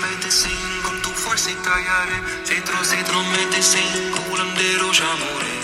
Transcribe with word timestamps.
me 0.00 0.12
desin, 0.22 0.70
con 0.84 0.96
tu 1.02 1.10
faci 1.22 1.38
să-i 1.44 1.56
taiare 1.66 2.16
Se 2.48 2.56
trose, 2.66 2.96
trome 3.08 3.42
culandero 4.26 4.88
cu 4.96 5.02
amore. 5.14 5.61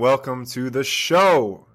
Welcome 0.00 0.46
to 0.46 0.70
the 0.70 0.82
show. 0.82 1.66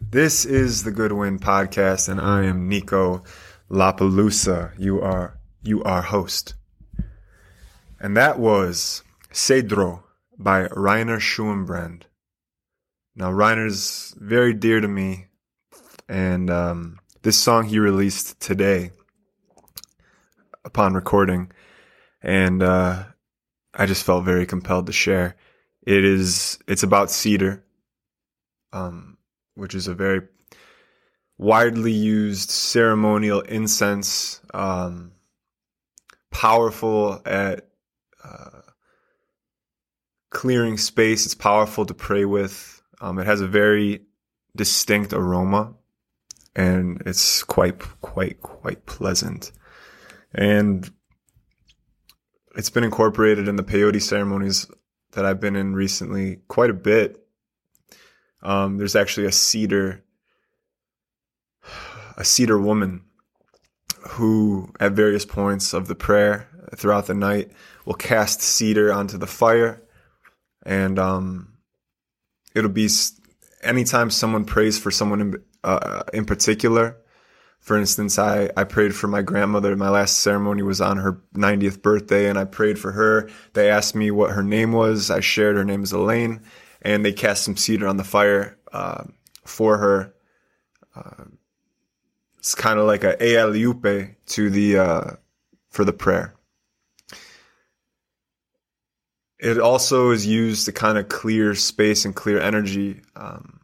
This 0.00 0.44
is 0.44 0.84
the 0.84 0.92
Goodwind 0.92 1.40
podcast, 1.42 2.08
and 2.08 2.20
I 2.20 2.44
am 2.44 2.70
Niko 2.70 3.26
LaPelusa. 3.68 4.78
You 4.78 5.00
are 5.00 5.40
you 5.64 5.82
are 5.82 6.00
host, 6.00 6.54
and 7.98 8.16
that 8.16 8.38
was 8.38 9.02
Cedro 9.32 10.04
by 10.38 10.68
Rainer 10.76 11.18
Scheurenbrand. 11.18 12.02
Now 13.16 13.32
Rainer's 13.32 14.14
very 14.16 14.54
dear 14.54 14.80
to 14.80 14.86
me, 14.86 15.26
and 16.08 16.48
um, 16.48 17.00
this 17.22 17.36
song 17.36 17.64
he 17.64 17.80
released 17.80 18.38
today 18.38 18.92
upon 20.64 20.94
recording, 20.94 21.50
and 22.22 22.62
uh, 22.62 23.06
I 23.74 23.86
just 23.86 24.04
felt 24.04 24.24
very 24.24 24.46
compelled 24.46 24.86
to 24.86 24.92
share. 24.92 25.34
It 25.86 26.04
is 26.04 26.58
it's 26.66 26.82
about 26.82 27.12
cedar, 27.12 27.64
um, 28.72 29.18
which 29.54 29.74
is 29.74 29.86
a 29.86 29.94
very 29.94 30.22
widely 31.38 31.92
used 31.92 32.50
ceremonial 32.50 33.40
incense, 33.42 34.40
um, 34.52 35.12
powerful 36.32 37.22
at 37.24 37.68
uh, 38.24 38.62
clearing 40.30 40.76
space. 40.76 41.24
It's 41.24 41.36
powerful 41.36 41.86
to 41.86 41.94
pray 41.94 42.24
with. 42.24 42.82
Um, 43.00 43.20
it 43.20 43.26
has 43.26 43.40
a 43.40 43.46
very 43.46 44.02
distinct 44.56 45.12
aroma, 45.12 45.74
and 46.56 47.00
it's 47.06 47.44
quite 47.44 47.78
quite 48.00 48.42
quite 48.42 48.86
pleasant. 48.86 49.52
And 50.34 50.90
it's 52.56 52.70
been 52.70 52.82
incorporated 52.82 53.46
in 53.46 53.54
the 53.54 53.62
peyote 53.62 54.02
ceremonies 54.02 54.66
that 55.16 55.24
I've 55.24 55.40
been 55.40 55.56
in 55.56 55.74
recently 55.74 56.40
quite 56.46 56.70
a 56.70 56.74
bit. 56.74 57.26
Um, 58.42 58.76
there's 58.76 58.94
actually 58.94 59.26
a 59.26 59.32
cedar, 59.32 60.04
a 62.16 62.24
cedar 62.24 62.58
woman 62.58 63.02
who, 64.10 64.72
at 64.78 64.92
various 64.92 65.24
points 65.24 65.72
of 65.72 65.88
the 65.88 65.94
prayer 65.94 66.48
throughout 66.76 67.06
the 67.06 67.14
night, 67.14 67.50
will 67.84 67.94
cast 67.94 68.40
cedar 68.42 68.92
onto 68.92 69.18
the 69.18 69.26
fire, 69.26 69.82
and 70.64 70.98
um, 70.98 71.54
it'll 72.54 72.70
be 72.70 72.88
anytime 73.62 74.10
someone 74.10 74.44
prays 74.44 74.78
for 74.78 74.90
someone 74.90 75.20
in, 75.20 75.34
uh, 75.64 76.02
in 76.12 76.24
particular. 76.24 76.98
For 77.60 77.76
instance, 77.76 78.18
I, 78.18 78.48
I 78.56 78.62
prayed 78.64 78.94
for 78.94 79.08
my 79.08 79.22
grandmother. 79.22 79.74
My 79.74 79.88
last 79.88 80.18
ceremony 80.18 80.62
was 80.62 80.80
on 80.80 80.98
her 80.98 81.20
90th 81.34 81.82
birthday, 81.82 82.28
and 82.28 82.38
I 82.38 82.44
prayed 82.44 82.78
for 82.78 82.92
her. 82.92 83.28
They 83.54 83.68
asked 83.68 83.94
me 83.96 84.10
what 84.12 84.30
her 84.30 84.42
name 84.42 84.72
was. 84.72 85.10
I 85.10 85.18
shared 85.20 85.56
her 85.56 85.64
name 85.64 85.82
is 85.82 85.92
Elaine, 85.92 86.42
and 86.82 87.04
they 87.04 87.12
cast 87.12 87.42
some 87.42 87.56
cedar 87.56 87.88
on 87.88 87.96
the 87.96 88.04
fire 88.04 88.56
uh, 88.72 89.04
for 89.44 89.78
her. 89.78 90.14
Uh, 90.94 91.24
it's 92.38 92.54
kind 92.54 92.78
of 92.78 92.86
like 92.86 93.02
a 93.02 93.16
ealiupe 93.16 94.14
to 94.26 94.50
the 94.50 94.78
uh, 94.78 95.10
for 95.70 95.84
the 95.84 95.92
prayer. 95.92 96.34
It 99.40 99.58
also 99.58 100.10
is 100.10 100.24
used 100.24 100.66
to 100.66 100.72
kind 100.72 100.96
of 100.96 101.08
clear 101.08 101.54
space 101.56 102.04
and 102.04 102.14
clear 102.14 102.40
energy. 102.40 103.02
Um, 103.16 103.55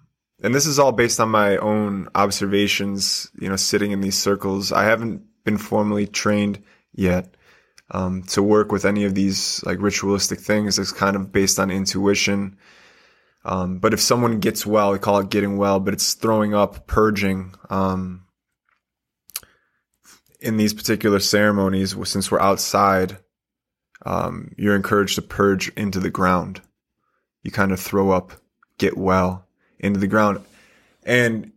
and 0.42 0.52
this 0.54 0.66
is 0.66 0.78
all 0.78 0.92
based 0.92 1.20
on 1.20 1.28
my 1.28 1.56
own 1.56 2.08
observations, 2.14 3.30
you 3.38 3.48
know, 3.48 3.56
sitting 3.56 3.92
in 3.92 4.00
these 4.00 4.18
circles. 4.18 4.72
I 4.72 4.84
haven't 4.84 5.22
been 5.44 5.56
formally 5.56 6.06
trained 6.06 6.62
yet 6.92 7.36
um, 7.92 8.24
to 8.24 8.42
work 8.42 8.72
with 8.72 8.84
any 8.84 9.04
of 9.04 9.14
these 9.14 9.62
like 9.64 9.80
ritualistic 9.80 10.40
things. 10.40 10.80
It's 10.80 10.90
kind 10.90 11.14
of 11.14 11.30
based 11.30 11.60
on 11.60 11.70
intuition. 11.70 12.56
Um, 13.44 13.78
but 13.78 13.94
if 13.94 14.00
someone 14.00 14.40
gets 14.40 14.66
well, 14.66 14.92
we 14.92 14.98
call 14.98 15.18
it 15.18 15.30
getting 15.30 15.56
well, 15.56 15.78
but 15.78 15.94
it's 15.94 16.14
throwing 16.14 16.54
up, 16.54 16.88
purging. 16.88 17.54
Um, 17.70 18.26
in 20.40 20.56
these 20.56 20.74
particular 20.74 21.20
ceremonies, 21.20 21.94
since 22.08 22.30
we're 22.30 22.40
outside, 22.40 23.18
um, 24.04 24.52
you're 24.58 24.74
encouraged 24.74 25.14
to 25.14 25.22
purge 25.22 25.68
into 25.76 26.00
the 26.00 26.10
ground. 26.10 26.60
You 27.44 27.52
kind 27.52 27.70
of 27.70 27.78
throw 27.78 28.10
up, 28.10 28.32
get 28.78 28.96
well 28.96 29.46
into 29.82 30.00
the 30.00 30.06
ground. 30.06 30.44
And 31.04 31.52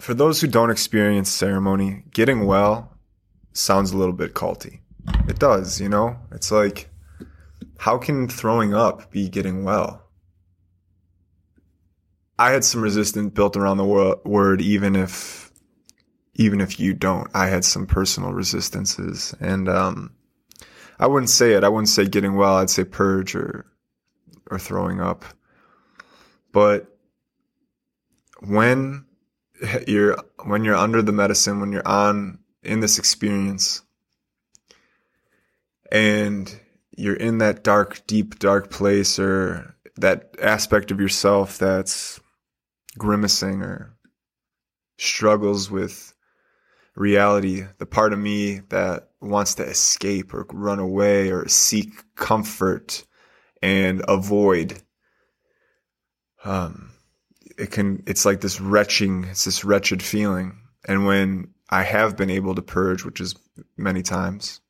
for 0.00 0.14
those 0.14 0.40
who 0.40 0.46
don't 0.46 0.70
experience 0.70 1.30
ceremony, 1.30 2.04
getting 2.12 2.46
well 2.46 2.96
sounds 3.52 3.90
a 3.90 3.96
little 3.96 4.14
bit 4.14 4.34
culty. 4.34 4.80
It 5.26 5.38
does, 5.38 5.80
you 5.80 5.88
know? 5.88 6.16
It's 6.30 6.52
like, 6.52 6.90
how 7.78 7.98
can 7.98 8.28
throwing 8.28 8.74
up 8.74 9.10
be 9.10 9.28
getting 9.28 9.64
well? 9.64 10.04
I 12.38 12.52
had 12.52 12.64
some 12.64 12.82
resistance 12.82 13.32
built 13.34 13.56
around 13.56 13.78
the 13.78 14.20
word, 14.24 14.60
even 14.60 14.94
if, 14.94 15.50
even 16.34 16.60
if 16.60 16.78
you 16.78 16.94
don't. 16.94 17.28
I 17.34 17.48
had 17.48 17.64
some 17.64 17.86
personal 17.86 18.32
resistances, 18.32 19.34
and 19.40 19.68
um, 19.68 20.12
I 21.00 21.08
wouldn't 21.08 21.30
say 21.30 21.54
it. 21.54 21.64
I 21.64 21.68
wouldn't 21.68 21.88
say 21.88 22.06
getting 22.06 22.36
well. 22.36 22.56
I'd 22.56 22.70
say 22.70 22.84
purge 22.84 23.34
or, 23.34 23.66
or 24.50 24.58
throwing 24.60 25.00
up. 25.00 25.24
But 26.52 26.97
when 28.40 29.06
you're 29.86 30.16
when 30.44 30.64
you're 30.64 30.76
under 30.76 31.02
the 31.02 31.12
medicine, 31.12 31.60
when 31.60 31.72
you're 31.72 31.86
on 31.86 32.38
in 32.62 32.80
this 32.80 32.98
experience, 32.98 33.82
and 35.90 36.60
you're 36.96 37.16
in 37.16 37.38
that 37.38 37.62
dark, 37.62 38.06
deep, 38.06 38.38
dark 38.38 38.70
place, 38.70 39.18
or 39.18 39.74
that 39.96 40.34
aspect 40.40 40.90
of 40.90 41.00
yourself 41.00 41.58
that's 41.58 42.20
grimacing 42.96 43.62
or 43.62 43.96
struggles 44.98 45.70
with 45.70 46.12
reality, 46.96 47.64
the 47.78 47.86
part 47.86 48.12
of 48.12 48.18
me 48.18 48.60
that 48.70 49.10
wants 49.20 49.54
to 49.56 49.64
escape 49.64 50.34
or 50.34 50.46
run 50.52 50.78
away 50.78 51.30
or 51.30 51.48
seek 51.48 51.90
comfort 52.14 53.04
and 53.62 54.04
avoid. 54.08 54.80
Um, 56.44 56.90
it 57.58 57.70
can, 57.70 58.02
it's 58.06 58.24
like 58.24 58.40
this 58.40 58.60
retching, 58.60 59.24
it's 59.24 59.44
this 59.44 59.64
wretched 59.64 60.02
feeling. 60.02 60.58
And 60.86 61.04
when 61.04 61.52
I 61.68 61.82
have 61.82 62.16
been 62.16 62.30
able 62.30 62.54
to 62.54 62.62
purge, 62.62 63.04
which 63.04 63.20
is 63.20 63.34
many 63.76 64.02
times, 64.02 64.60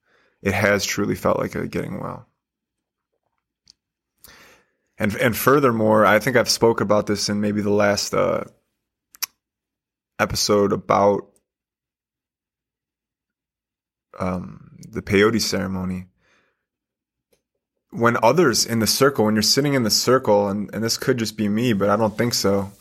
it 0.43 0.55
has 0.55 0.85
truly 0.85 1.15
felt 1.15 1.39
like 1.39 1.55
a 1.55 1.69
getting 1.69 2.01
well. 2.01 2.27
And, 4.99 5.15
and 5.17 5.37
furthermore, 5.37 6.07
I 6.07 6.19
think 6.19 6.37
I've 6.37 6.49
spoke 6.49 6.81
about 6.81 7.07
this 7.07 7.29
in 7.29 7.41
maybe 7.41 7.61
the 7.61 7.71
last, 7.71 8.15
uh, 8.15 8.45
episode 10.19 10.73
about 10.73 11.29
um, 14.19 14.79
the 14.91 15.03
peyote 15.03 15.41
ceremony, 15.41 16.07
when 17.91 18.17
others 18.23 18.67
in 18.67 18.81
the 18.81 18.87
circle, 18.87 19.27
when 19.27 19.35
you're 19.35 19.43
sitting 19.43 19.75
in 19.75 19.85
the 19.85 19.91
circle, 19.91 20.49
and, 20.49 20.69
and 20.75 20.83
this 20.83 20.99
could 20.99 21.19
just 21.19 21.37
be 21.37 21.49
me, 21.49 21.73
but 21.73 21.89
I 21.89 21.97
don't 21.97 22.19
think 22.19 22.35
so. 22.35 22.73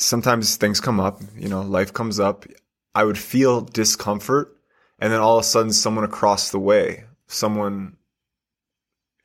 Sometimes 0.00 0.56
things 0.56 0.80
come 0.80 0.98
up, 0.98 1.20
you 1.36 1.48
know, 1.48 1.60
life 1.60 1.92
comes 1.92 2.18
up. 2.18 2.46
I 2.94 3.04
would 3.04 3.18
feel 3.18 3.60
discomfort, 3.60 4.56
and 4.98 5.12
then 5.12 5.20
all 5.20 5.36
of 5.36 5.44
a 5.44 5.46
sudden, 5.46 5.72
someone 5.72 6.04
across 6.04 6.50
the 6.50 6.58
way, 6.58 7.04
someone, 7.28 7.98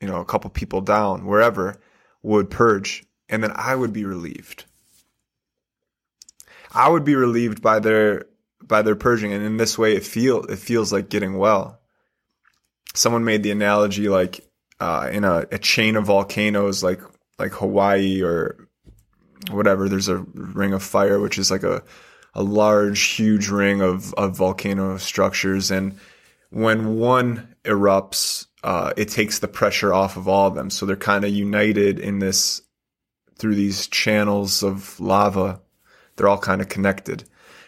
you 0.02 0.06
know, 0.06 0.20
a 0.20 0.24
couple 0.26 0.50
people 0.50 0.82
down, 0.82 1.24
wherever, 1.24 1.80
would 2.22 2.50
purge, 2.50 3.04
and 3.30 3.42
then 3.42 3.52
I 3.56 3.74
would 3.74 3.94
be 3.94 4.04
relieved. 4.04 4.66
I 6.72 6.90
would 6.90 7.04
be 7.04 7.14
relieved 7.14 7.62
by 7.62 7.78
their 7.78 8.26
by 8.62 8.82
their 8.82 8.96
purging, 8.96 9.32
and 9.32 9.42
in 9.42 9.56
this 9.56 9.78
way, 9.78 9.96
it 9.96 10.04
feel 10.04 10.44
it 10.44 10.58
feels 10.58 10.92
like 10.92 11.08
getting 11.08 11.38
well. 11.38 11.80
someone 12.94 13.24
made 13.24 13.42
the 13.42 13.50
analogy 13.50 14.08
like 14.08 14.40
uh, 14.80 15.08
in 15.12 15.24
a, 15.24 15.46
a 15.52 15.58
chain 15.58 15.96
of 15.96 16.04
volcanoes, 16.04 16.82
like 16.82 17.00
like 17.38 17.52
Hawaii 17.52 18.22
or 18.22 18.65
whatever. 19.50 19.88
There's 19.88 20.08
a 20.08 20.24
ring 20.34 20.72
of 20.72 20.82
fire, 20.82 21.20
which 21.20 21.38
is 21.38 21.50
like 21.50 21.62
a 21.62 21.82
a 22.34 22.42
large, 22.42 23.00
huge 23.00 23.48
ring 23.48 23.80
of 23.80 24.12
of 24.14 24.36
volcano 24.36 24.98
structures, 24.98 25.70
and 25.70 25.98
when 26.50 26.98
one 26.98 27.54
erupts, 27.64 28.46
uh, 28.62 28.92
it 28.96 29.08
takes 29.08 29.38
the 29.38 29.48
pressure 29.48 29.92
off 29.92 30.16
of 30.16 30.28
all 30.28 30.48
of 30.48 30.54
them. 30.54 30.70
So 30.70 30.86
they're 30.86 30.96
kind 30.96 31.24
of 31.24 31.30
united 31.30 31.98
in 31.98 32.18
this 32.18 32.62
through 33.38 33.54
these 33.54 33.86
channels 33.88 34.62
of 34.62 34.98
lava. 35.00 35.60
They're 36.16 36.28
all 36.28 36.38
kind 36.38 36.60
of 36.60 36.68
connected, 36.68 37.24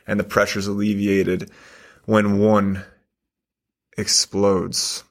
and 0.06 0.18
the 0.18 0.24
pressure's 0.24 0.66
alleviated 0.66 1.50
when 2.04 2.38
one 2.38 2.84
explodes, 3.98 5.04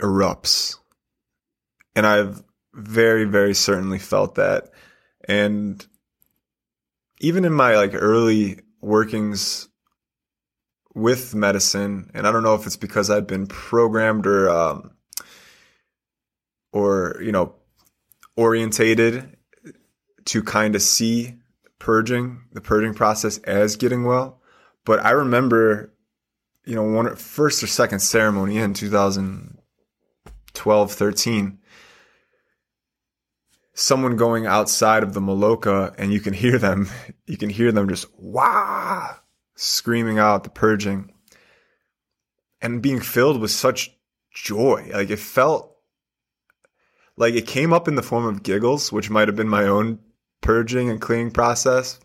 erupts. 0.00 0.76
And 1.94 2.06
I've 2.06 2.42
very, 2.74 3.24
very 3.24 3.54
certainly 3.54 3.98
felt 3.98 4.36
that. 4.36 4.70
And 5.28 5.84
even 7.20 7.44
in 7.44 7.52
my 7.52 7.76
like 7.76 7.92
early 7.94 8.60
workings 8.80 9.68
with 10.94 11.34
medicine, 11.34 12.10
and 12.14 12.26
I 12.26 12.32
don't 12.32 12.42
know 12.42 12.54
if 12.54 12.66
it's 12.66 12.76
because 12.76 13.10
I'd 13.10 13.26
been 13.26 13.46
programmed 13.46 14.26
or, 14.26 14.50
um, 14.50 14.92
or, 16.72 17.20
you 17.22 17.32
know, 17.32 17.54
orientated 18.36 19.36
to 20.24 20.42
kind 20.42 20.74
of 20.74 20.80
see 20.82 21.36
purging, 21.78 22.42
the 22.52 22.60
purging 22.60 22.92
process 22.94 23.38
as 23.38 23.76
getting 23.76 24.04
well. 24.04 24.40
But 24.84 25.04
I 25.04 25.10
remember, 25.10 25.92
you 26.64 26.74
know, 26.74 26.82
one 26.82 27.14
first 27.16 27.62
or 27.62 27.66
second 27.66 28.00
ceremony 28.00 28.58
in 28.58 28.74
2012, 28.74 30.92
13, 30.92 31.58
someone 33.74 34.16
going 34.16 34.46
outside 34.46 35.02
of 35.02 35.14
the 35.14 35.20
Maloka 35.20 35.94
and 35.98 36.12
you 36.12 36.20
can 36.20 36.32
hear 36.32 36.58
them, 36.58 36.88
you 37.26 37.36
can 37.36 37.50
hear 37.50 37.72
them 37.72 37.88
just 37.88 38.06
wah 38.18 39.14
screaming 39.54 40.18
out 40.18 40.44
the 40.44 40.50
purging 40.50 41.12
and 42.60 42.82
being 42.82 43.00
filled 43.00 43.40
with 43.40 43.50
such 43.50 43.90
joy. 44.34 44.90
Like 44.92 45.10
it 45.10 45.18
felt 45.18 45.76
like 47.16 47.34
it 47.34 47.46
came 47.46 47.72
up 47.72 47.88
in 47.88 47.94
the 47.94 48.02
form 48.02 48.24
of 48.26 48.42
giggles, 48.42 48.90
which 48.90 49.10
might 49.10 49.28
have 49.28 49.36
been 49.36 49.48
my 49.48 49.64
own 49.64 49.98
purging 50.40 50.90
and 50.90 51.00
cleaning 51.00 51.30
process. 51.30 52.00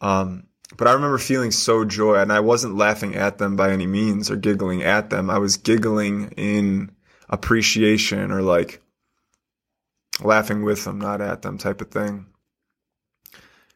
Um, 0.00 0.48
but 0.76 0.86
I 0.86 0.92
remember 0.92 1.18
feeling 1.18 1.50
so 1.50 1.84
joy, 1.84 2.16
and 2.16 2.32
I 2.32 2.40
wasn't 2.40 2.76
laughing 2.76 3.14
at 3.14 3.38
them 3.38 3.56
by 3.56 3.70
any 3.70 3.86
means 3.86 4.30
or 4.30 4.36
giggling 4.36 4.82
at 4.82 5.10
them. 5.10 5.28
I 5.28 5.38
was 5.38 5.56
giggling 5.56 6.32
in 6.36 6.92
appreciation 7.28 8.30
or 8.30 8.42
like 8.42 8.82
laughing 10.22 10.62
with 10.62 10.84
them, 10.84 10.98
not 10.98 11.20
at 11.20 11.42
them 11.42 11.58
type 11.58 11.80
of 11.80 11.90
thing. 11.90 12.26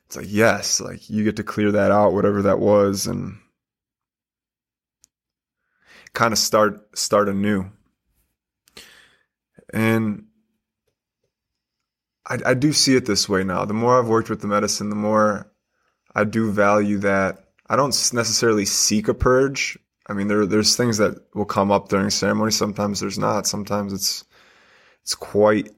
It's 0.07 0.17
like, 0.17 0.27
yes, 0.29 0.81
like 0.81 1.09
you 1.09 1.25
get 1.25 1.37
to 1.37 1.43
clear 1.43 1.73
that 1.73 1.91
out, 1.91 2.13
whatever 2.13 2.43
that 2.43 2.59
was, 2.59 3.07
and 3.07 3.39
kind 6.13 6.33
of 6.33 6.39
start 6.39 6.97
start 6.97 7.29
anew. 7.29 7.71
And 9.73 10.27
I, 12.27 12.39
I 12.47 12.55
do 12.55 12.73
see 12.73 12.97
it 12.97 13.07
this 13.07 13.29
way 13.29 13.45
now. 13.45 13.65
The 13.65 13.75
more 13.75 13.99
I've 13.99 14.09
worked 14.09 14.31
with 14.31 14.41
the 14.41 14.47
medicine, 14.47 14.91
the 14.91 14.97
more 14.97 15.51
I 16.15 16.25
do 16.25 16.51
value 16.51 16.99
that. 16.99 17.41
I 17.67 17.77
don't 17.77 17.89
necessarily 18.13 18.67
seek 18.67 19.09
a 19.09 19.15
purge. 19.15 19.79
I 20.07 20.13
mean, 20.13 20.29
there 20.29 20.47
there's 20.47 20.77
things 20.77 20.99
that 20.99 21.15
will 21.35 21.47
come 21.47 21.73
up 21.73 21.89
during 21.89 22.11
ceremony. 22.11 22.53
Sometimes 22.53 23.01
there's 23.01 23.19
not. 23.19 23.47
Sometimes 23.47 23.93
it's 23.93 24.25
it's 25.03 25.15
quite 25.15 25.71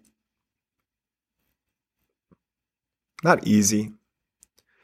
not 3.26 3.46
easy, 3.46 3.92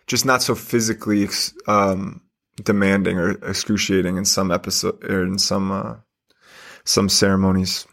just 0.06 0.26
not 0.26 0.42
so 0.42 0.54
physically 0.54 1.28
um, 1.66 2.20
demanding 2.62 3.16
or 3.16 3.30
excruciating 3.48 4.16
in 4.16 4.24
some 4.24 4.50
episode 4.50 5.02
or 5.04 5.22
in 5.22 5.38
some 5.38 5.70
uh, 5.70 5.94
some 6.84 7.08
ceremonies. 7.08 7.86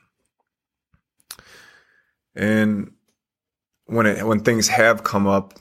And 2.35 2.91
when 3.85 4.05
it 4.05 4.25
when 4.25 4.41
things 4.41 4.67
have 4.67 5.03
come 5.03 5.27
up, 5.27 5.53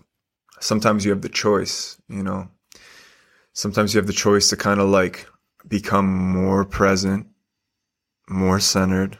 sometimes 0.61 1.04
you 1.04 1.11
have 1.11 1.23
the 1.23 1.28
choice, 1.28 2.00
you 2.09 2.23
know. 2.23 2.49
Sometimes 3.52 3.92
you 3.92 3.99
have 3.99 4.07
the 4.07 4.12
choice 4.12 4.49
to 4.50 4.57
kind 4.57 4.80
of 4.80 4.88
like 4.88 5.26
become 5.66 6.07
more 6.07 6.64
present, 6.64 7.26
more 8.28 8.61
centered, 8.61 9.18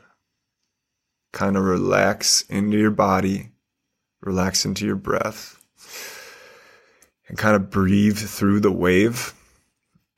kind 1.32 1.56
of 1.56 1.64
relax 1.64 2.42
into 2.42 2.78
your 2.78 2.90
body, 2.92 3.50
relax 4.20 4.64
into 4.64 4.87
your 4.87 4.96
breath, 4.96 5.57
and 7.28 7.38
kind 7.38 7.54
of 7.54 7.70
breathe 7.70 8.18
through 8.18 8.61
the 8.61 8.73
wave 8.73 9.35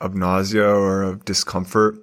of 0.01 0.15
nausea 0.15 0.67
or 0.67 1.03
of 1.03 1.25
discomfort. 1.25 1.97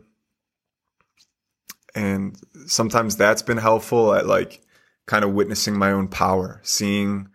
And 1.95 2.37
sometimes 2.67 3.15
that's 3.15 3.41
been 3.41 3.57
helpful 3.57 4.13
at 4.13 4.27
like 4.27 4.61
kind 5.07 5.23
of 5.23 5.33
witnessing 5.33 5.77
my 5.77 5.91
own 5.91 6.07
power, 6.07 6.59
seeing 6.63 7.29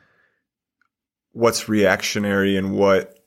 what's 1.32 1.68
reactionary 1.68 2.56
and 2.56 2.72
what 2.76 3.18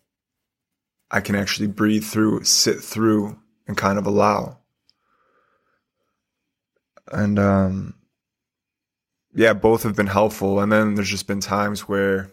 I 1.11 1.21
can 1.21 1.35
actually 1.35 1.67
breathe 1.67 2.05
through, 2.05 2.43
sit 2.43 2.81
through, 2.81 3.39
and 3.67 3.75
kind 3.75 3.97
of 3.97 4.05
allow. 4.05 4.59
And 7.11 7.37
um, 7.39 7.95
yeah, 9.33 9.53
both 9.53 9.83
have 9.83 9.95
been 9.95 10.07
helpful. 10.07 10.59
And 10.59 10.71
then 10.71 10.95
there's 10.95 11.09
just 11.09 11.27
been 11.27 11.41
times 11.41 11.87
where 11.87 12.31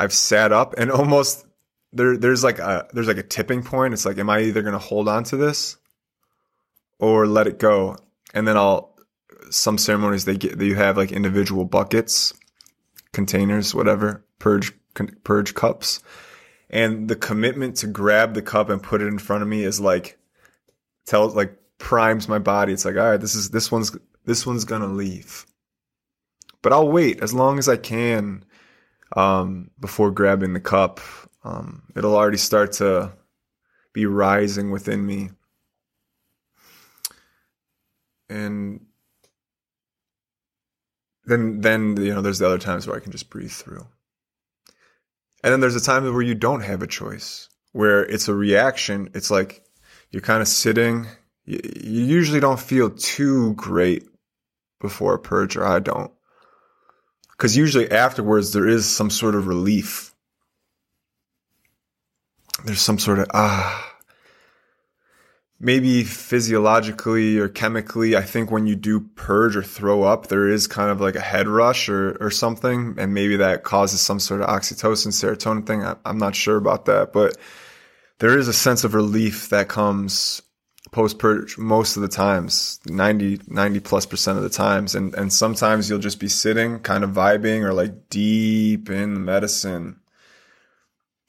I've 0.00 0.14
sat 0.14 0.50
up 0.50 0.74
and 0.78 0.90
almost 1.00 1.46
there 1.92 2.16
there's 2.16 2.42
like 2.42 2.58
a 2.58 2.88
there's 2.92 3.08
like 3.08 3.18
a 3.18 3.22
tipping 3.22 3.62
point. 3.62 3.92
It's 3.92 4.06
like, 4.06 4.18
am 4.18 4.30
I 4.30 4.40
either 4.40 4.62
gonna 4.62 4.78
hold 4.78 5.08
on 5.08 5.24
to 5.24 5.36
this 5.36 5.76
or 6.98 7.26
let 7.26 7.46
it 7.46 7.58
go? 7.58 7.98
And 8.32 8.48
then 8.48 8.56
I'll 8.56 8.96
some 9.50 9.78
ceremonies 9.78 10.24
they 10.24 10.36
get 10.36 10.60
you 10.60 10.74
have 10.76 10.96
like 10.96 11.12
individual 11.12 11.64
buckets 11.64 12.32
containers, 13.12 13.74
whatever, 13.74 14.24
purge 14.38 14.72
purge 15.22 15.54
cups. 15.54 16.00
And 16.70 17.08
the 17.08 17.16
commitment 17.16 17.76
to 17.78 17.88
grab 17.88 18.34
the 18.34 18.42
cup 18.42 18.70
and 18.70 18.82
put 18.82 19.02
it 19.02 19.08
in 19.08 19.18
front 19.18 19.42
of 19.42 19.48
me 19.48 19.64
is 19.64 19.80
like 19.80 20.18
tells 21.04 21.34
like 21.34 21.56
primes 21.78 22.28
my 22.28 22.38
body. 22.38 22.72
It's 22.72 22.84
like, 22.84 22.96
all 22.96 23.10
right, 23.10 23.20
this 23.20 23.34
is 23.34 23.50
this 23.50 23.70
one's 23.70 23.96
this 24.24 24.46
one's 24.46 24.64
gonna 24.64 24.86
leave. 24.86 25.44
But 26.62 26.72
I'll 26.72 26.88
wait 26.88 27.20
as 27.20 27.34
long 27.34 27.58
as 27.58 27.68
I 27.68 27.76
can 27.76 28.44
um, 29.16 29.70
before 29.80 30.10
grabbing 30.10 30.52
the 30.52 30.60
cup. 30.60 31.00
Um, 31.44 31.82
it'll 31.96 32.16
already 32.16 32.36
start 32.36 32.72
to 32.74 33.12
be 33.92 34.06
rising 34.06 34.70
within 34.70 35.04
me. 35.04 35.30
And 38.28 38.86
then 41.24 41.60
then 41.60 41.96
you 41.96 42.14
know 42.14 42.22
there's 42.22 42.38
the 42.38 42.46
other 42.46 42.58
times 42.58 42.86
where 42.86 42.96
I 42.96 43.00
can 43.00 43.12
just 43.12 43.30
breathe 43.30 43.50
through. 43.50 43.86
And 45.42 45.52
then 45.52 45.60
there's 45.60 45.76
a 45.76 45.80
time 45.80 46.04
where 46.04 46.22
you 46.22 46.34
don't 46.34 46.60
have 46.60 46.82
a 46.82 46.86
choice, 46.86 47.48
where 47.72 48.04
it's 48.04 48.28
a 48.28 48.34
reaction. 48.34 49.10
It's 49.14 49.30
like 49.30 49.64
you're 50.10 50.22
kind 50.22 50.42
of 50.42 50.48
sitting. 50.48 51.06
You, 51.44 51.60
you 51.64 52.04
usually 52.04 52.40
don't 52.40 52.60
feel 52.60 52.90
too 52.90 53.54
great 53.54 54.06
before 54.80 55.14
a 55.14 55.18
purge, 55.18 55.56
or 55.56 55.66
I 55.66 55.78
don't. 55.80 56.12
Because 57.40 57.56
usually 57.56 57.90
afterwards 57.90 58.52
there 58.52 58.68
is 58.68 58.84
some 58.84 59.08
sort 59.08 59.34
of 59.34 59.46
relief. 59.46 60.14
There's 62.66 62.82
some 62.82 62.98
sort 62.98 63.18
of 63.18 63.28
ah 63.32 63.96
maybe 65.58 66.04
physiologically 66.04 67.38
or 67.38 67.48
chemically, 67.48 68.14
I 68.14 68.20
think 68.20 68.50
when 68.50 68.66
you 68.66 68.76
do 68.76 69.00
purge 69.00 69.56
or 69.56 69.62
throw 69.62 70.02
up, 70.02 70.26
there 70.26 70.48
is 70.48 70.66
kind 70.66 70.90
of 70.90 71.00
like 71.00 71.16
a 71.16 71.20
head 71.20 71.48
rush 71.48 71.88
or, 71.88 72.18
or 72.20 72.30
something. 72.30 72.96
And 72.98 73.14
maybe 73.14 73.36
that 73.36 73.62
causes 73.62 74.02
some 74.02 74.20
sort 74.20 74.42
of 74.42 74.48
oxytocin, 74.48 75.08
serotonin 75.08 75.66
thing. 75.66 75.82
I, 75.82 75.96
I'm 76.04 76.18
not 76.18 76.36
sure 76.36 76.58
about 76.58 76.84
that, 76.86 77.14
but 77.14 77.38
there 78.18 78.38
is 78.38 78.48
a 78.48 78.52
sense 78.52 78.84
of 78.84 78.92
relief 78.92 79.48
that 79.48 79.68
comes 79.68 80.42
post 80.92 81.18
purge 81.18 81.56
most 81.56 81.96
of 81.96 82.02
the 82.02 82.08
times 82.08 82.80
90 82.86 83.42
90 83.46 83.80
plus 83.80 84.06
percent 84.06 84.36
of 84.38 84.42
the 84.42 84.50
times 84.50 84.94
and 84.94 85.14
and 85.14 85.32
sometimes 85.32 85.88
you'll 85.88 86.00
just 86.00 86.18
be 86.18 86.28
sitting 86.28 86.80
kind 86.80 87.04
of 87.04 87.10
vibing 87.10 87.62
or 87.62 87.72
like 87.72 88.08
deep 88.08 88.90
in 88.90 89.14
the 89.14 89.20
medicine 89.20 90.00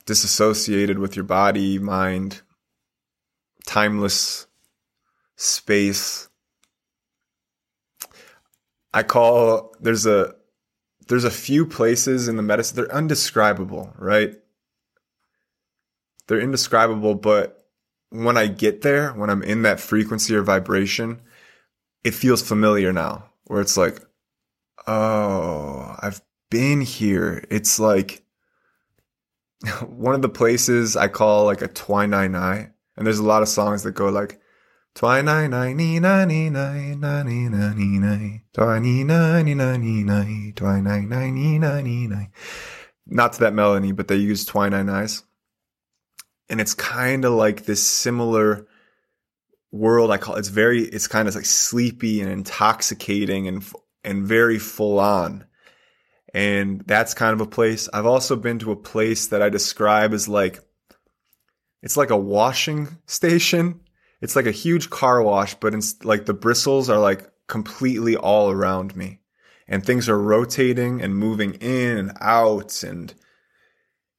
disassociated 0.05 0.97
with 0.97 1.15
your 1.15 1.25
body 1.25 1.77
mind 1.77 2.41
timeless 3.65 4.47
space. 5.35 6.29
I 8.93 9.03
call 9.03 9.73
there's 9.79 10.05
a 10.05 10.35
there's 11.07 11.23
a 11.23 11.31
few 11.31 11.65
places 11.65 12.27
in 12.27 12.35
the 12.35 12.43
medicine 12.43 12.75
they're 12.75 12.93
undescribable, 12.93 13.93
right? 13.97 14.35
They're 16.27 16.39
indescribable, 16.39 17.15
but 17.15 17.60
when 18.11 18.37
I 18.37 18.47
get 18.47 18.81
there, 18.81 19.13
when 19.13 19.29
I'm 19.29 19.41
in 19.41 19.63
that 19.63 19.79
frequency 19.79 20.35
or 20.35 20.43
vibration, 20.43 21.21
it 22.03 22.13
feels 22.13 22.41
familiar 22.41 22.91
now 22.91 23.31
where 23.45 23.61
it's 23.61 23.77
like, 23.77 23.99
oh, 24.85 25.95
I've 25.99 26.21
been 26.49 26.81
here. 26.81 27.43
It's 27.49 27.79
like 27.79 28.23
one 29.87 30.13
of 30.13 30.21
the 30.21 30.29
places 30.29 30.97
I 30.97 31.07
call 31.07 31.45
like 31.45 31.61
a 31.61 31.69
twinai 31.69 32.71
and 32.97 33.07
there's 33.07 33.19
a 33.19 33.23
lot 33.23 33.41
of 33.41 33.47
songs 33.47 33.83
that 33.83 33.93
go 33.93 34.09
like 34.09 34.39
twinai 34.93 35.49
nai 35.49 35.71
ni 35.71 35.99
na 35.99 36.25
ni 36.25 36.49
nai 36.49 36.95
na 36.95 37.23
ni 37.23 37.47
na 37.47 37.73
ni 37.73 37.97
nai 37.97 38.43
twinai 38.53 39.05
nai 39.05 39.41
ni 39.41 39.53
na 39.53 39.77
ni 39.77 40.03
nai 40.03 40.53
twinai 40.53 41.07
nai 41.07 41.31
ni 41.31 41.57
na 41.59 41.79
ni 41.79 42.07
nai. 42.07 42.29
Not 43.07 43.33
to 43.33 43.39
that 43.41 43.53
melody, 43.53 43.93
but 43.93 44.09
they 44.09 44.17
use 44.17 44.45
twinai 44.45 44.85
nais. 44.85 45.23
And 46.51 46.61
it's 46.61 46.75
kind 46.75 47.25
of 47.25 47.33
like 47.33 47.65
this 47.65 47.81
similar 47.81 48.67
world 49.71 50.11
I 50.11 50.17
call 50.17 50.35
it's 50.35 50.49
very 50.49 50.81
it's 50.81 51.07
kind 51.07 51.29
of 51.29 51.33
like 51.33 51.45
sleepy 51.45 52.19
and 52.19 52.29
intoxicating 52.29 53.47
and 53.47 53.65
and 54.03 54.27
very 54.27 54.59
full 54.59 54.99
on. 54.99 55.45
And 56.33 56.81
that's 56.81 57.13
kind 57.13 57.33
of 57.33 57.41
a 57.41 57.49
place. 57.49 57.89
I've 57.93 58.05
also 58.05 58.35
been 58.35 58.59
to 58.59 58.71
a 58.71 58.75
place 58.75 59.27
that 59.27 59.41
I 59.41 59.49
describe 59.49 60.13
as 60.13 60.27
like 60.27 60.59
it's 61.81 61.97
like 61.97 62.09
a 62.09 62.17
washing 62.17 62.89
station. 63.05 63.79
It's 64.21 64.35
like 64.35 64.45
a 64.45 64.51
huge 64.51 64.89
car 64.89 65.21
wash, 65.23 65.55
but 65.55 65.73
it's 65.73 66.03
like 66.03 66.25
the 66.25 66.33
bristles 66.33 66.89
are 66.89 66.99
like 66.99 67.27
completely 67.47 68.15
all 68.15 68.51
around 68.51 68.95
me. 68.95 69.19
And 69.67 69.85
things 69.85 70.09
are 70.09 70.19
rotating 70.19 71.01
and 71.01 71.15
moving 71.15 71.53
in 71.55 71.97
and 71.97 72.11
out 72.19 72.83
and 72.83 73.13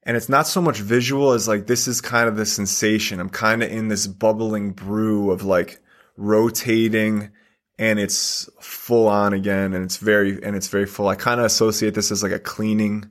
and 0.05 0.17
it's 0.17 0.29
not 0.29 0.47
so 0.47 0.61
much 0.61 0.81
visual 0.81 1.33
as 1.33 1.47
like 1.47 1.67
this 1.67 1.87
is 1.87 2.01
kind 2.01 2.29
of 2.29 2.37
the 2.37 2.47
sensation. 2.47 3.21
I'm 3.21 3.31
kind 3.31 3.63
of 3.63 3.71
in 3.71 3.89
this 3.89 4.07
bubbling 4.07 4.73
brew 4.73 5.31
of 5.31 5.45
like 5.45 5.81
rotating 6.17 7.31
and 7.79 7.99
it's 7.99 8.49
full 8.61 9.09
on 9.09 9.33
again 9.33 9.73
and 9.73 9.85
it's 9.85 9.99
very 9.99 10.43
and 10.43 10.57
it's 10.57 10.69
very 10.69 10.87
full. 10.87 11.09
I 11.09 11.15
kind 11.15 11.41
of 11.41 11.47
associate 11.47 11.95
this 11.95 12.11
as 12.11 12.23
like 12.23 12.33
a 12.33 12.39
cleaning 12.39 13.11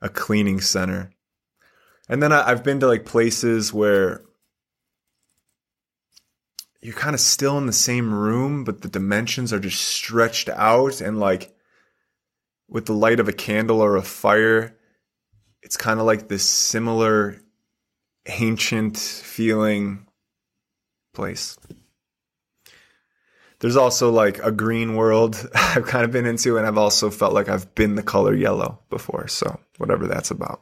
a 0.00 0.08
cleaning 0.08 0.60
center. 0.60 1.12
And 2.08 2.22
then 2.22 2.32
I, 2.32 2.48
I've 2.48 2.64
been 2.64 2.80
to 2.80 2.86
like 2.86 3.04
places 3.04 3.72
where 3.72 4.22
you're 6.80 6.94
kind 6.94 7.14
of 7.14 7.20
still 7.20 7.58
in 7.58 7.66
the 7.66 7.72
same 7.72 8.14
room, 8.14 8.64
but 8.64 8.82
the 8.82 8.88
dimensions 8.88 9.52
are 9.52 9.58
just 9.58 9.82
stretched 9.82 10.48
out 10.48 11.00
and 11.00 11.20
like 11.20 11.54
with 12.68 12.86
the 12.86 12.94
light 12.94 13.20
of 13.20 13.28
a 13.28 13.32
candle 13.32 13.80
or 13.80 13.96
a 13.96 14.02
fire, 14.02 14.76
it's 15.70 15.76
kind 15.76 16.00
of 16.00 16.06
like 16.06 16.26
this 16.26 16.42
similar 16.42 17.40
ancient 18.26 18.98
feeling 18.98 20.04
place. 21.14 21.56
There's 23.60 23.76
also 23.76 24.10
like 24.10 24.40
a 24.42 24.50
green 24.50 24.96
world 24.96 25.48
I've 25.54 25.86
kind 25.86 26.04
of 26.04 26.10
been 26.10 26.26
into, 26.26 26.58
and 26.58 26.66
I've 26.66 26.76
also 26.76 27.08
felt 27.08 27.34
like 27.34 27.48
I've 27.48 27.72
been 27.76 27.94
the 27.94 28.02
color 28.02 28.34
yellow 28.34 28.80
before. 28.90 29.28
So, 29.28 29.60
whatever 29.78 30.08
that's 30.08 30.32
about. 30.32 30.60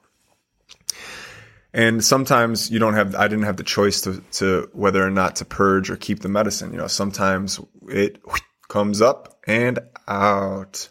And 1.73 2.05
sometimes 2.05 2.71
you 2.71 2.79
don't 2.79 2.93
have, 2.93 3.15
I 3.15 3.29
didn't 3.29 3.47
have 3.47 3.57
the 3.57 3.63
choice 3.63 4.03
to, 4.03 4.21
to 4.33 4.69
whether 4.75 5.03
or 5.03 5.11
not 5.11 5.37
to 5.37 5.47
purge 5.47 5.89
or 5.89 5.97
keep 5.97 6.21
the 6.21 6.29
medicine. 6.29 6.71
You 6.73 6.81
know, 6.81 6.87
sometimes 6.87 7.59
it 7.89 8.21
comes 8.69 9.01
up 9.01 9.41
and 9.47 9.79
out. 10.07 10.91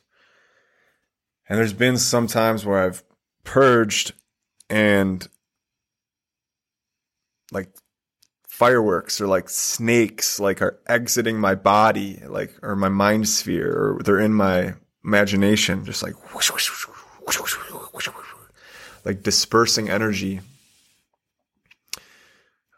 And 1.47 1.59
there's 1.59 1.71
been 1.71 2.00
some 2.00 2.25
times 2.25 2.65
where 2.65 2.79
I've 2.79 3.03
purged 3.48 4.12
and 4.70 5.25
like 7.54 7.70
fireworks 8.46 9.22
or 9.22 9.27
like 9.27 9.48
snakes 9.50 10.38
like 10.38 10.62
are 10.62 10.77
exiting 10.86 11.39
my 11.39 11.56
body 11.56 12.22
like 12.27 12.54
or 12.62 12.75
my 12.75 12.89
mind 12.89 13.27
sphere 13.27 13.72
or 13.72 14.04
they're 14.04 14.20
in 14.20 14.34
my 14.34 14.74
imagination 15.06 15.86
just 15.86 16.04
like 16.04 16.13
whoosh, 16.36 16.51
whoosh, 16.51 16.70
whoosh, 17.25 18.10
like 19.06 19.24
dispersing 19.24 19.89
energy. 19.89 20.42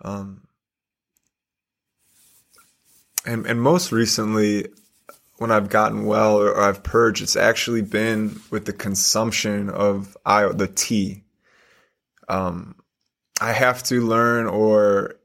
Um 0.03 0.41
and 3.25 3.47
and 3.47 3.59
most 3.59 3.91
recently 3.91 4.67
when 5.39 5.51
I've 5.51 5.69
gotten 5.69 6.05
well 6.05 6.37
or 6.37 6.59
I've 6.59 6.83
purged, 6.83 7.21
it's 7.21 7.37
actually 7.37 7.81
been 7.81 8.39
with 8.51 8.65
the 8.65 8.73
consumption 8.73 9.69
of 9.69 10.15
I, 10.25 10.45
the 10.49 10.67
tea. 10.67 11.23
Um, 12.27 12.75
I 13.41 13.53
have 13.53 13.81
to 13.83 14.05
learn 14.05 14.47
or, 14.47 15.15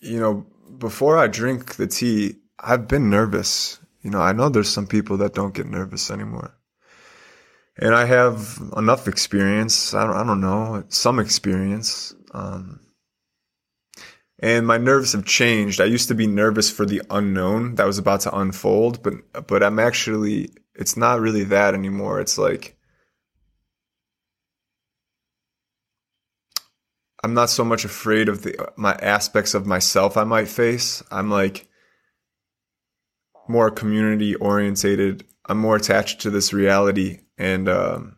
you 0.00 0.18
know, 0.18 0.46
before 0.78 1.18
I 1.18 1.26
drink 1.26 1.76
the 1.76 1.86
tea, 1.86 2.36
I've 2.58 2.88
been 2.88 3.10
nervous. 3.10 3.78
You 4.00 4.10
know, 4.10 4.20
I 4.20 4.32
know 4.32 4.48
there's 4.48 4.70
some 4.70 4.86
people 4.86 5.18
that 5.18 5.34
don't 5.34 5.54
get 5.54 5.66
nervous 5.66 6.10
anymore. 6.10 6.56
And 7.76 7.94
I 7.94 8.06
have 8.06 8.58
enough 8.74 9.06
experience. 9.06 9.92
I 9.92 10.06
don't, 10.06 10.16
I 10.16 10.24
don't 10.24 10.40
know, 10.40 10.84
some 10.88 11.18
experience. 11.18 12.14
Um, 12.32 12.80
and 14.44 14.66
my 14.66 14.76
nerves 14.76 15.14
have 15.14 15.24
changed. 15.24 15.80
I 15.80 15.86
used 15.86 16.08
to 16.08 16.14
be 16.14 16.26
nervous 16.26 16.70
for 16.70 16.84
the 16.84 17.00
unknown 17.08 17.76
that 17.76 17.86
was 17.86 17.96
about 17.96 18.20
to 18.20 18.38
unfold, 18.38 19.02
but 19.02 19.46
but 19.46 19.62
I'm 19.62 19.78
actually 19.78 20.50
it's 20.74 20.98
not 20.98 21.20
really 21.20 21.44
that 21.44 21.72
anymore. 21.72 22.20
It's 22.20 22.36
like 22.36 22.76
I'm 27.22 27.32
not 27.32 27.48
so 27.48 27.64
much 27.64 27.86
afraid 27.86 28.28
of 28.28 28.42
the 28.42 28.70
my 28.76 28.92
aspects 28.96 29.54
of 29.54 29.64
myself 29.66 30.18
I 30.18 30.24
might 30.24 30.48
face. 30.48 31.02
I'm 31.10 31.30
like 31.30 31.66
more 33.48 33.70
community 33.70 34.34
orientated. 34.34 35.24
I'm 35.46 35.58
more 35.58 35.76
attached 35.76 36.20
to 36.20 36.30
this 36.30 36.52
reality 36.52 37.20
and 37.38 37.66
um 37.66 38.16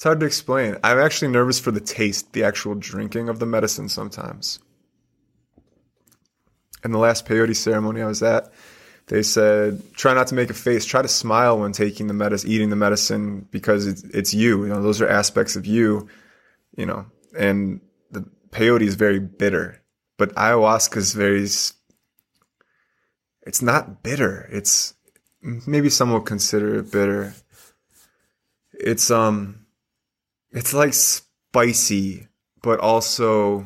It's 0.00 0.04
hard 0.06 0.20
to 0.20 0.26
explain. 0.26 0.78
I'm 0.82 0.98
actually 0.98 1.30
nervous 1.30 1.60
for 1.60 1.72
the 1.72 1.78
taste, 1.78 2.32
the 2.32 2.42
actual 2.42 2.74
drinking 2.74 3.28
of 3.28 3.38
the 3.38 3.44
medicine 3.44 3.90
sometimes. 3.90 4.58
In 6.82 6.92
the 6.92 6.98
last 6.98 7.26
peyote 7.26 7.54
ceremony 7.54 8.00
I 8.00 8.06
was 8.06 8.22
at, 8.22 8.50
they 9.08 9.22
said, 9.22 9.82
try 9.92 10.14
not 10.14 10.28
to 10.28 10.34
make 10.34 10.48
a 10.48 10.54
face, 10.54 10.86
try 10.86 11.02
to 11.02 11.06
smile 11.06 11.58
when 11.58 11.72
taking 11.72 12.06
the 12.06 12.14
medicine, 12.14 12.50
eating 12.50 12.70
the 12.70 12.76
medicine, 12.76 13.46
because 13.50 13.86
it's, 13.86 14.02
it's 14.04 14.32
you. 14.32 14.62
You 14.62 14.70
know, 14.70 14.80
those 14.80 15.02
are 15.02 15.06
aspects 15.06 15.54
of 15.54 15.66
you, 15.66 16.08
you 16.78 16.86
know, 16.86 17.04
and 17.36 17.82
the 18.10 18.24
peyote 18.52 18.80
is 18.80 18.94
very 18.94 19.18
bitter, 19.18 19.82
but 20.16 20.34
ayahuasca 20.34 20.96
is 20.96 21.12
very, 21.12 21.42
it's 21.42 21.74
not 23.60 24.02
bitter. 24.02 24.48
It's, 24.50 24.94
maybe 25.42 25.90
some 25.90 26.10
will 26.10 26.22
consider 26.22 26.76
it 26.76 26.90
bitter. 26.90 27.34
It's, 28.72 29.10
um, 29.10 29.59
it's 30.52 30.74
like 30.74 30.92
spicy, 30.94 32.28
but 32.62 32.80
also 32.80 33.64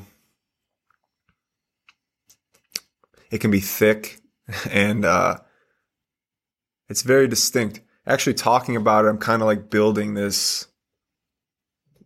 it 3.31 3.41
can 3.41 3.51
be 3.51 3.61
thick 3.61 4.21
and 4.71 5.05
uh, 5.05 5.39
it's 6.89 7.03
very 7.03 7.29
distinct. 7.29 7.81
Actually, 8.07 8.35
talking 8.35 8.77
about 8.77 9.05
it, 9.05 9.09
I'm 9.09 9.19
kind 9.19 9.41
of 9.41 9.47
like 9.47 9.71
building 9.71 10.15
this 10.15 10.69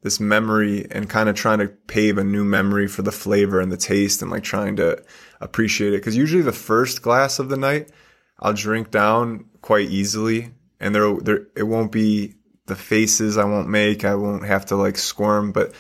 this 0.03 0.21
memory 0.21 0.87
and 0.93 1.11
kind 1.11 1.29
of 1.29 1.35
trying 1.35 1.59
to 1.59 1.67
pave 1.67 2.19
a 2.19 2.25
new 2.25 2.45
memory 2.45 2.87
for 2.87 3.03
the 3.03 3.11
flavor 3.11 3.61
and 3.61 3.73
the 3.73 3.77
taste 3.77 4.23
and 4.23 4.31
like 4.31 4.45
trying 4.45 4.77
to 4.77 5.03
appreciate 5.41 5.93
it. 5.93 5.97
Because 5.97 6.17
usually 6.17 6.43
the 6.43 6.53
first 6.53 7.03
glass 7.03 7.41
of 7.41 7.49
the 7.49 7.57
night, 7.57 7.91
I'll 8.39 8.53
drink 8.53 8.93
down 8.93 9.47
quite 9.61 9.91
easily, 9.91 10.53
and 10.79 10.95
there 10.95 11.13
there 11.17 11.47
it 11.57 11.65
won't 11.65 11.91
be 11.91 12.37
the 12.69 12.77
faces 12.77 13.37
I 13.37 13.45
won't 13.45 13.69
make. 13.69 14.05
I 14.05 14.15
won't 14.15 14.47
have 14.47 14.67
to 14.67 14.77
like 14.77 14.97
squirm. 14.97 15.53
But 15.53 15.73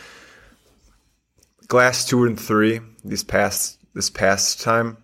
glass 1.68 2.04
two 2.04 2.24
and 2.24 2.38
three, 2.38 2.80
this 3.04 3.22
past 3.22 3.78
this 3.94 4.10
past 4.10 4.60
time, 4.60 4.96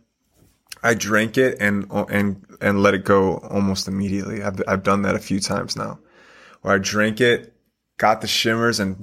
I 0.83 0.95
drank 0.95 1.38
it 1.38 1.59
and 1.61 1.87
and 2.11 2.45
and 2.61 2.83
let 2.83 2.95
it 2.95 3.05
go 3.05 3.38
almost 3.38 3.87
immediately. 3.87 4.43
I've 4.43 4.61
I've 4.67 4.83
done 4.83 5.03
that 5.03 5.14
a 5.14 5.21
few 5.21 5.41
times 5.41 5.76
now, 5.76 6.00
where 6.62 6.75
I 6.75 6.79
drank 6.79 7.21
it, 7.21 7.55
got 7.99 8.21
the 8.21 8.26
shimmers, 8.26 8.81
and 8.81 8.97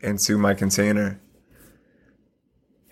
into 0.00 0.38
my 0.38 0.54
container. 0.54 1.20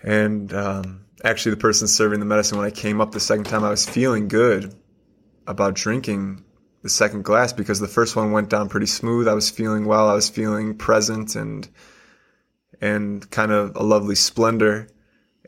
And 0.02 0.52
um, 0.52 1.04
actually, 1.24 1.52
the 1.52 1.60
person 1.60 1.86
serving 1.86 2.20
the 2.20 2.26
medicine 2.26 2.58
when 2.58 2.66
I 2.66 2.70
came 2.70 3.00
up 3.00 3.12
the 3.12 3.20
second 3.20 3.44
time, 3.44 3.62
I 3.62 3.70
was 3.70 3.88
feeling 3.88 4.28
good 4.28 4.74
about 5.46 5.74
drinking 5.74 6.44
the 6.82 6.88
second 6.88 7.24
glass 7.24 7.52
because 7.52 7.80
the 7.80 7.88
first 7.88 8.16
one 8.16 8.32
went 8.32 8.50
down 8.50 8.68
pretty 8.68 8.86
smooth. 8.86 9.28
I 9.28 9.34
was 9.34 9.50
feeling 9.50 9.86
well. 9.86 10.08
I 10.08 10.14
was 10.14 10.28
feeling 10.28 10.76
present 10.76 11.36
and 11.36 11.68
and 12.80 13.30
kind 13.30 13.52
of 13.52 13.76
a 13.76 13.82
lovely 13.82 14.16
splendor. 14.16 14.88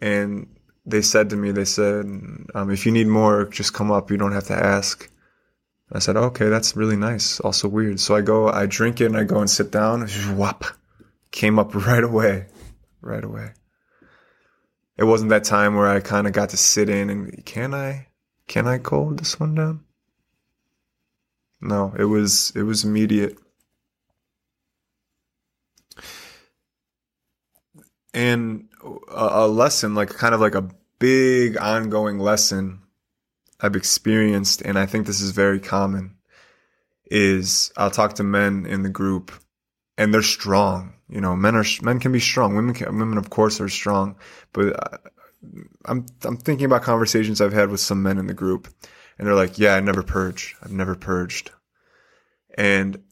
And 0.01 0.47
they 0.87 1.03
said 1.03 1.31
to 1.31 1.37
me, 1.37 1.51
they 1.51 1.65
said, 1.65 2.05
um, 2.55 2.71
if 2.71 2.87
you 2.87 2.93
need 2.93 3.09
more, 3.09 3.47
just 3.47 3.75
come 3.75 3.91
up. 3.91 4.11
You 4.11 4.17
don't 4.17 4.33
have 4.33 4.45
to 4.45 4.55
ask. 4.55 5.11
I 5.93 5.99
said, 5.99 6.17
okay, 6.17 6.49
that's 6.49 6.77
really 6.77 6.97
nice. 6.97 7.41
Also 7.41 7.69
weird. 7.69 7.99
So 8.01 8.15
I 8.15 8.21
go, 8.21 8.49
I 8.49 8.67
drink 8.67 9.01
it 9.01 9.07
and 9.07 9.17
I 9.17 9.25
go 9.25 9.41
and 9.41 9.51
sit 9.51 9.71
down. 9.71 10.07
Whop. 10.37 10.65
Came 11.33 11.59
up 11.59 11.75
right 11.87 12.05
away. 12.05 12.47
Right 13.01 13.25
away. 13.25 13.53
It 14.97 15.05
wasn't 15.05 15.31
that 15.31 15.45
time 15.45 15.75
where 15.75 15.89
I 15.89 15.99
kind 15.99 16.29
of 16.29 16.33
got 16.33 16.51
to 16.51 16.57
sit 16.57 16.89
in 16.89 17.11
and 17.11 17.45
can 17.45 17.75
I, 17.75 18.07
can 18.47 18.69
I 18.69 18.79
cold 18.79 19.19
this 19.19 19.41
one 19.41 19.57
down? 19.57 19.84
No, 21.65 21.95
it 21.99 22.05
was, 22.05 22.53
it 22.55 22.63
was 22.63 22.85
immediate. 22.85 23.39
And 28.13 28.69
a, 28.85 29.45
a 29.45 29.49
lesson, 29.49 29.95
like 29.95 30.11
kind 30.11 30.35
of 30.35 30.41
like 30.41 30.55
a 30.55 30.69
big 30.99 31.57
ongoing 31.57 32.19
lesson 32.19 32.81
I've 33.61 33.77
experienced, 33.77 34.61
and 34.63 34.79
I 34.79 34.87
think 34.87 35.07
this 35.07 35.21
is 35.21 35.31
very 35.31 35.59
common, 35.59 36.17
is 37.07 37.73
I'll 37.77 37.91
talk 37.91 38.15
to 38.15 38.23
men 38.25 38.67
in 38.67 38.83
the 38.83 38.91
group, 38.91 39.33
and 39.97 40.13
they're 40.13 40.23
strong. 40.23 40.95
You 41.09 41.21
know, 41.21 41.35
men 41.35 41.55
are 41.57 41.65
men 41.83 41.99
can 41.99 42.13
be 42.13 42.21
strong. 42.21 42.57
Women 42.57 42.75
can, 42.75 42.99
women 42.99 43.19
of 43.19 43.31
course 43.31 43.61
are 43.61 43.69
strong, 43.69 44.17
but 44.53 44.75
uh, 44.79 44.99
I'm 45.85 46.07
I'm 46.25 46.37
thinking 46.37 46.67
about 46.67 46.83
conversations 46.83 47.41
I've 47.41 47.53
had 47.53 47.71
with 47.71 47.81
some 47.81 48.03
men 48.03 48.19
in 48.19 48.27
the 48.27 48.35
group, 48.35 48.69
and 49.19 49.27
they're 49.27 49.35
like, 49.35 49.59
"Yeah, 49.59 49.75
I 49.75 49.81
never 49.81 50.03
purge. 50.03 50.57
I've 50.63 50.73
never 50.73 50.95
purged," 50.95 51.51
and 52.57 53.03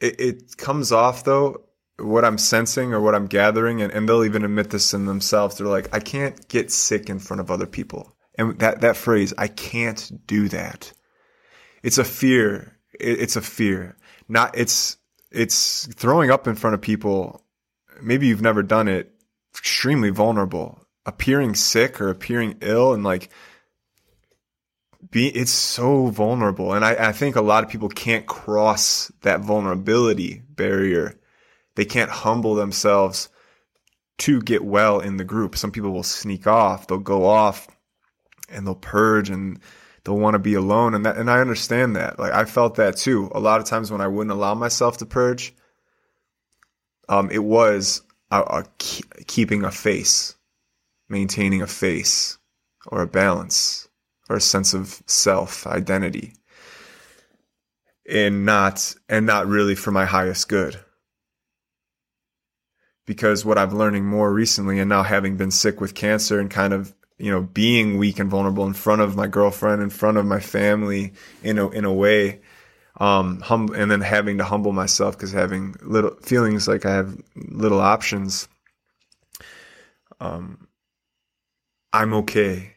it, 0.00 0.20
it 0.20 0.56
comes 0.56 0.92
off 0.92 1.24
though 1.24 1.64
what 2.00 2.24
I'm 2.24 2.38
sensing 2.38 2.92
or 2.92 3.00
what 3.00 3.14
I'm 3.14 3.26
gathering, 3.26 3.82
and, 3.82 3.92
and 3.92 4.08
they'll 4.08 4.24
even 4.24 4.44
admit 4.44 4.70
this 4.70 4.94
in 4.94 5.06
themselves. 5.06 5.58
They're 5.58 5.66
like, 5.66 5.94
I 5.94 6.00
can't 6.00 6.48
get 6.48 6.70
sick 6.70 7.10
in 7.10 7.18
front 7.18 7.40
of 7.40 7.50
other 7.50 7.66
people. 7.66 8.16
And 8.36 8.58
that, 8.60 8.80
that 8.80 8.96
phrase, 8.96 9.34
I 9.36 9.48
can't 9.48 10.26
do 10.26 10.48
that. 10.48 10.92
It's 11.82 11.98
a 11.98 12.04
fear. 12.04 12.78
It's 12.98 13.36
a 13.36 13.42
fear. 13.42 13.96
Not, 14.28 14.56
it's, 14.56 14.96
it's 15.30 15.86
throwing 15.94 16.30
up 16.30 16.46
in 16.46 16.54
front 16.54 16.74
of 16.74 16.80
people. 16.80 17.44
Maybe 18.02 18.26
you've 18.26 18.42
never 18.42 18.62
done 18.62 18.88
it. 18.88 19.12
Extremely 19.54 20.10
vulnerable. 20.10 20.86
Appearing 21.06 21.54
sick 21.54 22.00
or 22.00 22.08
appearing 22.08 22.58
ill 22.60 22.94
and 22.94 23.04
like, 23.04 23.30
be, 25.10 25.28
it's 25.28 25.50
so 25.50 26.06
vulnerable. 26.06 26.72
And 26.72 26.84
I, 26.84 27.08
I 27.08 27.12
think 27.12 27.36
a 27.36 27.42
lot 27.42 27.64
of 27.64 27.70
people 27.70 27.88
can't 27.88 28.26
cross 28.26 29.10
that 29.22 29.40
vulnerability 29.40 30.42
barrier. 30.50 31.18
They 31.74 31.84
can't 31.84 32.10
humble 32.10 32.54
themselves 32.54 33.28
to 34.18 34.40
get 34.42 34.64
well 34.64 35.00
in 35.00 35.16
the 35.16 35.24
group. 35.24 35.56
Some 35.56 35.72
people 35.72 35.90
will 35.90 36.02
sneak 36.02 36.46
off. 36.46 36.86
They'll 36.86 36.98
go 36.98 37.26
off 37.26 37.68
and 38.48 38.66
they'll 38.66 38.74
purge 38.74 39.30
and 39.30 39.58
they'll 40.04 40.18
want 40.18 40.34
to 40.34 40.38
be 40.38 40.54
alone 40.54 40.94
and 40.94 41.06
that 41.06 41.16
and 41.16 41.30
I 41.30 41.40
understand 41.40 41.96
that. 41.96 42.18
Like 42.18 42.32
I 42.32 42.44
felt 42.44 42.76
that 42.76 42.96
too. 42.96 43.30
A 43.34 43.40
lot 43.40 43.60
of 43.60 43.66
times 43.66 43.90
when 43.90 44.00
I 44.00 44.08
wouldn't 44.08 44.32
allow 44.32 44.54
myself 44.54 44.98
to 44.98 45.06
purge, 45.06 45.54
um, 47.08 47.30
it 47.30 47.42
was 47.42 48.02
a, 48.30 48.64
keeping 48.78 49.64
a 49.64 49.70
face, 49.70 50.36
maintaining 51.08 51.62
a 51.62 51.66
face 51.66 52.38
or 52.86 53.02
a 53.02 53.06
balance 53.06 53.88
a 54.34 54.40
sense 54.40 54.74
of 54.74 55.02
self 55.06 55.66
identity, 55.66 56.34
and 58.08 58.44
not 58.44 58.94
and 59.08 59.26
not 59.26 59.46
really 59.46 59.74
for 59.74 59.90
my 59.90 60.04
highest 60.04 60.48
good. 60.48 60.80
Because 63.06 63.44
what 63.44 63.58
I've 63.58 63.72
learning 63.72 64.06
more 64.06 64.32
recently, 64.32 64.78
and 64.78 64.88
now 64.88 65.02
having 65.02 65.36
been 65.36 65.50
sick 65.50 65.80
with 65.80 65.94
cancer 65.94 66.38
and 66.38 66.50
kind 66.50 66.72
of 66.72 66.94
you 67.20 67.30
know, 67.30 67.42
being 67.42 67.98
weak 67.98 68.18
and 68.18 68.30
vulnerable 68.30 68.66
in 68.66 68.72
front 68.72 69.02
of 69.02 69.14
my 69.14 69.26
girlfriend, 69.26 69.82
in 69.82 69.90
front 69.90 70.16
of 70.16 70.24
my 70.24 70.40
family, 70.40 71.12
in 71.42 71.58
a 71.58 71.68
in 71.68 71.84
a 71.84 71.92
way, 71.92 72.40
um, 72.98 73.40
hum- 73.40 73.74
and 73.76 73.90
then 73.90 74.00
having 74.00 74.38
to 74.38 74.44
humble 74.44 74.72
myself 74.72 75.16
because 75.16 75.30
having 75.30 75.76
little 75.82 76.16
feelings 76.22 76.66
like 76.66 76.86
I 76.86 76.94
have 76.94 77.14
little 77.36 77.80
options. 77.80 78.48
Um, 80.18 80.66
I'm 81.92 82.14
okay 82.14 82.74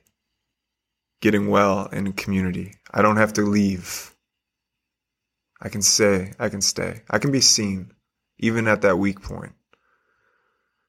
getting 1.24 1.48
well 1.48 1.86
in 1.94 2.12
community. 2.12 2.76
I 2.94 3.02
don't 3.02 3.16
have 3.16 3.32
to 3.34 3.44
leave. 3.44 4.14
I 5.62 5.70
can 5.70 5.82
say, 5.82 6.34
I 6.38 6.50
can 6.50 6.60
stay. 6.60 7.04
I 7.10 7.18
can 7.18 7.32
be 7.32 7.40
seen, 7.40 7.94
even 8.40 8.68
at 8.68 8.82
that 8.82 8.98
weak 8.98 9.22
point. 9.22 9.54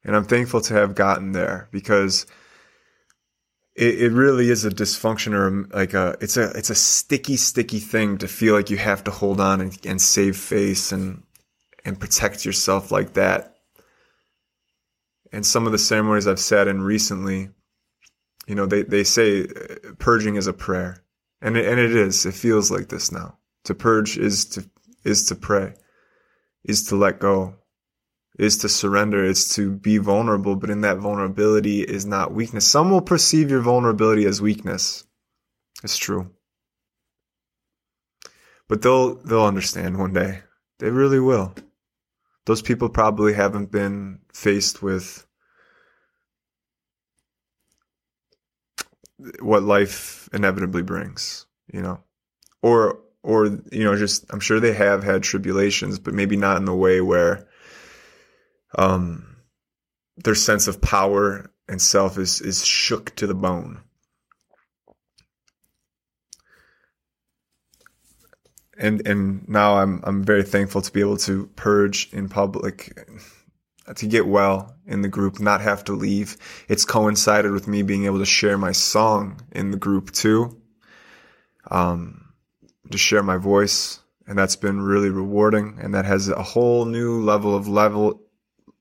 And 0.03 0.17
I'm 0.17 0.25
thankful 0.25 0.61
to 0.63 0.75
have 0.75 0.97
gotten 0.97 1.31
there 1.31 1.69
because 1.71 2.27
it, 3.77 4.03
it 4.03 4.11
really 4.11 4.51
is 4.51 4.65
a 4.65 4.71
dysfunction 4.71 5.35
or 5.35 5.47
um, 5.47 5.69
like 5.73 5.95
a 5.95 6.17
it's 6.21 6.37
a 6.37 6.51
it's 6.51 6.71
a 6.71 6.75
sticky 6.75 7.37
sticky 7.37 7.79
thing 7.79 8.19
to 8.19 8.27
feel 8.27 8.55
like 8.57 8.71
you 8.71 8.77
have 8.77 9.05
to 9.05 9.13
hold 9.13 9.41
on 9.41 9.61
and, 9.61 9.79
and 9.87 10.03
save 10.03 10.37
face 10.37 10.91
and 10.91 11.23
and 11.85 12.01
protect 12.01 12.45
yourself 12.45 12.91
like 12.91 13.15
that 13.15 13.57
and 15.33 15.47
some 15.47 15.67
of 15.67 15.73
the 15.73 15.79
ceremonies 15.79 16.29
i've 16.29 16.39
sat 16.39 16.69
in 16.69 16.83
recently 16.83 17.51
you 18.47 18.55
know 18.55 18.67
they, 18.67 18.83
they 18.83 19.05
say 19.05 19.45
uh, 19.45 19.93
purging 19.99 20.37
is 20.37 20.47
a 20.47 20.53
prayer 20.53 21.03
and 21.41 21.57
it, 21.57 21.67
and 21.67 21.79
it 21.81 21.95
is 21.95 22.27
it 22.27 22.35
feels 22.35 22.71
like 22.71 22.89
this 22.89 23.13
now 23.13 23.39
to 23.65 23.75
purge 23.75 24.19
is 24.19 24.45
to 24.45 24.69
is 25.05 25.25
to 25.27 25.35
pray 25.35 25.75
is 26.65 26.85
to 26.85 26.97
let 26.97 27.19
go 27.19 27.55
is 28.39 28.59
to 28.59 28.69
surrender, 28.69 29.25
is 29.25 29.55
to 29.55 29.71
be 29.71 29.99
vulnerable, 29.99 30.57
but 30.57 30.71
in 30.71 30.81
that 30.81 30.99
vulnerability 30.99 31.83
is 31.83 32.05
not 32.05 32.33
weakness. 32.33 32.67
Some 32.67 32.91
will 32.91 33.01
perceive 33.01 33.51
your 33.51 33.61
vulnerability 33.61 34.27
as 34.27 34.43
weakness. 34.43 35.05
It's 35.83 35.97
true. 35.97 36.31
But 38.69 38.83
they'll 38.83 39.17
they'll 39.17 39.45
understand 39.45 39.99
one 39.99 40.13
day. 40.13 40.41
They 40.79 40.91
really 40.91 41.21
will. 41.21 41.55
Those 42.47 42.63
people 42.63 42.89
probably 42.89 43.35
haven't 43.35 43.71
been 43.71 44.21
faced 44.33 44.83
with 44.83 45.24
what 49.41 49.63
life 49.63 50.29
inevitably 50.33 50.83
brings, 50.83 51.47
you 51.73 51.83
know. 51.83 52.01
Or 52.63 53.01
or 53.23 53.47
you 53.73 53.85
know, 53.85 53.97
just 53.97 54.27
I'm 54.31 54.41
sure 54.41 54.61
they 54.61 54.73
have 54.75 55.03
had 55.03 55.23
tribulations, 55.23 55.99
but 55.99 56.15
maybe 56.15 56.37
not 56.37 56.59
in 56.59 56.67
the 56.67 56.75
way 56.75 57.01
where 57.01 57.49
um, 58.77 59.37
their 60.17 60.35
sense 60.35 60.69
of 60.69 60.81
power 60.81 61.51
and 61.69 61.81
self 61.81 62.19
is 62.19 62.41
is 62.41 62.65
shook 62.65 63.15
to 63.17 63.27
the 63.27 63.35
bone. 63.35 63.81
And 68.77 69.07
and 69.07 69.49
now 69.49 69.79
I'm 69.79 70.01
I'm 70.05 70.25
very 70.25 70.43
thankful 70.43 70.83
to 70.83 70.93
be 70.93 71.01
able 71.01 71.17
to 71.19 71.47
purge 71.57 72.13
in 72.13 72.29
public, 72.29 72.99
to 73.97 74.07
get 74.07 74.27
well 74.27 74.75
in 74.87 75.03
the 75.03 75.09
group, 75.09 75.41
not 75.41 75.61
have 75.61 75.85
to 75.85 75.93
leave. 75.93 76.37
It's 76.69 76.85
coincided 76.85 77.53
with 77.53 77.69
me 77.69 77.83
being 77.83 78.07
able 78.07 78.19
to 78.19 78.27
share 78.27 78.57
my 78.57 78.73
song 78.73 79.41
in 79.53 79.71
the 79.71 79.77
group 79.77 80.11
too. 80.11 80.61
Um, 81.71 82.33
to 82.91 82.99
share 82.99 83.23
my 83.23 83.39
voice, 83.39 84.01
and 84.27 84.39
that's 84.39 84.57
been 84.57 84.81
really 84.81 85.09
rewarding. 85.09 85.79
And 85.81 85.95
that 85.95 86.05
has 86.05 86.29
a 86.29 86.43
whole 86.43 86.85
new 86.85 87.23
level 87.23 87.55
of 87.57 87.67
level 87.69 88.21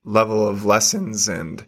level 0.04 0.46
of 0.46 0.64
lessons 0.64 1.28
and 1.28 1.64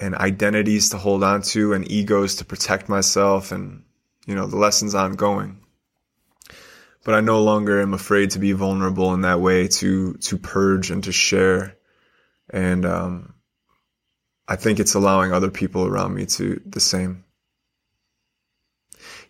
and 0.00 0.14
identities 0.14 0.90
to 0.90 0.96
hold 0.96 1.22
on 1.22 1.42
to 1.42 1.72
and 1.74 1.90
egos 1.90 2.36
to 2.36 2.44
protect 2.44 2.88
myself 2.88 3.52
and 3.52 3.84
you 4.26 4.34
know 4.34 4.46
the 4.46 4.56
lessons 4.56 4.94
ongoing 4.94 5.59
but 7.04 7.14
i 7.14 7.20
no 7.20 7.42
longer 7.42 7.80
am 7.80 7.94
afraid 7.94 8.30
to 8.30 8.38
be 8.38 8.52
vulnerable 8.52 9.14
in 9.14 9.22
that 9.22 9.40
way 9.40 9.68
to 9.68 10.14
to 10.14 10.38
purge 10.38 10.90
and 10.90 11.04
to 11.04 11.12
share 11.12 11.76
and 12.50 12.84
um, 12.84 13.34
i 14.48 14.56
think 14.56 14.80
it's 14.80 14.94
allowing 14.94 15.32
other 15.32 15.50
people 15.50 15.86
around 15.86 16.14
me 16.14 16.26
to 16.26 16.60
the 16.66 16.80
same 16.80 17.24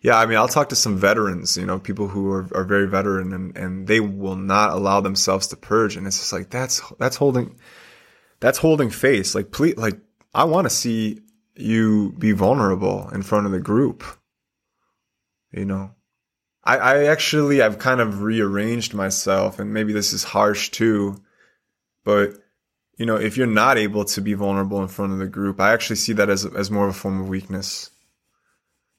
yeah, 0.01 0.17
I 0.17 0.25
mean, 0.25 0.37
I'll 0.37 0.47
talk 0.47 0.69
to 0.69 0.75
some 0.75 0.97
veterans, 0.97 1.57
you 1.57 1.65
know, 1.65 1.79
people 1.79 2.07
who 2.07 2.31
are, 2.31 2.47
are 2.55 2.63
very 2.63 2.87
veteran 2.87 3.33
and, 3.33 3.55
and 3.55 3.87
they 3.87 3.99
will 3.99 4.35
not 4.35 4.71
allow 4.71 4.99
themselves 4.99 5.47
to 5.47 5.55
purge. 5.55 5.95
And 5.95 6.07
it's 6.07 6.17
just 6.17 6.33
like, 6.33 6.49
that's, 6.49 6.81
that's 6.97 7.15
holding, 7.15 7.59
that's 8.39 8.57
holding 8.57 8.89
face. 8.89 9.35
Like, 9.35 9.51
please, 9.51 9.77
like, 9.77 9.99
I 10.33 10.45
want 10.45 10.65
to 10.65 10.69
see 10.69 11.21
you 11.55 12.13
be 12.17 12.31
vulnerable 12.31 13.09
in 13.09 13.21
front 13.21 13.45
of 13.45 13.51
the 13.51 13.59
group. 13.59 14.03
You 15.51 15.65
know, 15.65 15.91
I, 16.63 16.77
I 16.77 17.03
actually, 17.05 17.61
I've 17.61 17.79
kind 17.79 18.01
of 18.01 18.21
rearranged 18.21 18.93
myself 18.93 19.59
and 19.59 19.73
maybe 19.73 19.93
this 19.93 20.13
is 20.13 20.23
harsh 20.23 20.69
too, 20.69 21.21
but 22.03 22.33
you 22.97 23.05
know, 23.05 23.15
if 23.15 23.35
you're 23.35 23.47
not 23.47 23.77
able 23.77 24.05
to 24.05 24.21
be 24.21 24.35
vulnerable 24.35 24.81
in 24.81 24.87
front 24.87 25.13
of 25.13 25.19
the 25.19 25.27
group, 25.27 25.59
I 25.59 25.73
actually 25.73 25.95
see 25.95 26.13
that 26.13 26.29
as, 26.29 26.45
as 26.45 26.69
more 26.69 26.87
of 26.87 26.91
a 26.91 26.97
form 26.97 27.19
of 27.19 27.29
weakness 27.29 27.89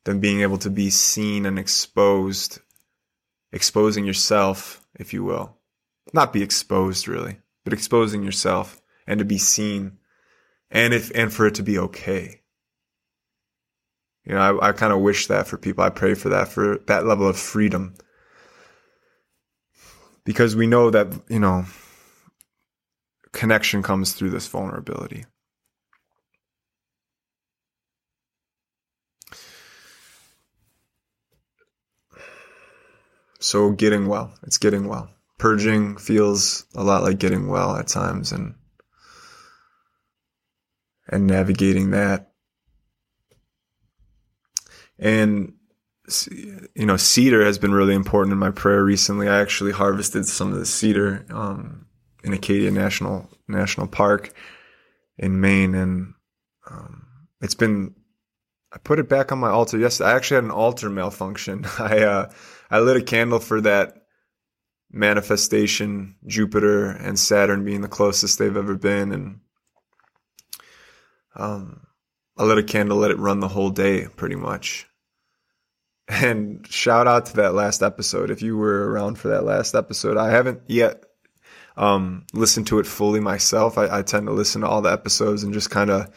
than 0.04 0.18
being 0.18 0.40
able 0.40 0.58
to 0.58 0.70
be 0.70 0.90
seen 0.90 1.46
and 1.46 1.58
exposed, 1.58 2.58
exposing 3.52 4.04
yourself, 4.04 4.84
if 4.98 5.12
you 5.12 5.22
will. 5.22 5.56
Not 6.12 6.32
be 6.32 6.42
exposed 6.42 7.06
really, 7.06 7.38
but 7.62 7.72
exposing 7.72 8.24
yourself 8.24 8.80
and 9.06 9.20
to 9.20 9.24
be 9.24 9.38
seen 9.38 9.98
and 10.70 10.92
if, 10.92 11.12
and 11.14 11.32
for 11.32 11.46
it 11.46 11.54
to 11.56 11.62
be 11.62 11.78
okay. 11.78 12.41
You 14.24 14.34
know, 14.34 14.58
I, 14.60 14.68
I 14.68 14.72
kind 14.72 14.92
of 14.92 15.00
wish 15.00 15.26
that 15.26 15.46
for 15.48 15.56
people. 15.56 15.82
I 15.84 15.90
pray 15.90 16.14
for 16.14 16.28
that, 16.28 16.48
for 16.48 16.78
that 16.86 17.06
level 17.06 17.26
of 17.26 17.36
freedom. 17.36 17.94
Because 20.24 20.54
we 20.54 20.66
know 20.66 20.90
that, 20.90 21.08
you 21.28 21.40
know, 21.40 21.64
connection 23.32 23.82
comes 23.82 24.12
through 24.12 24.30
this 24.30 24.46
vulnerability. 24.46 25.24
So 33.40 33.72
getting 33.72 34.06
well, 34.06 34.32
it's 34.44 34.58
getting 34.58 34.86
well. 34.86 35.10
Purging 35.38 35.96
feels 35.96 36.64
a 36.76 36.84
lot 36.84 37.02
like 37.02 37.18
getting 37.18 37.48
well 37.48 37.74
at 37.74 37.88
times 37.88 38.30
and 38.30 38.54
and 41.08 41.26
navigating 41.26 41.90
that. 41.90 42.31
And 45.02 45.54
you 46.30 46.86
know, 46.86 46.96
cedar 46.96 47.44
has 47.44 47.58
been 47.58 47.72
really 47.72 47.94
important 47.94 48.32
in 48.32 48.38
my 48.38 48.50
prayer 48.50 48.84
recently. 48.84 49.28
I 49.28 49.40
actually 49.40 49.72
harvested 49.72 50.26
some 50.26 50.52
of 50.52 50.58
the 50.58 50.66
cedar 50.66 51.26
um, 51.28 51.86
in 52.22 52.32
Acadia 52.32 52.70
National 52.70 53.28
National 53.48 53.88
Park 53.88 54.32
in 55.18 55.40
Maine, 55.40 55.74
and 55.74 56.14
um, 56.70 57.06
it's 57.40 57.54
been. 57.54 57.94
I 58.74 58.78
put 58.78 58.98
it 58.98 59.08
back 59.08 59.32
on 59.32 59.38
my 59.38 59.50
altar 59.50 59.76
yesterday. 59.76 60.10
I 60.10 60.16
actually 60.16 60.36
had 60.36 60.44
an 60.44 60.50
altar 60.50 60.88
malfunction. 60.88 61.66
I 61.78 62.04
uh, 62.04 62.30
I 62.70 62.78
lit 62.78 62.96
a 62.96 63.02
candle 63.02 63.40
for 63.40 63.60
that 63.62 63.94
manifestation, 64.90 66.16
Jupiter 66.26 66.90
and 66.90 67.18
Saturn 67.18 67.64
being 67.64 67.80
the 67.80 67.88
closest 67.88 68.38
they've 68.38 68.56
ever 68.56 68.76
been, 68.76 69.12
and 69.12 69.40
um, 71.34 71.86
I 72.36 72.44
lit 72.44 72.58
a 72.58 72.62
candle, 72.62 72.98
let 72.98 73.10
it 73.10 73.18
run 73.18 73.40
the 73.40 73.48
whole 73.48 73.70
day, 73.70 74.06
pretty 74.16 74.36
much. 74.36 74.86
And 76.08 76.66
shout 76.66 77.06
out 77.06 77.26
to 77.26 77.36
that 77.36 77.54
last 77.54 77.82
episode. 77.82 78.30
If 78.30 78.42
you 78.42 78.56
were 78.56 78.90
around 78.90 79.18
for 79.18 79.28
that 79.28 79.44
last 79.44 79.74
episode, 79.74 80.16
I 80.16 80.30
haven't 80.30 80.62
yet 80.66 81.04
um, 81.76 82.26
listened 82.32 82.66
to 82.68 82.78
it 82.80 82.86
fully 82.86 83.20
myself. 83.20 83.78
I, 83.78 83.98
I 83.98 84.02
tend 84.02 84.26
to 84.26 84.32
listen 84.32 84.62
to 84.62 84.68
all 84.68 84.82
the 84.82 84.92
episodes 84.92 85.42
and 85.42 85.54
just 85.54 85.70
kind 85.70 85.90
of, 85.90 86.10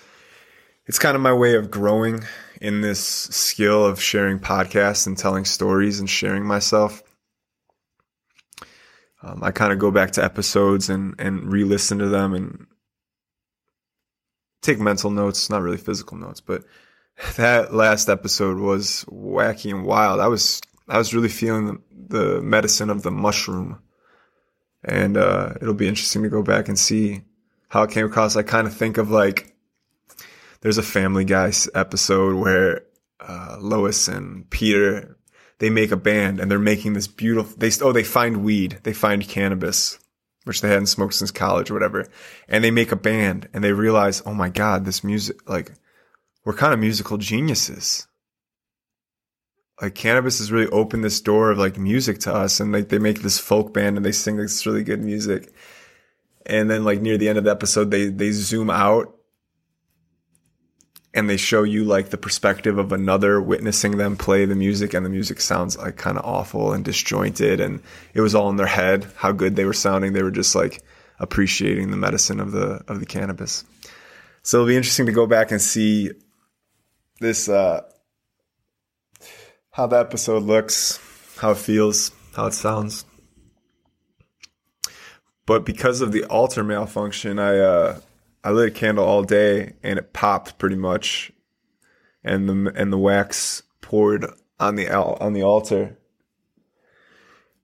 it's 0.85 0.99
kind 0.99 1.15
of 1.15 1.21
my 1.21 1.33
way 1.33 1.55
of 1.55 1.71
growing 1.71 2.23
in 2.61 2.81
this 2.81 2.99
skill 2.99 3.85
of 3.85 4.01
sharing 4.01 4.39
podcasts 4.39 5.07
and 5.07 5.17
telling 5.17 5.45
stories 5.45 5.99
and 5.99 6.09
sharing 6.09 6.45
myself. 6.45 7.03
Um, 9.21 9.43
I 9.43 9.51
kind 9.51 9.71
of 9.73 9.79
go 9.79 9.91
back 9.91 10.11
to 10.11 10.23
episodes 10.23 10.89
and, 10.89 11.15
and 11.19 11.51
re 11.51 11.63
listen 11.63 11.99
to 11.99 12.07
them 12.07 12.33
and 12.33 12.67
take 14.61 14.79
mental 14.79 15.09
notes, 15.09 15.49
not 15.49 15.61
really 15.61 15.77
physical 15.77 16.17
notes, 16.17 16.41
but 16.41 16.63
that 17.37 17.73
last 17.73 18.09
episode 18.09 18.57
was 18.57 19.05
wacky 19.09 19.71
and 19.71 19.85
wild. 19.85 20.19
I 20.19 20.27
was, 20.27 20.61
I 20.87 20.97
was 20.97 21.13
really 21.13 21.29
feeling 21.29 21.81
the, 21.91 22.41
medicine 22.41 22.89
of 22.89 23.03
the 23.03 23.11
mushroom 23.11 23.79
and, 24.83 25.17
uh, 25.17 25.53
it'll 25.61 25.73
be 25.73 25.87
interesting 25.87 26.23
to 26.23 26.29
go 26.29 26.43
back 26.43 26.67
and 26.67 26.77
see 26.77 27.23
how 27.69 27.83
it 27.83 27.91
came 27.91 28.05
across. 28.05 28.35
I 28.35 28.43
kind 28.43 28.67
of 28.67 28.75
think 28.75 28.97
of 28.97 29.09
like, 29.09 29.55
there's 30.61 30.77
a 30.77 30.83
Family 30.83 31.25
Guy 31.25 31.51
episode 31.73 32.35
where 32.35 32.81
uh, 33.19 33.57
Lois 33.59 34.07
and 34.07 34.49
Peter 34.49 35.17
they 35.59 35.69
make 35.69 35.91
a 35.91 35.97
band 35.97 36.39
and 36.39 36.49
they're 36.49 36.59
making 36.59 36.93
this 36.93 37.07
beautiful. 37.07 37.55
They 37.57 37.71
oh 37.81 37.91
they 37.91 38.03
find 38.03 38.43
weed, 38.43 38.79
they 38.83 38.93
find 38.93 39.27
cannabis, 39.27 39.99
which 40.43 40.61
they 40.61 40.69
hadn't 40.69 40.87
smoked 40.87 41.13
since 41.13 41.31
college 41.31 41.69
or 41.69 41.73
whatever, 41.73 42.07
and 42.47 42.63
they 42.63 42.71
make 42.71 42.91
a 42.91 42.97
band 42.97 43.47
and 43.53 43.63
they 43.63 43.71
realize 43.71 44.21
oh 44.25 44.33
my 44.33 44.49
god 44.49 44.85
this 44.85 45.03
music 45.03 45.47
like 45.49 45.71
we're 46.45 46.53
kind 46.53 46.73
of 46.73 46.79
musical 46.79 47.17
geniuses. 47.17 48.07
Like 49.81 49.95
cannabis 49.95 50.39
has 50.39 50.51
really 50.51 50.69
opened 50.69 51.03
this 51.03 51.19
door 51.19 51.51
of 51.51 51.57
like 51.57 51.77
music 51.77 52.19
to 52.19 52.33
us, 52.33 52.61
and 52.61 52.71
like 52.71 52.87
they 52.87 52.99
make 52.99 53.21
this 53.21 53.39
folk 53.39 53.73
band 53.73 53.97
and 53.97 54.05
they 54.05 54.13
sing 54.13 54.37
this 54.37 54.65
really 54.65 54.83
good 54.83 55.03
music. 55.03 55.51
And 56.45 56.69
then 56.69 56.85
like 56.85 57.01
near 57.01 57.17
the 57.17 57.27
end 57.27 57.37
of 57.37 57.43
the 57.43 57.51
episode, 57.51 57.91
they 57.91 58.07
they 58.07 58.31
zoom 58.31 58.69
out 58.69 59.15
and 61.15 61.29
they 61.29 61.37
show 61.37 61.63
you 61.63 61.85
like 61.85 62.09
the 62.09 62.17
perspective 62.17 62.77
of 62.77 62.91
another 62.91 63.41
witnessing 63.41 63.97
them 63.97 64.17
play 64.17 64.45
the 64.45 64.53
music 64.53 64.93
and 64.93 65.05
the 65.05 65.09
music 65.09 65.39
sounds 65.39 65.77
like 65.77 65.95
kind 65.95 66.17
of 66.17 66.25
awful 66.25 66.73
and 66.73 66.83
disjointed 66.83 67.61
and 67.61 67.81
it 68.13 68.21
was 68.21 68.35
all 68.35 68.49
in 68.49 68.57
their 68.57 68.67
head 68.67 69.07
how 69.15 69.31
good 69.31 69.55
they 69.55 69.63
were 69.63 69.73
sounding 69.73 70.11
they 70.11 70.21
were 70.21 70.29
just 70.29 70.53
like 70.53 70.83
appreciating 71.17 71.89
the 71.89 71.97
medicine 71.97 72.41
of 72.41 72.51
the 72.51 72.83
of 72.89 72.99
the 72.99 73.05
cannabis 73.05 73.63
so 74.43 74.57
it'll 74.57 74.67
be 74.67 74.75
interesting 74.75 75.05
to 75.05 75.13
go 75.13 75.25
back 75.25 75.51
and 75.51 75.61
see 75.61 76.11
this 77.19 77.49
uh 77.49 77.81
how 79.71 79.87
the 79.87 79.99
episode 79.99 80.43
looks 80.43 80.99
how 81.37 81.51
it 81.51 81.57
feels 81.57 82.11
how 82.35 82.47
it 82.47 82.53
sounds. 82.53 83.05
But 85.45 85.65
because 85.65 86.01
of 86.01 86.11
the 86.11 86.23
altar 86.25 86.63
malfunction 86.63 87.39
i 87.39 87.57
uh 87.57 87.99
I 88.45 88.51
lit 88.51 88.67
a 88.67 88.71
candle 88.71 89.05
all 89.05 89.23
day 89.23 89.73
and 89.81 89.97
it 89.97 90.13
popped 90.13 90.59
pretty 90.59 90.75
much, 90.75 91.31
and 92.23 92.47
the 92.47 92.71
and 92.75 92.93
the 92.93 92.97
wax 92.97 93.63
poured 93.81 94.27
on 94.59 94.75
the 94.75 94.87
on 94.93 95.33
the 95.33 95.41
altar 95.41 95.97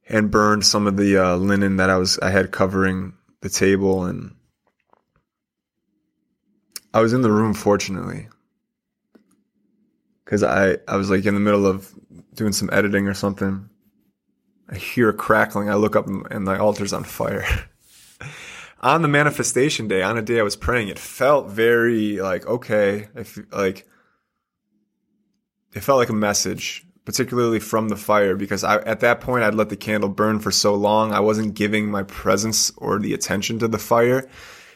and 0.10 0.32
burned 0.32 0.66
some 0.66 0.88
of 0.88 0.98
the 0.98 1.18
uh, 1.18 1.36
linen 1.36 1.78
that 1.78 1.92
I 1.92 1.98
was 1.98 2.18
I 2.20 2.32
had 2.32 2.52
covering 2.52 3.14
the 3.42 3.50
table 3.50 4.06
and 4.06 4.34
I 6.96 7.02
was 7.02 7.14
in 7.14 7.22
the 7.22 7.32
room 7.32 7.54
fortunately 7.54 8.28
because 10.32 10.44
I 10.44 10.78
I 10.88 10.96
was 10.96 11.10
like 11.10 11.26
in 11.26 11.34
the 11.34 11.41
middle 11.41 11.67
of 11.67 11.94
doing 12.36 12.54
some 12.54 12.70
editing 12.72 13.06
or 13.06 13.13
something. 13.13 13.70
I 14.70 14.78
hear 14.78 15.10
a 15.10 15.13
crackling. 15.13 15.70
I 15.70 15.74
look 15.74 15.98
up 15.98 16.08
and 16.08 16.48
the 16.48 16.58
altar's 16.58 16.94
on 16.94 17.04
fire. 17.04 17.46
on 18.82 19.02
the 19.02 19.10
manifestation 19.10 19.89
day, 19.89 20.02
on 20.02 20.17
a 20.17 20.22
day 20.22 20.39
I 20.39 20.44
was 20.44 20.56
praying, 20.56 20.88
it 20.88 20.98
felt 20.98 21.50
very 21.50 22.22
like, 22.22 22.48
okay, 22.48 23.10
if 23.13 23.38
like, 23.52 23.86
it 25.76 25.82
felt 25.82 26.00
like 26.00 26.08
a 26.08 26.13
message, 26.13 26.88
particularly 27.04 27.60
from 27.60 27.89
the 27.89 27.98
fire, 27.98 28.38
because 28.38 28.63
I, 28.63 28.78
at 28.84 29.02
that 29.02 29.20
point 29.20 29.44
I'd 29.44 29.56
let 29.56 29.67
the 29.67 29.76
candle 29.76 30.08
burn 30.08 30.39
for 30.39 30.52
so 30.52 30.76
long. 30.76 31.12
I 31.12 31.20
wasn't 31.20 31.56
giving 31.56 31.91
my 31.91 32.04
presence 32.04 32.72
or 32.78 33.00
the 33.00 33.13
attention 33.13 33.60
to 33.60 33.67
the 33.67 33.78
fire 33.78 34.30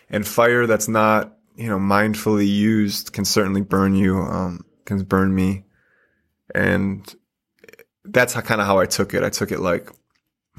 and 0.10 0.28
fire 0.28 0.68
that's 0.68 0.90
not, 0.90 1.38
you 1.56 1.70
know, 1.70 1.80
mindfully 1.80 2.46
used 2.46 3.14
can 3.14 3.24
certainly 3.24 3.62
burn 3.62 3.96
you, 3.96 4.18
um, 4.18 4.66
can 4.86 5.04
burn 5.04 5.34
me. 5.34 5.66
And 6.54 7.14
that's 8.04 8.34
how 8.34 8.42
kind 8.42 8.62
of 8.62 8.68
how 8.68 8.80
I 8.80 8.86
took 8.86 9.14
it. 9.14 9.24
I 9.24 9.30
took 9.30 9.52
it 9.52 9.60
like, 9.60 9.90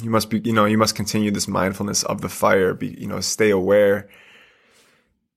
you 0.02 0.10
must 0.10 0.28
be, 0.28 0.40
you 0.40 0.52
know, 0.52 0.66
you 0.66 0.78
must 0.78 0.94
continue 0.94 1.30
this 1.30 1.48
mindfulness 1.48 2.02
of 2.02 2.20
the 2.20 2.28
fire, 2.28 2.74
be, 2.74 2.88
you 2.88 3.06
know, 3.06 3.20
stay 3.20 3.50
aware 3.50 4.08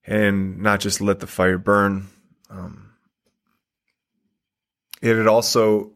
and 0.04 0.58
not 0.58 0.80
just 0.80 1.00
let 1.00 1.20
the 1.20 1.26
fire 1.26 1.58
burn. 1.58 2.08
Um, 2.50 2.90
it 5.00 5.16
had 5.16 5.26
also 5.26 5.92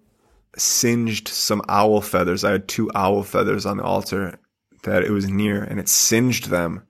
singed 0.56 1.28
some 1.28 1.62
owl 1.68 2.00
feathers. 2.00 2.44
I 2.44 2.52
had 2.52 2.68
two 2.68 2.90
owl 2.94 3.22
feathers 3.22 3.66
on 3.66 3.76
the 3.76 3.82
altar 3.82 4.38
that 4.84 5.02
it 5.02 5.10
was 5.10 5.28
near 5.28 5.62
and 5.62 5.80
it 5.80 5.88
singed 5.88 6.48
them. 6.48 6.86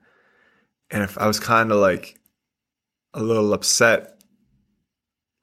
And 0.91 1.03
if 1.03 1.17
I 1.17 1.27
was 1.27 1.39
kind 1.39 1.71
of 1.71 1.77
like 1.79 2.19
a 3.13 3.21
little 3.21 3.53
upset 3.53 4.14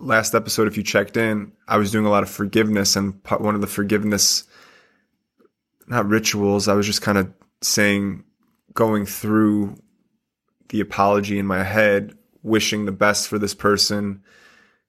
last 0.03 0.35
episode, 0.35 0.69
if 0.69 0.77
you 0.77 0.83
checked 0.83 1.17
in, 1.17 1.53
I 1.67 1.79
was 1.79 1.91
doing 1.91 2.07
a 2.07 2.11
lot 2.11 2.23
of 2.23 2.31
forgiveness 2.31 2.97
and 2.97 3.21
one 3.39 3.55
of 3.55 3.61
the 3.61 3.67
forgiveness 3.67 4.45
not 5.87 6.09
rituals. 6.09 6.69
I 6.69 6.75
was 6.75 6.87
just 6.87 7.03
kind 7.03 7.19
of 7.19 7.33
saying, 7.61 8.25
going 8.75 9.07
through 9.07 9.77
the 10.69 10.81
apology 10.81 11.39
in 11.39 11.47
my 11.47 11.63
head, 11.63 12.17
wishing 12.43 12.85
the 12.85 12.93
best 12.93 13.29
for 13.29 13.39
this 13.39 13.55
person, 13.55 14.23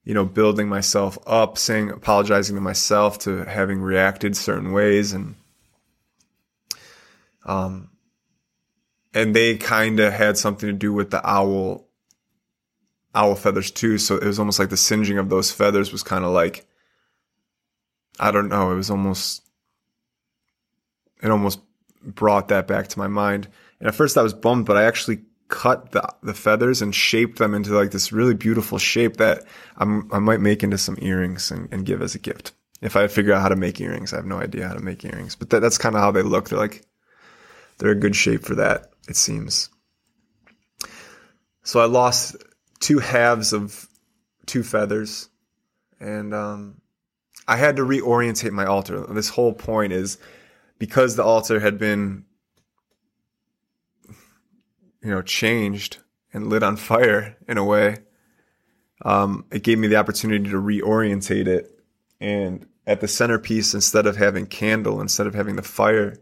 you 0.03 0.13
know, 0.13 0.25
building 0.25 0.67
myself 0.67 1.17
up, 1.27 1.57
saying, 1.57 1.89
apologizing 1.91 2.55
to 2.55 2.61
myself 2.61 3.19
to 3.19 3.43
having 3.45 3.81
reacted 3.81 4.35
certain 4.35 4.71
ways. 4.71 5.13
And, 5.13 5.35
um, 7.45 7.89
and 9.13 9.35
they 9.35 9.57
kind 9.57 9.99
of 9.99 10.13
had 10.13 10.37
something 10.37 10.67
to 10.67 10.73
do 10.73 10.93
with 10.93 11.11
the 11.11 11.27
owl, 11.27 11.87
owl 13.15 13.35
feathers 13.35 13.71
too. 13.71 13.97
So 13.97 14.17
it 14.17 14.25
was 14.25 14.39
almost 14.39 14.59
like 14.59 14.69
the 14.69 14.77
singeing 14.77 15.17
of 15.17 15.29
those 15.29 15.51
feathers 15.51 15.91
was 15.91 16.03
kind 16.03 16.25
of 16.25 16.31
like, 16.31 16.65
I 18.19 18.31
don't 18.31 18.49
know, 18.49 18.71
it 18.71 18.75
was 18.75 18.89
almost 18.89 19.41
it 21.21 21.31
almost 21.31 21.59
brought 22.03 22.49
that 22.49 22.67
back 22.67 22.87
to 22.89 22.99
my 22.99 23.07
mind. 23.07 23.47
And 23.79 23.87
at 23.87 23.95
first 23.95 24.17
I 24.17 24.21
was 24.23 24.33
bummed, 24.33 24.65
but 24.65 24.77
I 24.77 24.83
actually 24.83 25.21
cut 25.47 25.91
the 25.91 26.07
the 26.23 26.33
feathers 26.33 26.81
and 26.81 26.95
shaped 26.95 27.37
them 27.37 27.53
into 27.53 27.75
like 27.75 27.91
this 27.91 28.11
really 28.11 28.33
beautiful 28.33 28.77
shape 28.77 29.17
that 29.17 29.43
I'm, 29.77 30.11
I 30.11 30.19
might 30.19 30.41
make 30.41 30.63
into 30.63 30.77
some 30.77 30.97
earrings 31.01 31.51
and, 31.51 31.71
and, 31.71 31.85
give 31.85 32.01
as 32.01 32.15
a 32.15 32.19
gift. 32.19 32.53
If 32.81 32.95
I 32.95 33.07
figure 33.07 33.33
out 33.33 33.41
how 33.41 33.49
to 33.49 33.55
make 33.55 33.79
earrings, 33.79 34.13
I 34.13 34.17
have 34.17 34.25
no 34.25 34.39
idea 34.39 34.67
how 34.67 34.73
to 34.73 34.83
make 34.83 35.05
earrings, 35.05 35.35
but 35.35 35.51
that, 35.51 35.59
that's 35.59 35.77
kind 35.77 35.95
of 35.95 36.01
how 36.01 36.11
they 36.11 36.23
look. 36.23 36.49
They're 36.49 36.57
like, 36.57 36.83
they're 37.77 37.91
a 37.91 37.95
good 37.95 38.15
shape 38.15 38.43
for 38.43 38.55
that, 38.55 38.93
it 39.07 39.15
seems. 39.15 39.69
So 41.63 41.79
I 41.79 41.85
lost 41.85 42.35
two 42.83 42.99
halves 42.99 43.53
of 43.53 43.87
two 44.45 44.61
feathers 44.61 45.29
and 46.01 46.33
um, 46.33 46.81
I 47.47 47.55
had 47.55 47.77
to 47.77 47.83
reorientate 47.83 48.51
my 48.51 48.65
altar. 48.65 49.05
This 49.09 49.29
whole 49.29 49.53
point 49.53 49.93
is 49.93 50.17
because 50.79 51.15
the 51.15 51.23
altar 51.23 51.61
had 51.61 51.77
been, 51.77 52.25
you 55.01 55.11
know, 55.11 55.21
changed 55.21 55.99
and 56.33 56.47
lit 56.47 56.61
on 56.61 56.75
fire 56.75 57.37
in 57.47 57.57
a 57.57 57.63
way. 57.63 57.99
Um, 59.05 59.45
it 59.49 59.63
gave 59.63 59.79
me 59.79 59.87
the 59.87 59.95
opportunity 59.95 60.49
to 60.49 60.61
reorientate 60.61 61.47
it, 61.47 61.79
and 62.19 62.65
at 62.85 62.99
the 62.99 63.07
centerpiece, 63.07 63.73
instead 63.73 64.07
of 64.07 64.17
having 64.17 64.45
candle, 64.45 64.99
instead 64.99 65.27
of 65.27 65.33
having 65.33 65.55
the 65.55 65.61
fire, 65.61 66.17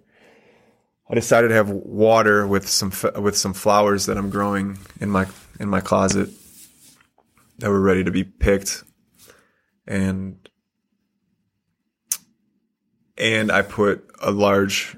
I 1.09 1.15
decided 1.15 1.49
to 1.49 1.55
have 1.55 1.69
water 1.69 2.45
with 2.45 2.67
some 2.67 2.91
with 3.19 3.35
some 3.35 3.53
flowers 3.53 4.05
that 4.05 4.17
I'm 4.17 4.29
growing 4.29 4.77
in 4.99 5.09
my 5.09 5.27
in 5.59 5.69
my 5.69 5.81
closet 5.81 6.29
that 7.61 7.69
were 7.69 7.81
ready 7.81 8.03
to 8.03 8.11
be 8.11 8.23
picked, 8.23 8.83
and 9.87 10.47
and 13.17 13.51
I 13.51 13.61
put 13.61 14.09
a 14.21 14.31
large 14.31 14.97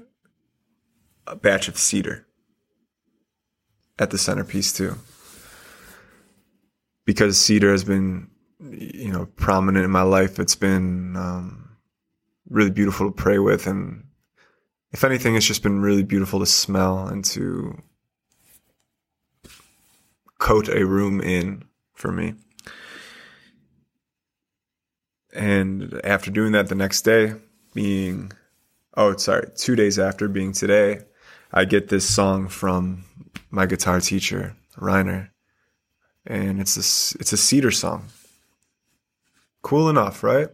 batch 1.40 1.68
of 1.68 1.78
cedar 1.78 2.26
at 3.98 4.10
the 4.10 4.18
centerpiece 4.18 4.72
too, 4.72 4.96
because 7.04 7.40
cedar 7.40 7.70
has 7.70 7.84
been 7.84 8.30
you 8.60 9.12
know 9.12 9.26
prominent 9.36 9.84
in 9.84 9.90
my 9.90 10.02
life. 10.02 10.38
It's 10.38 10.56
been 10.56 11.16
um, 11.16 11.76
really 12.48 12.70
beautiful 12.70 13.06
to 13.06 13.12
pray 13.12 13.38
with 13.38 13.66
and 13.66 14.04
if 14.94 15.02
anything, 15.02 15.34
it's 15.34 15.44
just 15.44 15.64
been 15.64 15.80
really 15.80 16.04
beautiful 16.04 16.38
to 16.38 16.46
smell 16.46 17.08
and 17.08 17.24
to 17.24 17.82
coat 20.38 20.68
a 20.68 20.86
room 20.86 21.20
in 21.20 21.64
for 21.94 22.12
me. 22.12 22.34
And 25.34 26.00
after 26.04 26.30
doing 26.30 26.52
that 26.52 26.68
the 26.68 26.74
next 26.74 27.02
day, 27.02 27.34
being, 27.74 28.32
oh, 28.96 29.16
sorry, 29.16 29.48
two 29.56 29.74
days 29.74 29.98
after 29.98 30.28
being 30.28 30.52
today, 30.52 31.00
I 31.52 31.64
get 31.64 31.88
this 31.88 32.08
song 32.08 32.48
from 32.48 33.04
my 33.50 33.66
guitar 33.66 34.00
teacher, 34.00 34.56
Rainer. 34.76 35.32
And 36.26 36.60
it's 36.60 36.76
a, 36.76 37.18
it's 37.20 37.32
a 37.32 37.36
cedar 37.36 37.70
song. 37.70 38.06
Cool 39.62 39.88
enough, 39.88 40.22
right? 40.22 40.48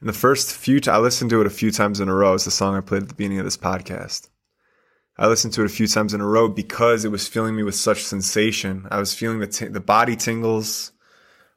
And 0.00 0.08
the 0.08 0.14
first 0.14 0.54
few, 0.54 0.80
t- 0.80 0.90
I 0.90 0.98
listened 0.98 1.30
to 1.30 1.40
it 1.40 1.46
a 1.46 1.50
few 1.50 1.70
times 1.70 2.00
in 2.00 2.08
a 2.08 2.14
row. 2.14 2.34
It's 2.34 2.44
the 2.44 2.50
song 2.50 2.74
I 2.74 2.80
played 2.80 3.02
at 3.02 3.08
the 3.08 3.14
beginning 3.14 3.38
of 3.38 3.44
this 3.44 3.56
podcast. 3.56 4.28
I 5.18 5.26
listened 5.26 5.52
to 5.54 5.62
it 5.62 5.66
a 5.66 5.68
few 5.68 5.86
times 5.86 6.14
in 6.14 6.22
a 6.22 6.26
row 6.26 6.48
because 6.48 7.04
it 7.04 7.10
was 7.10 7.28
filling 7.28 7.54
me 7.54 7.62
with 7.62 7.74
such 7.74 8.04
sensation. 8.04 8.88
I 8.90 8.98
was 8.98 9.12
feeling 9.12 9.40
the 9.40 9.46
t- 9.46 9.66
the 9.66 9.80
body 9.80 10.16
tingles. 10.16 10.92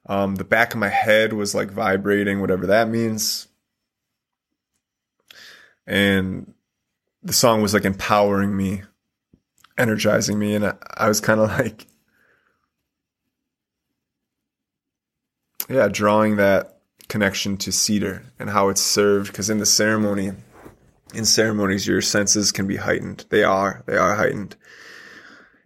Um, 0.06 0.34
the 0.34 0.44
back 0.44 0.74
of 0.74 0.80
my 0.80 0.88
head 0.88 1.32
was 1.32 1.54
like 1.54 1.70
vibrating, 1.70 2.40
whatever 2.40 2.66
that 2.66 2.88
means. 2.88 3.48
And 5.86 6.54
the 7.22 7.32
song 7.32 7.62
was 7.62 7.72
like 7.72 7.84
empowering 7.84 8.56
me, 8.56 8.82
energizing 9.78 10.38
me, 10.38 10.54
and 10.54 10.66
I, 10.66 10.74
I 10.94 11.08
was 11.08 11.20
kind 11.20 11.40
of 11.40 11.48
like, 11.48 11.86
yeah, 15.68 15.88
drawing 15.88 16.36
that 16.36 16.78
connection 17.08 17.56
to 17.58 17.72
cedar 17.72 18.24
and 18.38 18.50
how 18.50 18.68
it's 18.68 18.80
served 18.80 19.30
because 19.30 19.50
in 19.50 19.58
the 19.58 19.66
ceremony 19.66 20.32
in 21.12 21.24
ceremonies 21.24 21.86
your 21.86 22.00
senses 22.00 22.50
can 22.50 22.66
be 22.66 22.76
heightened. 22.76 23.24
They 23.30 23.44
are 23.44 23.82
they 23.86 23.96
are 23.96 24.14
heightened. 24.14 24.56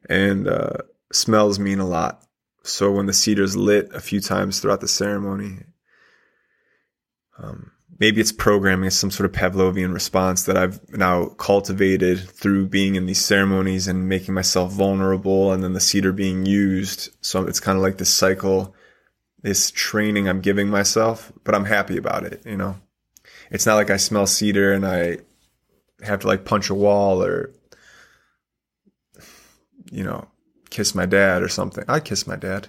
And 0.09 0.49
uh, 0.49 0.79
smells 1.13 1.59
mean 1.59 1.81
a 1.81 1.87
lot 1.87 2.23
so 2.69 2.91
when 2.91 3.07
the 3.07 3.13
cedar's 3.13 3.57
lit 3.57 3.89
a 3.95 4.01
few 4.01 4.21
times 4.21 4.61
throughout 4.61 4.81
the 4.81 4.89
ceremony 4.89 5.59
um, 7.39 7.71
maybe 8.01 8.21
it's 8.21 8.33
programming 8.33 8.91
some 8.91 9.11
sort 9.11 9.29
of 9.29 9.33
pavlovian 9.33 9.93
response 9.93 10.45
that 10.45 10.57
i've 10.57 10.81
now 10.91 11.27
cultivated 11.27 12.19
through 12.19 12.67
being 12.67 12.95
in 12.95 13.07
these 13.07 13.25
ceremonies 13.25 13.89
and 13.89 14.09
making 14.09 14.35
myself 14.35 14.73
vulnerable 14.73 15.53
and 15.53 15.63
then 15.63 15.73
the 15.73 15.81
cedar 15.81 16.13
being 16.13 16.47
used 16.47 17.11
so 17.21 17.45
it's 17.45 17.61
kind 17.61 17.77
of 17.77 17.83
like 17.83 17.99
this 17.99 18.13
cycle 18.13 18.75
this 19.43 19.71
training 19.71 20.29
I'm 20.29 20.41
giving 20.41 20.69
myself, 20.69 21.33
but 21.45 21.55
I'm 21.55 21.65
happy 21.65 21.97
about 21.97 22.25
it, 22.25 22.43
you 22.45 22.57
know. 22.57 22.77
It's 23.51 23.67
not 23.67 23.77
like 23.77 23.91
I 23.91 23.97
smell 23.97 24.27
cedar 24.27 24.73
and 24.73 24.87
I 24.87 25.19
have 26.03 26.21
to 26.21 26.27
like 26.27 26.45
punch 26.45 26.71
a 26.71 26.75
wall 26.75 27.23
or 27.23 27.53
you 29.91 30.05
know, 30.05 30.29
kiss 30.71 30.95
my 30.95 31.07
dad 31.07 31.43
or 31.43 31.49
something. 31.49 31.85
I 31.89 32.01
kiss 32.01 32.27
my 32.27 32.37
dad. 32.37 32.69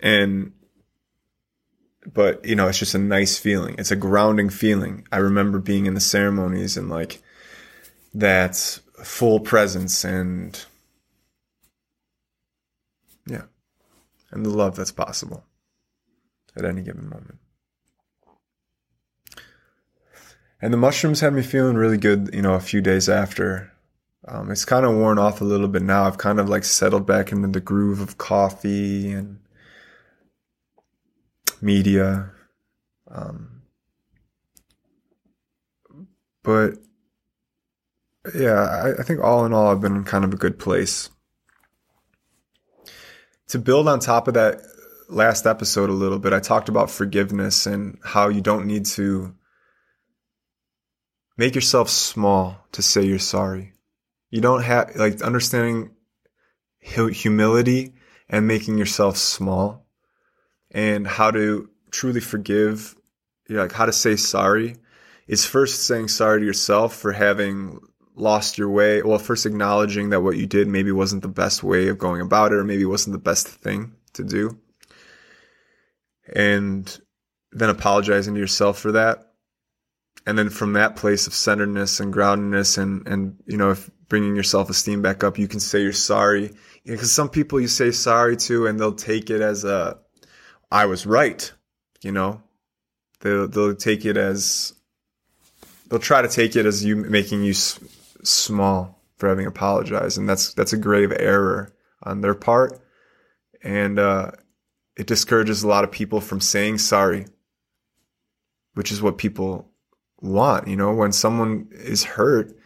And 0.00 0.52
but 2.12 2.44
you 2.44 2.54
know, 2.54 2.68
it's 2.68 2.78
just 2.78 2.94
a 2.94 2.98
nice 2.98 3.38
feeling. 3.38 3.76
It's 3.78 3.90
a 3.90 3.96
grounding 3.96 4.50
feeling. 4.50 5.06
I 5.10 5.18
remember 5.18 5.58
being 5.58 5.86
in 5.86 5.94
the 5.94 6.00
ceremonies 6.00 6.76
and 6.76 6.90
like 6.90 7.22
that 8.12 8.78
full 9.02 9.40
presence 9.40 10.04
and 10.04 10.64
yeah 13.26 13.42
and 14.30 14.46
the 14.46 14.50
love 14.50 14.76
that's 14.76 14.92
possible 14.92 15.44
at 16.56 16.64
any 16.64 16.82
given 16.82 17.08
moment. 17.08 17.38
And 20.60 20.72
the 20.72 20.78
mushrooms 20.78 21.20
had 21.20 21.34
me 21.34 21.42
feeling 21.42 21.76
really 21.76 21.98
good, 21.98 22.30
you 22.32 22.40
know, 22.40 22.54
a 22.54 22.60
few 22.60 22.80
days 22.80 23.08
after. 23.08 23.73
Um, 24.26 24.50
it's 24.50 24.64
kind 24.64 24.86
of 24.86 24.94
worn 24.94 25.18
off 25.18 25.40
a 25.40 25.44
little 25.44 25.68
bit 25.68 25.82
now. 25.82 26.04
I've 26.04 26.18
kind 26.18 26.40
of 26.40 26.48
like 26.48 26.64
settled 26.64 27.06
back 27.06 27.30
into 27.30 27.48
the 27.48 27.60
groove 27.60 28.00
of 28.00 28.16
coffee 28.16 29.12
and 29.12 29.38
media. 31.60 32.30
Um, 33.10 33.62
but 36.42 36.74
yeah, 38.34 38.62
I, 38.62 39.00
I 39.00 39.02
think 39.02 39.20
all 39.20 39.44
in 39.44 39.52
all, 39.52 39.68
I've 39.68 39.80
been 39.80 39.96
in 39.96 40.04
kind 40.04 40.24
of 40.24 40.32
a 40.32 40.38
good 40.38 40.58
place 40.58 41.10
to 43.48 43.58
build 43.60 43.86
on 43.86 44.00
top 44.00 44.26
of 44.26 44.34
that 44.34 44.62
last 45.08 45.46
episode 45.46 45.90
a 45.90 45.92
little 45.92 46.18
bit, 46.18 46.32
I 46.32 46.40
talked 46.40 46.68
about 46.68 46.90
forgiveness 46.90 47.66
and 47.66 47.98
how 48.02 48.28
you 48.28 48.40
don't 48.40 48.66
need 48.66 48.86
to 48.86 49.32
make 51.36 51.54
yourself 51.54 51.88
small 51.88 52.66
to 52.72 52.82
say 52.82 53.04
you're 53.04 53.20
sorry. 53.20 53.73
You 54.30 54.40
don't 54.40 54.62
have, 54.62 54.96
like, 54.96 55.22
understanding 55.22 55.90
humility 56.80 57.94
and 58.28 58.46
making 58.46 58.78
yourself 58.78 59.16
small 59.16 59.86
and 60.70 61.06
how 61.06 61.30
to 61.30 61.68
truly 61.90 62.20
forgive, 62.20 62.94
you 63.48 63.56
know, 63.56 63.62
like 63.62 63.72
how 63.72 63.86
to 63.86 63.92
say 63.92 64.16
sorry 64.16 64.76
is 65.26 65.46
first 65.46 65.86
saying 65.86 66.08
sorry 66.08 66.40
to 66.40 66.46
yourself 66.46 66.94
for 66.94 67.12
having 67.12 67.78
lost 68.14 68.58
your 68.58 68.68
way. 68.68 69.02
Well, 69.02 69.18
first 69.18 69.46
acknowledging 69.46 70.10
that 70.10 70.20
what 70.22 70.36
you 70.36 70.46
did 70.46 70.68
maybe 70.68 70.92
wasn't 70.92 71.22
the 71.22 71.28
best 71.28 71.62
way 71.62 71.88
of 71.88 71.98
going 71.98 72.20
about 72.20 72.52
it, 72.52 72.56
or 72.56 72.64
maybe 72.64 72.84
wasn't 72.84 73.14
the 73.14 73.18
best 73.18 73.48
thing 73.48 73.94
to 74.14 74.24
do. 74.24 74.58
And 76.34 77.00
then 77.52 77.70
apologizing 77.70 78.34
to 78.34 78.40
yourself 78.40 78.78
for 78.78 78.92
that. 78.92 79.32
And 80.26 80.38
then 80.38 80.50
from 80.50 80.74
that 80.74 80.96
place 80.96 81.26
of 81.26 81.34
centeredness 81.34 82.00
and 82.00 82.12
groundedness 82.12 82.78
and, 82.78 83.06
and, 83.06 83.42
you 83.46 83.56
know, 83.56 83.70
if 83.70 83.90
bringing 84.08 84.34
your 84.34 84.44
self 84.44 84.70
esteem 84.70 85.02
back 85.02 85.24
up, 85.24 85.38
you 85.38 85.48
can 85.48 85.60
say 85.60 85.82
you're 85.82 85.92
sorry. 85.92 86.52
Because 86.84 87.12
some 87.12 87.28
people 87.28 87.60
you 87.60 87.68
say 87.68 87.90
sorry 87.90 88.36
to 88.36 88.66
and 88.66 88.78
they'll 88.78 88.94
take 88.94 89.30
it 89.30 89.40
as 89.40 89.64
a, 89.64 89.98
I 90.70 90.86
was 90.86 91.06
right, 91.06 91.50
you 92.02 92.12
know, 92.12 92.42
they'll, 93.20 93.48
they'll 93.48 93.74
take 93.74 94.04
it 94.04 94.16
as, 94.16 94.74
they'll 95.88 95.98
try 95.98 96.22
to 96.22 96.28
take 96.28 96.56
it 96.56 96.66
as 96.66 96.84
you 96.84 96.96
making 96.96 97.42
you 97.42 97.54
small 97.54 99.00
for 99.16 99.28
having 99.28 99.46
apologized, 99.46 100.18
and 100.18 100.28
that's 100.28 100.54
that's 100.54 100.72
a 100.72 100.78
grave 100.78 101.12
error 101.12 101.72
on 102.02 102.20
their 102.20 102.34
part, 102.34 102.80
and 103.62 103.98
uh, 103.98 104.32
it 104.96 105.06
discourages 105.06 105.62
a 105.62 105.68
lot 105.68 105.84
of 105.84 105.92
people 105.92 106.20
from 106.20 106.40
saying 106.40 106.78
sorry, 106.78 107.26
which 108.74 108.90
is 108.90 109.00
what 109.00 109.18
people 109.18 109.70
want. 110.20 110.68
You 110.68 110.76
know, 110.76 110.92
when 110.92 111.12
someone 111.12 111.68
is 111.72 112.04
hurt, 112.04 112.56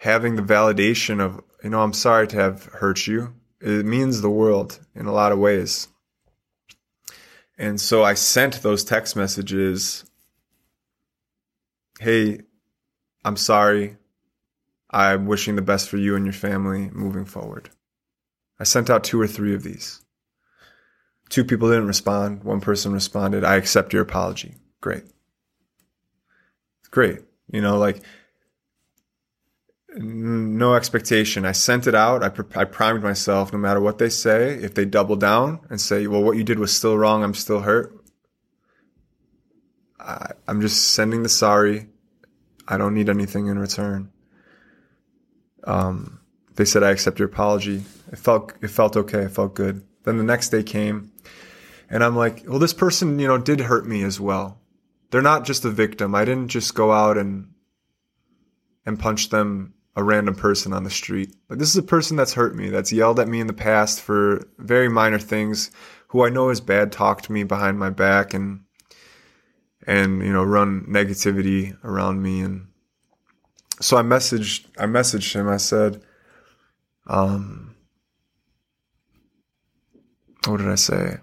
having 0.00 0.34
the 0.34 0.42
validation 0.42 1.20
of 1.20 1.42
you 1.62 1.70
know 1.70 1.82
I'm 1.82 1.92
sorry 1.92 2.26
to 2.28 2.36
have 2.36 2.64
hurt 2.64 3.06
you, 3.06 3.34
it 3.60 3.84
means 3.84 4.20
the 4.20 4.30
world 4.30 4.80
in 4.94 5.06
a 5.06 5.12
lot 5.12 5.30
of 5.30 5.38
ways. 5.38 5.88
And 7.58 7.78
so 7.78 8.02
I 8.02 8.14
sent 8.14 8.62
those 8.62 8.82
text 8.82 9.14
messages. 9.14 10.04
Hey, 12.00 12.40
I'm 13.22 13.36
sorry. 13.36 13.98
I'm 14.90 15.26
wishing 15.26 15.56
the 15.56 15.62
best 15.62 15.90
for 15.90 15.98
you 15.98 16.16
and 16.16 16.24
your 16.24 16.32
family 16.32 16.88
moving 16.92 17.26
forward. 17.26 17.68
I 18.58 18.64
sent 18.64 18.88
out 18.88 19.04
two 19.04 19.20
or 19.20 19.26
three 19.26 19.54
of 19.54 19.62
these. 19.62 20.00
Two 21.28 21.44
people 21.44 21.68
didn't 21.68 21.86
respond. 21.86 22.42
One 22.42 22.62
person 22.62 22.92
responded, 22.92 23.44
I 23.44 23.56
accept 23.56 23.92
your 23.92 24.02
apology. 24.02 24.54
Great. 24.80 25.04
Great. 26.90 27.20
You 27.52 27.60
know, 27.60 27.78
like, 27.78 28.02
no 29.96 30.74
expectation. 30.74 31.44
I 31.44 31.52
sent 31.52 31.86
it 31.86 31.94
out. 31.94 32.22
I, 32.22 32.60
I 32.60 32.64
primed 32.64 33.02
myself 33.02 33.52
no 33.52 33.58
matter 33.58 33.80
what 33.80 33.98
they 33.98 34.08
say. 34.08 34.54
If 34.54 34.74
they 34.74 34.84
double 34.84 35.16
down 35.16 35.60
and 35.68 35.80
say, 35.80 36.06
well, 36.06 36.22
what 36.22 36.36
you 36.36 36.44
did 36.44 36.58
was 36.58 36.74
still 36.74 36.96
wrong, 36.96 37.22
I'm 37.22 37.34
still 37.34 37.60
hurt. 37.60 37.96
I, 39.98 40.32
I'm 40.46 40.60
just 40.60 40.90
sending 40.94 41.22
the 41.22 41.28
sorry. 41.28 41.88
I 42.68 42.78
don't 42.78 42.94
need 42.94 43.08
anything 43.08 43.48
in 43.48 43.58
return. 43.58 44.12
Um, 45.64 46.20
they 46.54 46.64
said, 46.64 46.82
I 46.82 46.90
accept 46.90 47.18
your 47.18 47.28
apology. 47.28 47.82
It 48.12 48.18
felt, 48.18 48.52
it 48.62 48.68
felt 48.68 48.96
okay. 48.96 49.22
It 49.22 49.32
felt 49.32 49.54
good. 49.54 49.84
Then 50.04 50.18
the 50.18 50.24
next 50.24 50.50
day 50.50 50.62
came 50.62 51.12
and 51.90 52.04
I'm 52.04 52.16
like, 52.16 52.44
well, 52.46 52.60
this 52.60 52.72
person, 52.72 53.18
you 53.18 53.26
know, 53.26 53.36
did 53.36 53.60
hurt 53.60 53.86
me 53.86 54.02
as 54.04 54.20
well. 54.20 54.60
They're 55.10 55.20
not 55.20 55.44
just 55.44 55.64
a 55.64 55.70
victim. 55.70 56.14
I 56.14 56.24
didn't 56.24 56.48
just 56.48 56.74
go 56.74 56.92
out 56.92 57.18
and, 57.18 57.52
and 58.86 58.98
punch 58.98 59.30
them 59.30 59.74
a 60.00 60.04
random 60.04 60.34
person 60.34 60.72
on 60.72 60.82
the 60.82 60.90
street. 60.90 61.34
Like 61.48 61.58
this 61.58 61.68
is 61.68 61.76
a 61.76 61.82
person 61.82 62.16
that's 62.16 62.32
hurt 62.32 62.56
me, 62.56 62.70
that's 62.70 62.92
yelled 62.92 63.20
at 63.20 63.28
me 63.28 63.40
in 63.40 63.46
the 63.46 63.52
past 63.52 64.00
for 64.00 64.48
very 64.58 64.88
minor 64.88 65.18
things, 65.18 65.70
who 66.08 66.24
I 66.24 66.30
know 66.30 66.48
has 66.48 66.60
bad 66.60 66.90
talked 66.90 67.30
me 67.30 67.44
behind 67.44 67.78
my 67.78 67.90
back 67.90 68.34
and 68.34 68.64
and 69.86 70.22
you 70.22 70.32
know 70.32 70.42
run 70.42 70.86
negativity 70.88 71.76
around 71.84 72.22
me 72.22 72.40
and 72.40 72.66
so 73.80 73.96
I 73.96 74.02
messaged 74.02 74.66
I 74.78 74.84
messaged 74.84 75.34
him. 75.34 75.48
I 75.48 75.56
said, 75.56 76.02
um, 77.06 77.74
what 80.46 80.58
did 80.58 80.68
I 80.68 80.74
say? 80.74 81.18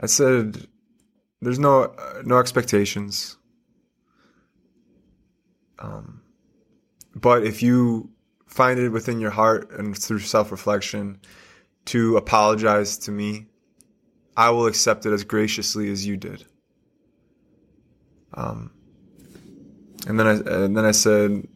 I 0.00 0.06
said, 0.06 0.66
there's 1.40 1.58
no 1.58 1.94
no 2.24 2.38
expectations. 2.38 3.36
Um, 5.78 6.21
but 7.22 7.44
if 7.44 7.62
you 7.62 8.10
find 8.46 8.78
it 8.78 8.90
within 8.90 9.20
your 9.20 9.30
heart 9.30 9.70
and 9.70 9.96
through 9.96 10.18
self 10.18 10.50
reflection 10.50 11.20
to 11.86 12.16
apologize 12.18 12.98
to 12.98 13.10
me, 13.10 13.46
I 14.36 14.50
will 14.50 14.66
accept 14.66 15.06
it 15.06 15.12
as 15.12 15.24
graciously 15.24 15.90
as 15.90 16.06
you 16.06 16.16
did. 16.16 16.44
Um, 18.34 18.72
and 20.06 20.18
then 20.18 20.26
I 20.26 20.32
and 20.32 20.76
then 20.76 20.84
I 20.84 20.90
said, 20.90 21.46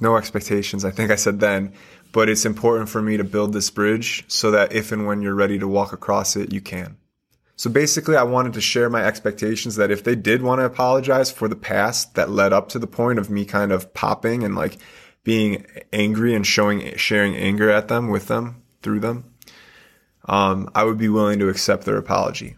no 0.00 0.16
expectations. 0.16 0.84
I 0.84 0.90
think 0.90 1.10
I 1.10 1.16
said 1.16 1.40
then, 1.40 1.72
but 2.12 2.28
it's 2.28 2.44
important 2.44 2.90
for 2.90 3.00
me 3.00 3.16
to 3.16 3.24
build 3.24 3.52
this 3.52 3.70
bridge 3.70 4.24
so 4.28 4.50
that 4.50 4.72
if 4.72 4.92
and 4.92 5.06
when 5.06 5.22
you're 5.22 5.34
ready 5.34 5.58
to 5.58 5.66
walk 5.66 5.92
across 5.92 6.36
it, 6.36 6.52
you 6.52 6.60
can. 6.60 6.98
So 7.56 7.70
basically, 7.70 8.16
I 8.16 8.24
wanted 8.24 8.54
to 8.54 8.60
share 8.60 8.90
my 8.90 9.04
expectations 9.04 9.76
that 9.76 9.92
if 9.92 10.02
they 10.02 10.16
did 10.16 10.42
want 10.42 10.60
to 10.60 10.64
apologize 10.64 11.30
for 11.30 11.46
the 11.46 11.56
past 11.56 12.14
that 12.16 12.30
led 12.30 12.52
up 12.52 12.68
to 12.70 12.80
the 12.80 12.88
point 12.88 13.18
of 13.18 13.30
me 13.30 13.44
kind 13.44 13.70
of 13.70 13.94
popping 13.94 14.42
and 14.42 14.56
like 14.56 14.78
being 15.22 15.64
angry 15.92 16.34
and 16.34 16.46
showing, 16.46 16.96
sharing 16.96 17.36
anger 17.36 17.70
at 17.70 17.88
them 17.88 18.08
with 18.08 18.26
them 18.26 18.62
through 18.82 19.00
them, 19.00 19.32
um, 20.24 20.68
I 20.74 20.82
would 20.82 20.98
be 20.98 21.08
willing 21.08 21.38
to 21.38 21.48
accept 21.48 21.84
their 21.84 21.96
apology. 21.96 22.56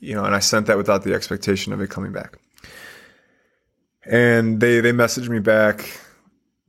You 0.00 0.14
know, 0.14 0.24
and 0.24 0.34
I 0.34 0.40
sent 0.40 0.66
that 0.66 0.78
without 0.78 1.04
the 1.04 1.14
expectation 1.14 1.72
of 1.72 1.80
it 1.80 1.90
coming 1.90 2.12
back. 2.12 2.38
And 4.04 4.60
they, 4.60 4.80
they 4.80 4.92
messaged 4.92 5.28
me 5.28 5.38
back 5.38 6.00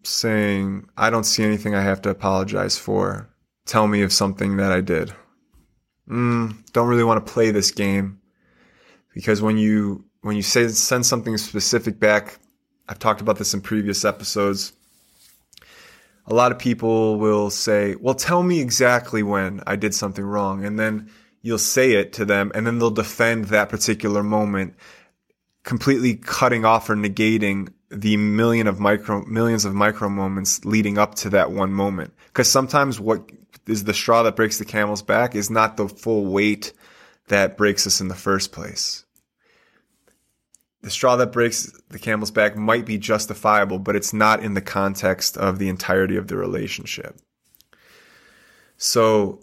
saying, 0.03 0.87
I 0.97 1.09
don't 1.09 1.23
see 1.23 1.43
anything 1.43 1.73
I 1.73 1.81
have 1.81 2.01
to 2.03 2.09
apologize 2.09 2.77
for. 2.77 3.27
Tell 3.65 3.87
me 3.87 4.01
of 4.01 4.13
something 4.13 4.57
that 4.57 4.71
I 4.71 4.81
did 4.81 5.13
mm, 6.11 6.71
don't 6.73 6.89
really 6.89 7.03
want 7.03 7.25
to 7.25 7.33
play 7.33 7.51
this 7.51 7.71
game 7.71 8.19
because 9.13 9.41
when 9.41 9.57
you 9.57 10.03
when 10.21 10.35
you 10.35 10.41
say 10.41 10.67
send 10.67 11.05
something 11.05 11.37
specific 11.37 11.99
back, 11.99 12.37
I've 12.87 12.99
talked 12.99 13.21
about 13.21 13.37
this 13.37 13.53
in 13.53 13.61
previous 13.61 14.05
episodes. 14.05 14.73
A 16.27 16.33
lot 16.33 16.51
of 16.51 16.59
people 16.59 17.17
will 17.17 17.49
say, 17.49 17.95
"Well, 17.95 18.13
tell 18.13 18.43
me 18.43 18.59
exactly 18.59 19.23
when 19.23 19.61
I 19.65 19.75
did 19.75 19.95
something 19.95 20.23
wrong," 20.23 20.63
and 20.65 20.77
then 20.77 21.09
you'll 21.41 21.57
say 21.57 21.93
it 21.93 22.13
to 22.13 22.25
them, 22.25 22.51
and 22.53 22.67
then 22.67 22.77
they'll 22.77 22.91
defend 22.91 23.45
that 23.45 23.69
particular 23.69 24.21
moment, 24.21 24.75
completely 25.63 26.15
cutting 26.15 26.65
off 26.65 26.89
or 26.89 26.95
negating 26.95 27.69
the 27.91 28.15
million 28.17 28.67
of 28.67 28.79
micro 28.79 29.23
millions 29.25 29.65
of 29.65 29.73
micro 29.73 30.09
moments 30.09 30.63
leading 30.63 30.97
up 30.97 31.15
to 31.15 31.29
that 31.31 31.51
one 31.51 31.73
moment. 31.73 32.13
Because 32.27 32.49
sometimes 32.49 32.99
what 32.99 33.29
is 33.67 33.83
the 33.83 33.93
straw 33.93 34.23
that 34.23 34.35
breaks 34.35 34.57
the 34.57 34.65
camel's 34.65 35.01
back 35.01 35.35
is 35.35 35.49
not 35.49 35.77
the 35.77 35.87
full 35.87 36.25
weight 36.25 36.73
that 37.27 37.57
breaks 37.57 37.85
us 37.85 38.01
in 38.01 38.07
the 38.07 38.15
first 38.15 38.51
place. 38.51 39.05
The 40.81 40.89
straw 40.89 41.15
that 41.17 41.31
breaks 41.31 41.71
the 41.89 41.99
camel's 41.99 42.31
back 42.31 42.55
might 42.55 42.85
be 42.85 42.97
justifiable, 42.97 43.77
but 43.77 43.95
it's 43.95 44.13
not 44.13 44.41
in 44.41 44.55
the 44.55 44.61
context 44.61 45.37
of 45.37 45.59
the 45.59 45.69
entirety 45.69 46.15
of 46.15 46.27
the 46.27 46.37
relationship. 46.37 47.17
So 48.77 49.41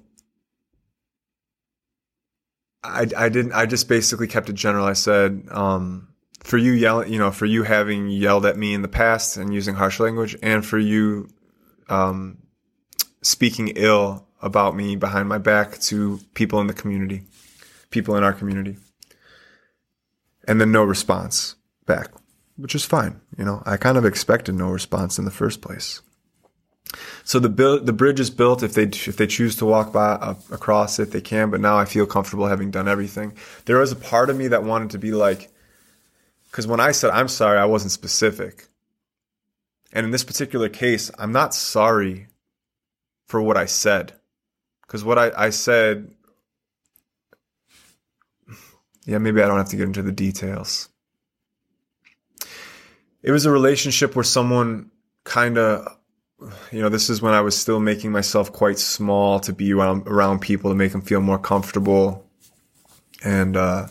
I, 2.82 3.06
I 3.16 3.28
didn't, 3.28 3.52
I 3.52 3.66
just 3.66 3.88
basically 3.88 4.26
kept 4.26 4.48
it 4.48 4.54
general. 4.54 4.84
I 4.84 4.94
said, 4.94 5.46
um, 5.50 6.07
for 6.40 6.58
you 6.58 6.72
yelling, 6.72 7.12
you 7.12 7.18
know, 7.18 7.30
for 7.30 7.46
you 7.46 7.62
having 7.62 8.08
yelled 8.08 8.46
at 8.46 8.56
me 8.56 8.74
in 8.74 8.82
the 8.82 8.88
past 8.88 9.36
and 9.36 9.52
using 9.52 9.74
harsh 9.74 10.00
language 10.00 10.36
and 10.42 10.64
for 10.64 10.78
you, 10.78 11.28
um, 11.88 12.38
speaking 13.22 13.68
ill 13.76 14.26
about 14.40 14.76
me 14.76 14.96
behind 14.96 15.28
my 15.28 15.38
back 15.38 15.78
to 15.80 16.20
people 16.34 16.60
in 16.60 16.66
the 16.66 16.74
community, 16.74 17.22
people 17.90 18.16
in 18.16 18.22
our 18.22 18.32
community. 18.32 18.76
And 20.46 20.60
then 20.60 20.72
no 20.72 20.84
response 20.84 21.56
back, 21.86 22.10
which 22.56 22.74
is 22.74 22.84
fine. 22.84 23.20
You 23.36 23.44
know, 23.44 23.62
I 23.66 23.76
kind 23.76 23.98
of 23.98 24.04
expected 24.04 24.54
no 24.54 24.70
response 24.70 25.18
in 25.18 25.24
the 25.24 25.30
first 25.30 25.60
place. 25.60 26.00
So 27.24 27.38
the 27.38 27.50
build, 27.50 27.84
the 27.84 27.92
bridge 27.92 28.20
is 28.20 28.30
built. 28.30 28.62
If 28.62 28.72
they 28.72 28.84
if 28.84 29.18
they 29.18 29.26
choose 29.26 29.56
to 29.56 29.66
walk 29.66 29.92
by 29.92 30.12
uh, 30.12 30.34
across 30.50 30.98
it, 30.98 31.10
they 31.10 31.20
can. 31.20 31.50
But 31.50 31.60
now 31.60 31.76
I 31.76 31.84
feel 31.84 32.06
comfortable 32.06 32.46
having 32.46 32.70
done 32.70 32.88
everything. 32.88 33.34
There 33.66 33.78
was 33.78 33.92
a 33.92 33.96
part 33.96 34.30
of 34.30 34.38
me 34.38 34.48
that 34.48 34.64
wanted 34.64 34.90
to 34.90 34.98
be 34.98 35.12
like, 35.12 35.50
because 36.50 36.66
when 36.66 36.80
I 36.80 36.92
said 36.92 37.10
I'm 37.10 37.28
sorry, 37.28 37.58
I 37.58 37.64
wasn't 37.64 37.92
specific. 37.92 38.68
And 39.92 40.04
in 40.04 40.10
this 40.10 40.24
particular 40.24 40.68
case, 40.68 41.10
I'm 41.18 41.32
not 41.32 41.54
sorry 41.54 42.28
for 43.26 43.40
what 43.40 43.56
I 43.56 43.66
said. 43.66 44.12
Because 44.82 45.04
what 45.04 45.18
I, 45.18 45.30
I 45.36 45.50
said, 45.50 46.10
yeah, 49.04 49.18
maybe 49.18 49.42
I 49.42 49.46
don't 49.46 49.58
have 49.58 49.68
to 49.70 49.76
get 49.76 49.86
into 49.86 50.02
the 50.02 50.12
details. 50.12 50.88
It 53.22 53.30
was 53.30 53.46
a 53.46 53.50
relationship 53.50 54.16
where 54.16 54.24
someone 54.24 54.90
kind 55.24 55.58
of, 55.58 55.96
you 56.70 56.80
know, 56.80 56.88
this 56.88 57.10
is 57.10 57.20
when 57.20 57.34
I 57.34 57.40
was 57.40 57.58
still 57.58 57.80
making 57.80 58.12
myself 58.12 58.52
quite 58.52 58.78
small 58.78 59.40
to 59.40 59.52
be 59.52 59.72
around, 59.72 60.06
around 60.06 60.40
people 60.40 60.70
to 60.70 60.74
make 60.74 60.92
them 60.92 61.02
feel 61.02 61.20
more 61.20 61.38
comfortable. 61.38 62.24
And, 63.24 63.56
uh, 63.56 63.88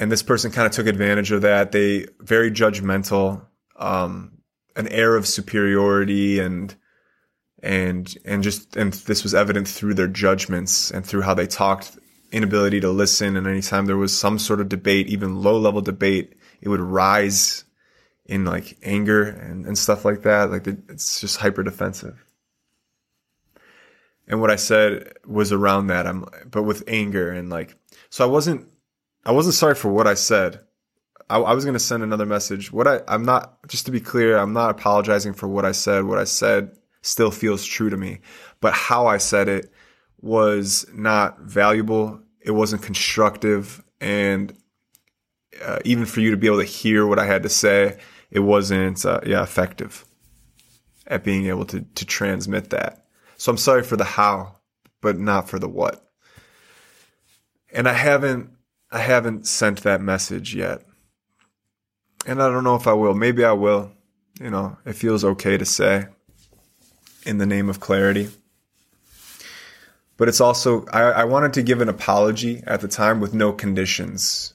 and 0.00 0.10
this 0.10 0.22
person 0.22 0.50
kind 0.50 0.66
of 0.66 0.72
took 0.72 0.86
advantage 0.86 1.30
of 1.30 1.42
that. 1.42 1.72
They 1.72 2.06
very 2.20 2.50
judgmental, 2.50 3.44
um, 3.76 4.38
an 4.74 4.88
air 4.88 5.14
of 5.14 5.28
superiority 5.28 6.40
and 6.40 6.74
and 7.62 8.12
and 8.24 8.42
just 8.42 8.76
and 8.76 8.94
this 8.94 9.22
was 9.22 9.34
evident 9.34 9.68
through 9.68 9.92
their 9.94 10.08
judgments 10.08 10.90
and 10.90 11.04
through 11.04 11.20
how 11.20 11.34
they 11.34 11.46
talked. 11.46 11.98
Inability 12.32 12.80
to 12.80 12.90
listen 12.90 13.36
and 13.36 13.46
anytime 13.46 13.86
there 13.86 13.96
was 13.96 14.16
some 14.16 14.38
sort 14.38 14.60
of 14.60 14.68
debate 14.68 15.08
even 15.08 15.42
low 15.42 15.58
level 15.58 15.80
debate 15.80 16.36
it 16.60 16.68
would 16.68 16.80
rise 16.80 17.64
in 18.24 18.44
like 18.44 18.78
anger 18.84 19.24
and, 19.24 19.66
and 19.66 19.76
stuff 19.76 20.04
like 20.04 20.22
that. 20.22 20.50
Like 20.50 20.66
it's 20.66 21.20
just 21.20 21.38
hyper 21.38 21.62
defensive 21.62 22.24
and 24.28 24.40
what 24.40 24.50
i 24.50 24.56
said 24.56 25.12
was 25.26 25.52
around 25.52 25.88
that. 25.88 26.06
I'm 26.06 26.24
but 26.50 26.62
with 26.62 26.84
anger 26.86 27.30
and 27.30 27.50
like 27.50 27.76
so 28.08 28.24
i 28.24 28.28
wasn't 28.28 28.69
i 29.24 29.32
wasn't 29.32 29.54
sorry 29.54 29.74
for 29.74 29.90
what 29.90 30.06
i 30.06 30.14
said 30.14 30.60
I, 31.28 31.38
I 31.38 31.54
was 31.54 31.64
going 31.64 31.74
to 31.74 31.80
send 31.80 32.02
another 32.02 32.26
message 32.26 32.72
what 32.72 32.86
i 32.86 33.00
i'm 33.08 33.24
not 33.24 33.66
just 33.68 33.86
to 33.86 33.92
be 33.92 34.00
clear 34.00 34.36
i'm 34.36 34.52
not 34.52 34.70
apologizing 34.70 35.34
for 35.34 35.48
what 35.48 35.64
i 35.64 35.72
said 35.72 36.04
what 36.04 36.18
i 36.18 36.24
said 36.24 36.76
still 37.02 37.30
feels 37.30 37.64
true 37.64 37.90
to 37.90 37.96
me. 37.96 38.20
But 38.60 38.74
how 38.74 39.06
I 39.06 39.18
said 39.18 39.48
it 39.48 39.72
was 40.20 40.86
not 40.92 41.40
valuable. 41.40 42.20
It 42.40 42.50
wasn't 42.52 42.82
constructive. 42.82 43.82
And 44.00 44.52
uh, 45.62 45.78
even 45.84 46.06
for 46.06 46.20
you 46.20 46.30
to 46.30 46.36
be 46.36 46.46
able 46.46 46.58
to 46.58 46.64
hear 46.64 47.06
what 47.06 47.18
I 47.18 47.26
had 47.26 47.42
to 47.44 47.48
say, 47.48 47.98
it 48.30 48.40
wasn't, 48.40 49.04
uh, 49.04 49.20
yeah, 49.26 49.42
effective 49.42 50.04
at 51.06 51.24
being 51.24 51.46
able 51.46 51.64
to, 51.66 51.80
to 51.80 52.04
transmit 52.04 52.70
that. 52.70 53.06
So 53.36 53.50
I'm 53.50 53.58
sorry 53.58 53.82
for 53.82 53.96
the 53.96 54.04
how, 54.04 54.56
but 55.00 55.18
not 55.18 55.48
for 55.48 55.58
the 55.58 55.68
what. 55.68 56.06
And 57.72 57.88
I 57.88 57.94
haven't, 57.94 58.50
I 58.90 58.98
haven't 58.98 59.46
sent 59.46 59.82
that 59.82 60.00
message 60.00 60.54
yet. 60.54 60.82
And 62.26 62.42
I 62.42 62.48
don't 62.48 62.64
know 62.64 62.74
if 62.74 62.86
I 62.86 62.92
will. 62.92 63.14
Maybe 63.14 63.44
I 63.44 63.52
will. 63.52 63.92
You 64.40 64.50
know, 64.50 64.78
it 64.84 64.94
feels 64.94 65.24
okay 65.24 65.56
to 65.56 65.64
say 65.64 66.06
in 67.24 67.38
the 67.38 67.46
name 67.46 67.68
of 67.68 67.80
clarity. 67.80 68.30
But 70.16 70.28
it's 70.28 70.40
also, 70.40 70.84
I, 70.86 71.02
I 71.02 71.24
wanted 71.24 71.54
to 71.54 71.62
give 71.62 71.80
an 71.80 71.88
apology 71.88 72.62
at 72.66 72.80
the 72.80 72.88
time 72.88 73.20
with 73.20 73.32
no 73.32 73.52
conditions. 73.52 74.54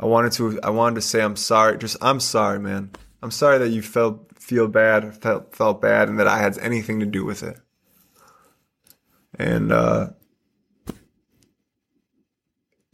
I 0.00 0.06
wanted 0.06 0.32
to 0.32 0.60
I 0.62 0.70
wanted 0.70 0.94
to 0.96 1.00
say 1.00 1.20
I'm 1.22 1.36
sorry. 1.36 1.76
Just 1.76 1.96
I'm 2.00 2.20
sorry, 2.20 2.60
man. 2.60 2.90
I'm 3.22 3.32
sorry 3.32 3.58
that 3.58 3.70
you 3.70 3.82
felt 3.82 4.30
feel 4.38 4.68
bad, 4.68 5.16
felt 5.20 5.56
felt 5.56 5.82
bad, 5.82 6.08
and 6.08 6.20
that 6.20 6.28
I 6.28 6.38
had 6.38 6.56
anything 6.58 7.00
to 7.00 7.06
do 7.06 7.24
with 7.24 7.42
it. 7.42 7.58
And 9.34 9.72
uh, 9.72 10.10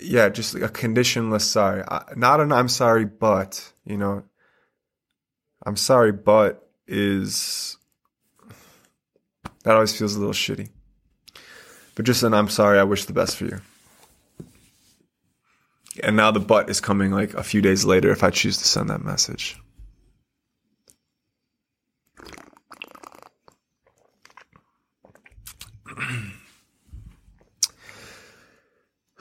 yeah, 0.04 0.28
just 0.28 0.54
a 0.54 0.68
conditionless 0.68 1.50
sorry. 1.50 1.82
Not 2.16 2.40
an 2.40 2.52
I'm 2.52 2.68
sorry, 2.68 3.04
but 3.04 3.72
you 3.84 3.96
know, 3.96 4.24
I'm 5.64 5.76
sorry, 5.76 6.12
but 6.12 6.68
is 6.86 7.76
that 9.64 9.74
always 9.74 9.96
feels 9.96 10.14
a 10.14 10.18
little 10.18 10.34
shitty. 10.34 10.68
But 11.94 12.04
just 12.04 12.22
an 12.22 12.34
I'm 12.34 12.48
sorry, 12.48 12.78
I 12.78 12.84
wish 12.84 13.04
the 13.04 13.12
best 13.12 13.36
for 13.36 13.44
you. 13.44 13.60
And 16.02 16.16
now 16.16 16.30
the 16.32 16.40
but 16.40 16.68
is 16.68 16.80
coming 16.80 17.12
like 17.12 17.34
a 17.34 17.44
few 17.44 17.62
days 17.62 17.84
later 17.84 18.10
if 18.10 18.24
I 18.24 18.30
choose 18.30 18.58
to 18.58 18.64
send 18.64 18.90
that 18.90 19.04
message. 19.04 19.56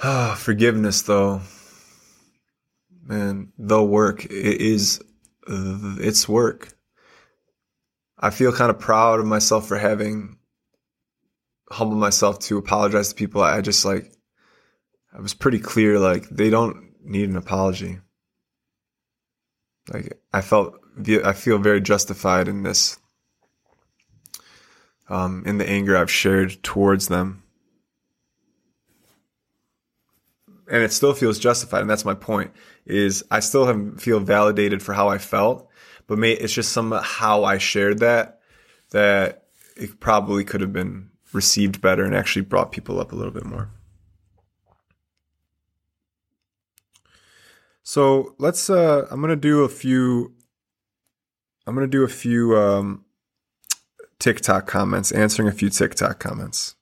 forgiveness 0.36 1.04
though. 1.04 1.42
Man, 3.06 3.54
the 3.58 3.82
work 3.82 4.26
it 4.26 4.62
is 4.62 5.02
it's 5.48 6.28
work. 6.28 6.74
I 8.18 8.30
feel 8.30 8.54
kind 8.54 8.70
of 8.70 8.80
proud 8.80 9.20
of 9.20 9.26
myself 9.26 9.68
for 9.68 9.78
having 9.78 10.38
humbled 11.70 12.00
myself 12.00 12.40
to 12.40 12.58
apologize 12.58 13.10
to 13.10 13.16
people. 13.16 13.42
I 13.42 13.62
just 13.62 13.86
like 13.86 14.12
I 15.14 15.22
was 15.22 15.34
pretty 15.34 15.60
clear 15.60 16.00
like 16.00 16.28
they 16.30 16.50
don't 16.50 16.92
need 17.04 17.30
an 17.30 17.38
apology. 17.38 18.00
Like 19.92 20.20
I 20.34 20.42
felt 20.42 20.80
I 21.24 21.34
feel 21.34 21.58
very 21.60 21.82
justified 21.82 22.48
in 22.48 22.64
this 22.64 22.98
um, 25.10 25.44
in 25.46 25.58
the 25.58 25.70
anger 25.70 25.96
I've 25.96 26.12
shared 26.12 26.62
towards 26.64 27.08
them. 27.08 27.43
And 30.74 30.82
it 30.82 30.92
still 30.92 31.14
feels 31.14 31.38
justified, 31.38 31.82
and 31.82 31.90
that's 31.90 32.04
my 32.04 32.16
point. 32.16 32.50
Is 32.88 33.24
I 33.30 33.42
still 33.42 33.68
have, 33.68 34.02
feel 34.02 34.20
validated 34.20 34.82
for 34.82 34.94
how 34.94 35.08
I 35.08 35.20
felt, 35.20 35.70
but 36.08 36.18
may, 36.18 36.32
it's 36.32 36.52
just 36.52 36.72
some 36.72 36.92
how 36.92 37.44
I 37.44 37.60
shared 37.60 38.00
that 38.00 38.40
that 38.90 39.44
it 39.78 40.00
probably 40.00 40.44
could 40.44 40.62
have 40.62 40.74
been 40.74 41.12
received 41.32 41.80
better 41.80 42.04
and 42.04 42.16
actually 42.16 42.42
brought 42.42 42.72
people 42.72 43.00
up 43.00 43.12
a 43.12 43.16
little 43.16 43.32
bit 43.32 43.46
more. 43.46 43.70
So 47.84 48.34
let's. 48.40 48.68
Uh, 48.68 49.06
I'm 49.12 49.22
gonna 49.22 49.36
do 49.36 49.64
a 49.64 49.70
few. 49.70 50.34
I'm 51.68 51.76
gonna 51.76 51.86
do 51.86 52.04
a 52.04 52.08
few 52.08 52.58
um, 52.58 53.06
TikTok 54.18 54.66
comments, 54.66 55.12
answering 55.12 55.48
a 55.48 55.52
few 55.52 55.70
TikTok 55.70 56.18
comments, 56.18 56.74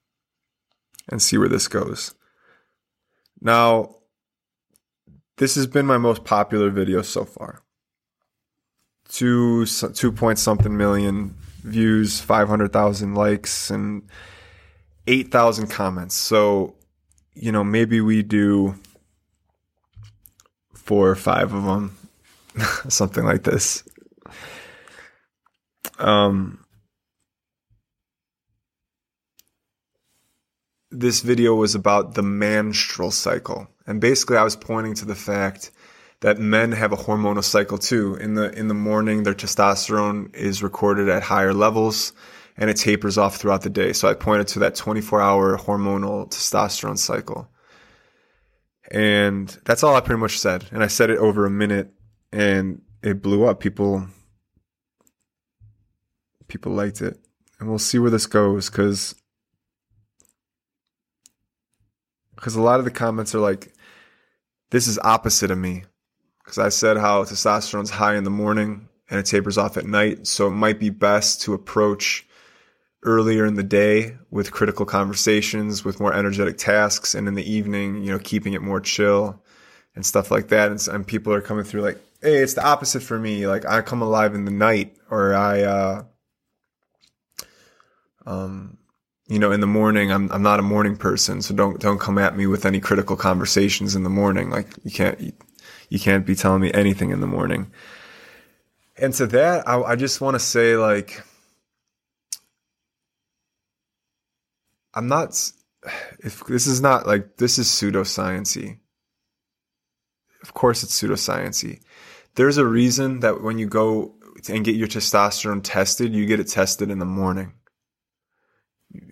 and 1.09 1.21
see 1.21 1.37
where 1.37 1.49
this 1.49 1.67
goes. 1.67 2.15
Now, 3.41 3.95
this 5.37 5.55
has 5.55 5.65
been 5.65 5.85
my 5.85 5.97
most 5.97 6.23
popular 6.23 6.69
video 6.69 7.01
so 7.01 7.25
far. 7.25 7.63
Two 9.09 9.65
two 9.65 10.11
point 10.11 10.39
something 10.39 10.77
million 10.77 11.35
views, 11.63 12.21
five 12.21 12.47
hundred 12.47 12.71
thousand 12.71 13.15
likes, 13.15 13.71
and 13.71 14.03
eight 15.07 15.31
thousand 15.31 15.67
comments. 15.67 16.15
So, 16.15 16.75
you 17.33 17.51
know, 17.51 17.63
maybe 17.63 17.99
we 17.99 18.21
do 18.21 18.75
four 20.73 21.09
or 21.09 21.15
five 21.15 21.53
of 21.53 21.63
them, 21.63 21.97
something 22.87 23.25
like 23.25 23.43
this. 23.43 23.83
Um, 25.97 26.63
this 30.91 31.21
video 31.21 31.55
was 31.55 31.73
about 31.73 32.15
the 32.15 32.21
menstrual 32.21 33.11
cycle. 33.11 33.67
And 33.87 34.01
basically 34.01 34.37
I 34.37 34.43
was 34.43 34.55
pointing 34.55 34.93
to 34.95 35.05
the 35.05 35.15
fact 35.15 35.71
that 36.19 36.37
men 36.37 36.71
have 36.73 36.91
a 36.91 36.97
hormonal 36.97 37.43
cycle 37.43 37.77
too. 37.77 38.15
In 38.15 38.35
the 38.35 38.51
in 38.51 38.67
the 38.67 38.73
morning 38.73 39.23
their 39.23 39.33
testosterone 39.33 40.35
is 40.35 40.61
recorded 40.61 41.09
at 41.09 41.23
higher 41.23 41.53
levels 41.53 42.13
and 42.57 42.69
it 42.69 42.77
tapers 42.77 43.17
off 43.17 43.37
throughout 43.37 43.63
the 43.63 43.69
day. 43.69 43.93
So 43.93 44.07
I 44.07 44.13
pointed 44.13 44.47
to 44.49 44.59
that 44.59 44.75
24-hour 44.75 45.57
hormonal 45.57 46.29
testosterone 46.29 46.97
cycle. 46.97 47.49
And 48.91 49.47
that's 49.65 49.83
all 49.83 49.95
I 49.95 50.01
pretty 50.01 50.19
much 50.19 50.37
said. 50.37 50.65
And 50.71 50.83
I 50.83 50.87
said 50.87 51.09
it 51.09 51.17
over 51.17 51.45
a 51.45 51.49
minute 51.49 51.93
and 52.33 52.81
it 53.01 53.21
blew 53.21 53.45
up. 53.45 53.61
People 53.61 54.07
people 56.47 56.73
liked 56.73 57.01
it. 57.01 57.17
And 57.59 57.69
we'll 57.69 57.79
see 57.79 57.97
where 57.97 58.11
this 58.11 58.27
goes 58.27 58.69
cuz 58.69 59.15
because 62.41 62.55
a 62.55 62.61
lot 62.61 62.79
of 62.79 62.85
the 62.85 62.91
comments 62.91 63.35
are 63.35 63.39
like, 63.39 63.71
this 64.71 64.87
is 64.87 64.97
opposite 64.97 65.51
of 65.51 65.59
me. 65.59 65.83
Because 66.43 66.57
I 66.57 66.69
said 66.69 66.97
how 66.97 67.23
testosterone's 67.23 67.91
high 67.91 68.15
in 68.15 68.23
the 68.23 68.31
morning 68.31 68.89
and 69.11 69.19
it 69.19 69.27
tapers 69.27 69.59
off 69.59 69.77
at 69.77 69.85
night. 69.85 70.25
So 70.25 70.47
it 70.47 70.51
might 70.51 70.79
be 70.79 70.89
best 70.89 71.41
to 71.43 71.53
approach 71.53 72.25
earlier 73.03 73.45
in 73.45 73.53
the 73.53 73.63
day 73.63 74.17
with 74.31 74.51
critical 74.51 74.87
conversations, 74.87 75.85
with 75.85 75.99
more 75.99 76.15
energetic 76.15 76.57
tasks. 76.57 77.13
And 77.13 77.27
in 77.27 77.35
the 77.35 77.47
evening, 77.47 78.03
you 78.03 78.11
know, 78.11 78.17
keeping 78.17 78.53
it 78.53 78.63
more 78.63 78.81
chill 78.81 79.39
and 79.93 80.03
stuff 80.03 80.31
like 80.31 80.47
that. 80.47 80.71
And, 80.71 80.87
and 80.87 81.05
people 81.05 81.33
are 81.33 81.41
coming 81.41 81.63
through 81.63 81.81
like, 81.81 81.99
Hey, 82.23 82.37
it's 82.37 82.55
the 82.55 82.65
opposite 82.65 83.03
for 83.03 83.19
me. 83.19 83.45
Like 83.45 83.67
I 83.67 83.83
come 83.83 84.01
alive 84.01 84.33
in 84.33 84.45
the 84.45 84.51
night 84.51 84.97
or 85.11 85.35
I, 85.35 85.61
uh, 85.61 86.03
um, 88.25 88.79
you 89.31 89.39
know, 89.39 89.53
in 89.53 89.61
the 89.61 89.67
morning, 89.67 90.11
I'm 90.11 90.29
I'm 90.29 90.43
not 90.43 90.59
a 90.59 90.61
morning 90.61 90.97
person, 90.97 91.41
so 91.41 91.55
don't 91.55 91.79
don't 91.79 92.01
come 92.01 92.17
at 92.17 92.35
me 92.35 92.47
with 92.47 92.65
any 92.65 92.81
critical 92.81 93.15
conversations 93.15 93.95
in 93.95 94.03
the 94.03 94.09
morning. 94.09 94.49
Like 94.49 94.67
you 94.83 94.91
can't 94.91 95.17
you, 95.21 95.31
you 95.87 95.99
can't 96.01 96.25
be 96.25 96.35
telling 96.35 96.61
me 96.61 96.69
anything 96.73 97.11
in 97.11 97.21
the 97.21 97.27
morning. 97.27 97.71
And 98.97 99.13
to 99.13 99.27
that, 99.27 99.65
I, 99.65 99.81
I 99.81 99.95
just 99.95 100.19
want 100.19 100.35
to 100.35 100.39
say 100.39 100.75
like, 100.75 101.23
I'm 104.93 105.07
not. 105.07 105.53
If 106.19 106.45
this 106.45 106.67
is 106.67 106.81
not 106.81 107.07
like 107.07 107.37
this 107.37 107.57
is 107.57 107.67
pseudosciency. 107.67 108.79
Of 110.43 110.53
course, 110.53 110.83
it's 110.83 111.01
pseudosciency. 111.01 111.79
There's 112.35 112.57
a 112.57 112.65
reason 112.65 113.21
that 113.21 113.41
when 113.41 113.57
you 113.57 113.67
go 113.67 114.13
and 114.49 114.65
get 114.65 114.75
your 114.75 114.89
testosterone 114.89 115.61
tested, 115.63 116.13
you 116.13 116.25
get 116.25 116.41
it 116.41 116.49
tested 116.49 116.91
in 116.91 116.99
the 116.99 117.05
morning 117.05 117.53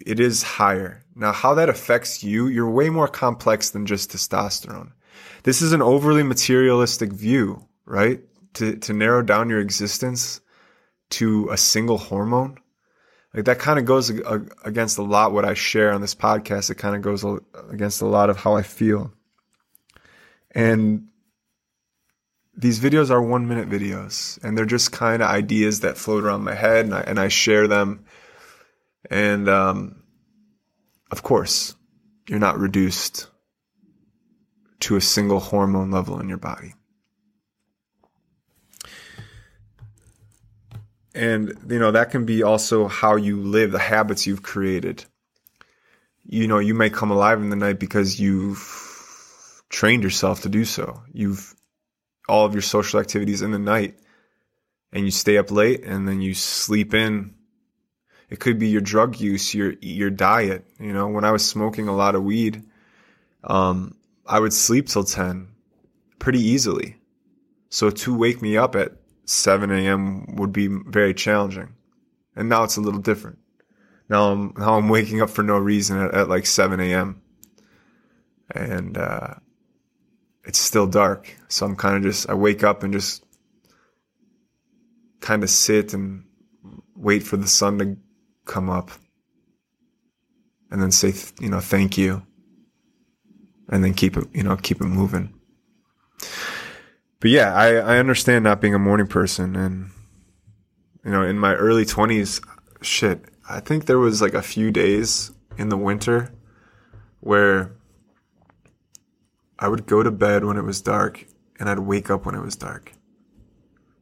it 0.06 0.20
is 0.20 0.44
higher. 0.44 1.04
Now, 1.16 1.32
how 1.32 1.54
that 1.56 1.70
affects 1.70 2.24
you, 2.24 2.48
you're 2.48 2.70
way 2.70 2.90
more 2.90 3.08
complex 3.08 3.70
than 3.70 3.86
just 3.86 4.12
testosterone. 4.12 4.92
This 5.44 5.62
is 5.62 5.74
an 5.74 5.82
overly 5.82 6.24
materialistic 6.24 7.12
view, 7.12 7.68
right? 7.86 8.22
To, 8.56 8.76
to 8.78 8.94
narrow 8.94 9.22
down 9.22 9.50
your 9.50 9.60
existence 9.60 10.42
to 11.12 11.50
a 11.50 11.58
single 11.58 11.98
hormone. 11.98 12.58
Like 13.34 13.46
that 13.46 13.60
kind 13.60 13.78
of 13.78 13.86
goes 13.86 14.10
against 14.10 14.98
a 14.98 15.04
lot 15.04 15.34
what 15.34 15.46
I 15.46 15.54
share 15.54 15.92
on 15.92 16.02
this 16.02 16.16
podcast. 16.16 16.72
It 16.72 16.76
kind 16.76 16.96
of 16.96 17.02
goes 17.02 17.24
against 17.72 18.02
a 18.02 18.08
lot 18.08 18.30
of 18.30 18.38
how 18.38 18.56
I 18.56 18.64
feel. 18.64 19.14
And 20.52 21.10
these 22.58 22.80
videos 22.80 23.12
are 23.12 23.22
one 23.22 23.48
minute 23.48 23.70
videos 23.70 24.44
and 24.44 24.58
they're 24.58 24.66
just 24.66 24.92
kind 24.92 25.22
of 25.22 25.30
ideas 25.30 25.82
that 25.82 25.98
float 25.98 26.24
around 26.24 26.44
my 26.44 26.56
head 26.56 26.86
and 26.86 26.94
I, 26.94 27.02
and 27.02 27.20
I 27.20 27.28
share 27.28 27.68
them 27.68 28.06
and 29.10 29.48
um, 29.48 30.04
of 31.12 31.24
course, 31.24 31.76
you're 32.28 32.40
not 32.40 32.60
reduced 32.60 33.28
to 34.82 34.96
a 34.96 35.02
single 35.02 35.40
hormone 35.40 35.92
level 35.92 36.20
in 36.20 36.30
your 36.30 36.38
body. 36.38 36.74
And, 41.16 41.54
you 41.68 41.80
know, 41.80 41.92
that 41.92 42.12
can 42.12 42.26
be 42.26 42.44
also 42.44 42.88
how 42.88 43.16
you 43.16 43.42
live, 43.42 43.72
the 43.72 43.80
habits 43.80 44.28
you've 44.28 44.44
created. 44.44 45.04
You 46.24 46.48
know, 46.48 46.60
you 46.60 46.76
may 46.76 46.90
come 46.90 47.12
alive 47.12 47.42
in 47.42 47.50
the 47.50 47.56
night 47.56 47.80
because 47.80 48.20
you've 48.20 49.64
trained 49.70 50.04
yourself 50.04 50.42
to 50.42 50.50
do 50.50 50.66
so. 50.66 51.02
You've 51.12 51.56
all 52.28 52.46
of 52.46 52.54
your 52.54 52.62
social 52.62 53.00
activities 53.00 53.42
in 53.42 53.52
the 53.52 53.60
night 53.60 53.98
and 54.94 55.04
you 55.04 55.12
stay 55.12 55.38
up 55.38 55.52
late 55.52 55.84
and 55.84 56.08
then 56.08 56.22
you 56.22 56.36
sleep 56.36 56.94
in 56.94 57.34
it 58.30 58.40
could 58.40 58.60
be 58.60 58.68
your 58.68 58.82
drug 58.82 59.20
use, 59.20 59.54
your 59.54 59.74
your 59.82 60.10
diet. 60.10 60.66
You 60.80 60.94
know, 60.94 61.08
when 61.08 61.26
I 61.26 61.32
was 61.32 61.46
smoking 61.46 61.88
a 61.88 61.96
lot 61.96 62.16
of 62.16 62.24
weed, 62.24 62.64
um, 63.44 63.96
I 64.26 64.40
would 64.40 64.54
sleep 64.54 64.88
till 64.88 65.04
ten 65.04 65.48
pretty 66.20 66.40
easily. 66.40 66.98
So 67.70 67.90
to 67.90 68.18
wake 68.18 68.42
me 68.42 68.58
up 68.58 68.76
at 68.76 68.94
seven 69.26 69.72
a.m. 69.72 70.36
would 70.36 70.54
be 70.54 70.68
very 70.68 71.14
challenging, 71.14 71.76
and 72.36 72.50
now 72.50 72.64
it's 72.64 72.78
a 72.78 72.82
little 72.82 73.02
different. 73.02 73.40
Now 74.10 74.32
I'm 74.32 74.54
now 74.58 74.76
I'm 74.76 74.90
waking 74.90 75.22
up 75.22 75.30
for 75.30 75.44
no 75.44 75.58
reason 75.58 76.00
at, 76.00 76.14
at 76.14 76.30
like 76.30 76.46
seven 76.46 76.80
a.m. 76.80 77.22
and 78.54 78.98
uh, 78.98 79.36
it's 80.44 80.60
still 80.60 80.88
dark. 80.88 81.36
So 81.48 81.66
I'm 81.66 81.76
kind 81.76 81.98
of 81.98 82.04
just, 82.04 82.30
I 82.30 82.34
wake 82.34 82.64
up 82.64 82.82
and 82.82 82.92
just 82.92 83.24
kind 85.20 85.44
of 85.44 85.50
sit 85.50 85.94
and 85.94 86.26
wait 86.96 87.22
for 87.22 87.38
the 87.38 87.48
sun 87.48 87.78
to 87.80 87.98
come 88.50 88.70
up 88.70 88.92
and 90.72 90.82
then 90.82 90.92
say, 90.92 91.14
you 91.40 91.50
know, 91.50 91.60
thank 91.60 91.98
you. 91.98 92.24
And 93.70 93.84
then 93.84 93.94
keep 93.94 94.18
it, 94.18 94.28
you 94.34 94.44
know, 94.44 94.56
keep 94.58 94.82
it 94.82 94.86
moving. 94.86 95.34
But 97.20 97.32
yeah, 97.32 97.54
I, 97.54 97.76
I 97.76 97.98
understand 97.98 98.44
not 98.44 98.62
being 98.62 98.74
a 98.74 98.80
morning 98.80 99.08
person. 99.08 99.56
And, 99.56 99.92
you 101.06 101.12
know, 101.12 101.22
in 101.22 101.38
my 101.38 101.54
early 101.54 101.86
20s, 101.86 102.44
shit, 102.82 103.26
I 103.48 103.60
think 103.60 103.86
there 103.86 104.00
was 104.00 104.22
like 104.22 104.34
a 104.34 104.42
few 104.42 104.72
days 104.72 105.32
in 105.58 105.70
the 105.70 105.78
winter 105.78 106.34
where 107.20 107.76
I 109.60 109.68
would 109.68 109.86
go 109.86 110.02
to 110.02 110.12
bed 110.12 110.46
when 110.46 110.58
it 110.58 110.64
was 110.64 110.82
dark 110.82 111.26
and 111.60 111.70
I'd 111.70 111.80
wake 111.80 112.10
up 112.10 112.26
when 112.26 112.34
it 112.34 112.42
was 112.42 112.56
dark. 112.56 112.94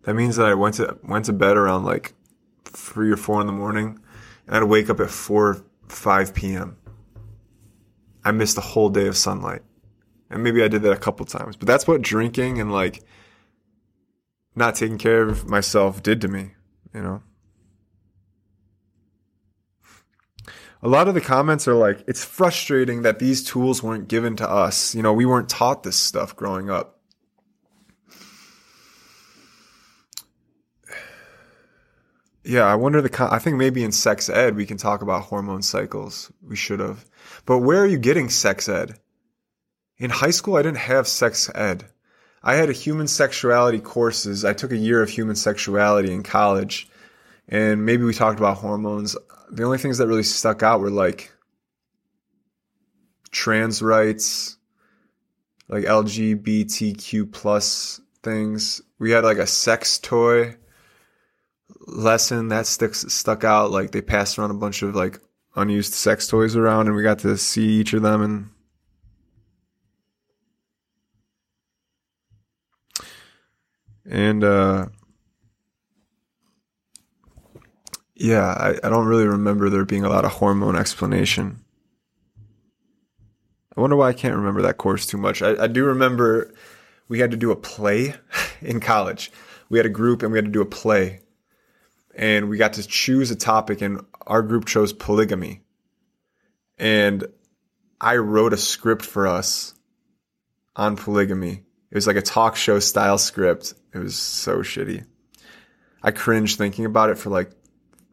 That 0.04 0.14
means 0.14 0.38
that 0.38 0.46
I 0.46 0.54
went 0.54 0.76
to 0.76 0.98
went 1.04 1.26
to 1.26 1.34
bed 1.34 1.58
around 1.58 1.84
like 1.84 2.14
three 2.64 3.12
or 3.12 3.18
four 3.18 3.42
in 3.42 3.48
the 3.48 3.54
morning 3.54 4.00
and 4.48 4.56
I'd 4.56 4.64
wake 4.64 4.90
up 4.90 5.00
at 5.00 5.10
four 5.10 5.64
five 5.88 6.34
p.m. 6.34 6.78
I 8.24 8.32
missed 8.32 8.58
a 8.58 8.62
whole 8.62 8.90
day 8.90 9.08
of 9.08 9.16
sunlight, 9.16 9.62
and 10.30 10.44
maybe 10.44 10.64
I 10.64 10.68
did 10.68 10.82
that 10.84 10.92
a 10.92 10.98
couple 10.98 11.26
times. 11.26 11.56
But 11.56 11.68
that's 11.68 11.88
what 11.88 12.02
drinking 12.02 12.60
and 12.60 12.72
like 12.72 13.04
not 14.56 14.76
taking 14.76 14.98
care 14.98 15.24
of 15.24 15.48
myself 15.48 16.02
did 16.02 16.22
to 16.22 16.28
me. 16.28 16.52
You 16.94 17.02
know. 17.02 17.22
a 20.82 20.88
lot 20.88 21.08
of 21.08 21.14
the 21.14 21.22
comments 21.22 21.68
are 21.68 21.74
like, 21.74 22.04
it's 22.08 22.24
frustrating 22.24 23.02
that 23.02 23.20
these 23.20 23.44
tools 23.44 23.82
weren't 23.82 24.08
given 24.08 24.36
to 24.38 24.50
us. 24.50 24.94
You 24.94 25.02
know, 25.02 25.14
we 25.14 25.26
weren't 25.26 25.50
taught 25.50 25.84
this 25.84 25.96
stuff 25.96 26.36
growing 26.36 26.70
up. 26.70 26.97
Yeah, 32.48 32.64
I 32.64 32.76
wonder 32.76 33.02
the, 33.02 33.28
I 33.32 33.40
think 33.40 33.58
maybe 33.58 33.84
in 33.84 33.92
sex 33.92 34.30
ed, 34.30 34.56
we 34.56 34.66
can 34.66 34.78
talk 34.78 35.02
about 35.02 35.24
hormone 35.24 35.62
cycles. 35.62 36.32
We 36.42 36.56
should 36.56 36.80
have. 36.80 37.06
But 37.46 37.60
where 37.60 37.82
are 37.82 37.88
you 37.88 37.98
getting 37.98 38.30
sex 38.30 38.70
ed? 38.70 39.00
In 39.98 40.10
high 40.10 40.32
school, 40.32 40.56
I 40.56 40.62
didn't 40.62 40.78
have 40.78 41.08
sex 41.08 41.52
ed. 41.54 41.86
I 42.42 42.56
had 42.56 42.70
a 42.70 42.74
human 42.74 43.08
sexuality 43.08 43.80
courses. 43.80 44.46
I 44.46 44.54
took 44.54 44.72
a 44.72 44.78
year 44.78 45.02
of 45.02 45.10
human 45.10 45.36
sexuality 45.36 46.14
in 46.14 46.24
college 46.24 46.88
and 47.50 47.86
maybe 47.86 48.04
we 48.04 48.14
talked 48.14 48.40
about 48.40 48.58
hormones 48.58 49.16
the 49.50 49.64
only 49.64 49.78
things 49.78 49.98
that 49.98 50.08
really 50.08 50.24
stuck 50.24 50.64
out 50.64 50.82
were 50.82 50.90
like 50.90 51.32
trans 53.32 53.82
rights, 53.82 54.58
like 55.68 55.86
LGBTQ 55.86 57.32
plus 57.32 58.02
things. 58.24 58.82
We 59.00 59.12
had 59.12 59.24
like 59.24 59.38
a 59.38 59.48
sex 59.48 60.00
toy 60.00 60.58
lesson 61.88 62.50
that 62.50 62.68
sticks 62.68 63.06
stuck 63.10 63.44
out. 63.44 63.72
Like 63.72 63.92
they 63.92 64.02
passed 64.02 64.38
around 64.38 64.52
a 64.52 64.56
bunch 64.56 64.84
of 64.84 64.96
like 64.96 65.20
unused 65.56 65.94
sex 65.94 66.28
toys 66.28 66.56
around, 66.56 66.88
and 66.88 66.96
we 66.96 67.04
got 67.04 67.20
to 67.20 67.38
see 67.38 67.68
each 67.68 67.94
of 67.94 68.02
them 68.02 68.22
and. 68.22 68.50
And 74.10 74.42
uh, 74.42 74.86
Yeah, 78.20 78.48
I, 78.48 78.70
I 78.84 78.90
don't 78.90 79.06
really 79.06 79.28
remember 79.28 79.70
there 79.70 79.86
being 79.86 80.04
a 80.04 80.10
lot 80.10 80.26
of 80.26 80.32
hormone 80.32 80.76
explanation. 80.76 81.64
I 83.76 83.82
wonder 83.82 83.96
why 83.96 84.10
I 84.10 84.14
can't 84.14 84.36
remember 84.36 84.64
that 84.64 84.80
course 84.80 85.06
too 85.06 85.18
much. 85.18 85.44
I, 85.44 85.66
I 85.66 85.68
do 85.68 85.86
remember 85.86 86.52
we 87.08 87.20
had 87.20 87.30
to 87.30 87.38
do 87.38 87.52
a 87.52 87.56
play 87.56 88.16
in 88.62 88.80
college. 88.80 89.32
We 89.70 89.78
had 89.78 89.86
a 89.86 89.90
group 89.90 90.24
and 90.24 90.32
we 90.32 90.40
had 90.40 90.46
to 90.46 90.52
do 90.52 90.62
a 90.62 90.66
play. 90.66 91.20
And 92.18 92.50
we 92.50 92.58
got 92.58 92.74
to 92.74 92.86
choose 92.86 93.32
a 93.32 93.36
topic, 93.36 93.82
and 93.82 94.02
our 94.26 94.42
group 94.42 94.66
chose 94.66 94.92
polygamy. 94.92 95.62
And 96.78 97.26
I 98.02 98.18
wrote 98.18 98.54
a 98.54 98.58
script 98.58 99.06
for 99.06 99.28
us 99.28 99.74
on 100.76 100.98
polygamy. 100.98 101.64
It 101.92 101.96
was 101.96 102.08
like 102.08 102.16
a 102.16 102.22
talk 102.22 102.56
show 102.56 102.80
style 102.80 103.18
script. 103.18 103.74
It 103.94 104.00
was 104.00 104.16
so 104.16 104.58
shitty. 104.58 105.06
I 106.04 106.12
cringed 106.12 106.58
thinking 106.58 106.86
about 106.86 107.10
it 107.10 107.18
for 107.18 107.30
like 107.30 107.52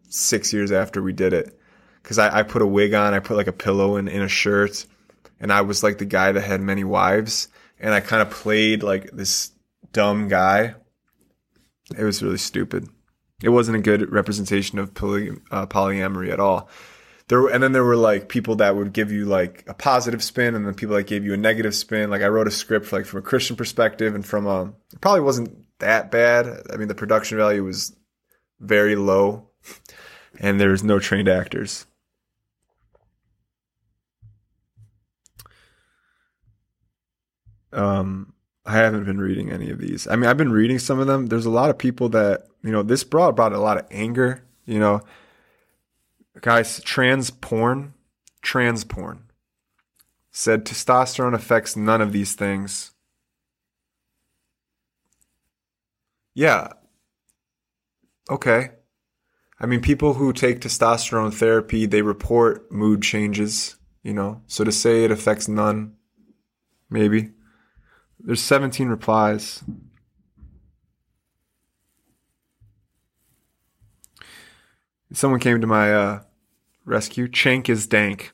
six 0.08 0.52
years 0.52 0.70
after 0.70 1.02
we 1.02 1.12
did 1.12 1.32
it. 1.32 1.58
Cause 2.02 2.18
I, 2.18 2.40
I 2.40 2.42
put 2.42 2.62
a 2.62 2.66
wig 2.66 2.92
on, 2.92 3.14
I 3.14 3.20
put 3.20 3.36
like 3.36 3.46
a 3.46 3.52
pillow 3.52 3.96
in, 3.96 4.08
in 4.08 4.20
a 4.20 4.28
shirt, 4.28 4.84
and 5.40 5.50
I 5.50 5.62
was 5.62 5.82
like 5.82 5.96
the 5.96 6.04
guy 6.04 6.32
that 6.32 6.42
had 6.42 6.60
many 6.60 6.84
wives, 6.84 7.48
and 7.80 7.94
I 7.94 8.00
kind 8.00 8.20
of 8.20 8.30
played 8.30 8.82
like 8.82 9.10
this 9.10 9.52
dumb 9.92 10.28
guy. 10.28 10.74
It 11.96 12.04
was 12.04 12.22
really 12.22 12.38
stupid. 12.38 12.88
It 13.44 13.50
wasn't 13.50 13.76
a 13.76 13.82
good 13.82 14.10
representation 14.10 14.78
of 14.78 14.94
poly, 14.94 15.30
uh, 15.50 15.66
polyamory 15.66 16.32
at 16.32 16.40
all. 16.40 16.68
There, 17.28 17.46
and 17.46 17.62
then 17.62 17.72
there 17.72 17.84
were 17.84 17.96
like 17.96 18.28
people 18.28 18.56
that 18.56 18.76
would 18.76 18.92
give 18.92 19.12
you 19.12 19.24
like 19.24 19.64
a 19.66 19.74
positive 19.74 20.22
spin, 20.22 20.54
and 20.54 20.66
then 20.66 20.74
people 20.74 20.96
that 20.96 21.06
gave 21.06 21.24
you 21.24 21.34
a 21.34 21.38
negative 21.38 21.74
spin. 21.74 22.10
Like 22.10 22.22
I 22.22 22.28
wrote 22.28 22.48
a 22.48 22.50
script 22.50 22.92
like 22.92 23.06
from 23.06 23.20
a 23.20 23.22
Christian 23.22 23.56
perspective, 23.56 24.14
and 24.14 24.26
from 24.26 24.46
a 24.46 24.72
it 24.92 25.00
probably 25.00 25.20
wasn't 25.20 25.78
that 25.78 26.10
bad. 26.10 26.46
I 26.72 26.76
mean, 26.76 26.88
the 26.88 26.94
production 26.94 27.38
value 27.38 27.64
was 27.64 27.94
very 28.60 28.96
low 28.96 29.50
and 30.40 30.60
there 30.60 30.70
was 30.70 30.84
no 30.84 30.98
trained 30.98 31.28
actors. 31.28 31.86
Um, 37.72 38.33
I 38.66 38.72
haven't 38.72 39.04
been 39.04 39.20
reading 39.20 39.50
any 39.50 39.70
of 39.70 39.78
these. 39.78 40.06
I 40.06 40.16
mean, 40.16 40.28
I've 40.28 40.38
been 40.38 40.52
reading 40.52 40.78
some 40.78 40.98
of 40.98 41.06
them. 41.06 41.26
There's 41.26 41.46
a 41.46 41.50
lot 41.50 41.70
of 41.70 41.78
people 41.78 42.08
that, 42.10 42.46
you 42.62 42.72
know, 42.72 42.82
this 42.82 43.04
brought 43.04 43.36
brought 43.36 43.52
a 43.52 43.58
lot 43.58 43.78
of 43.78 43.86
anger, 43.90 44.42
you 44.64 44.78
know. 44.78 45.02
Guys, 46.40 46.82
trans 46.82 47.30
porn, 47.30 47.94
trans 48.42 48.84
porn 48.84 49.24
said 50.36 50.64
testosterone 50.64 51.32
affects 51.32 51.76
none 51.76 52.00
of 52.00 52.12
these 52.12 52.34
things. 52.34 52.90
Yeah. 56.34 56.72
Okay. 58.28 58.70
I 59.60 59.66
mean, 59.66 59.80
people 59.80 60.14
who 60.14 60.32
take 60.32 60.60
testosterone 60.60 61.32
therapy, 61.32 61.86
they 61.86 62.02
report 62.02 62.70
mood 62.72 63.00
changes, 63.00 63.76
you 64.02 64.12
know. 64.12 64.42
So 64.48 64.64
to 64.64 64.72
say 64.72 65.04
it 65.04 65.12
affects 65.12 65.46
none, 65.46 65.94
maybe. 66.90 67.30
There's 68.24 68.40
17 68.40 68.88
replies. 68.88 69.62
Someone 75.12 75.40
came 75.40 75.60
to 75.60 75.66
my 75.66 75.92
uh, 75.92 76.22
rescue. 76.86 77.28
Chank 77.28 77.68
is 77.68 77.86
dank. 77.86 78.32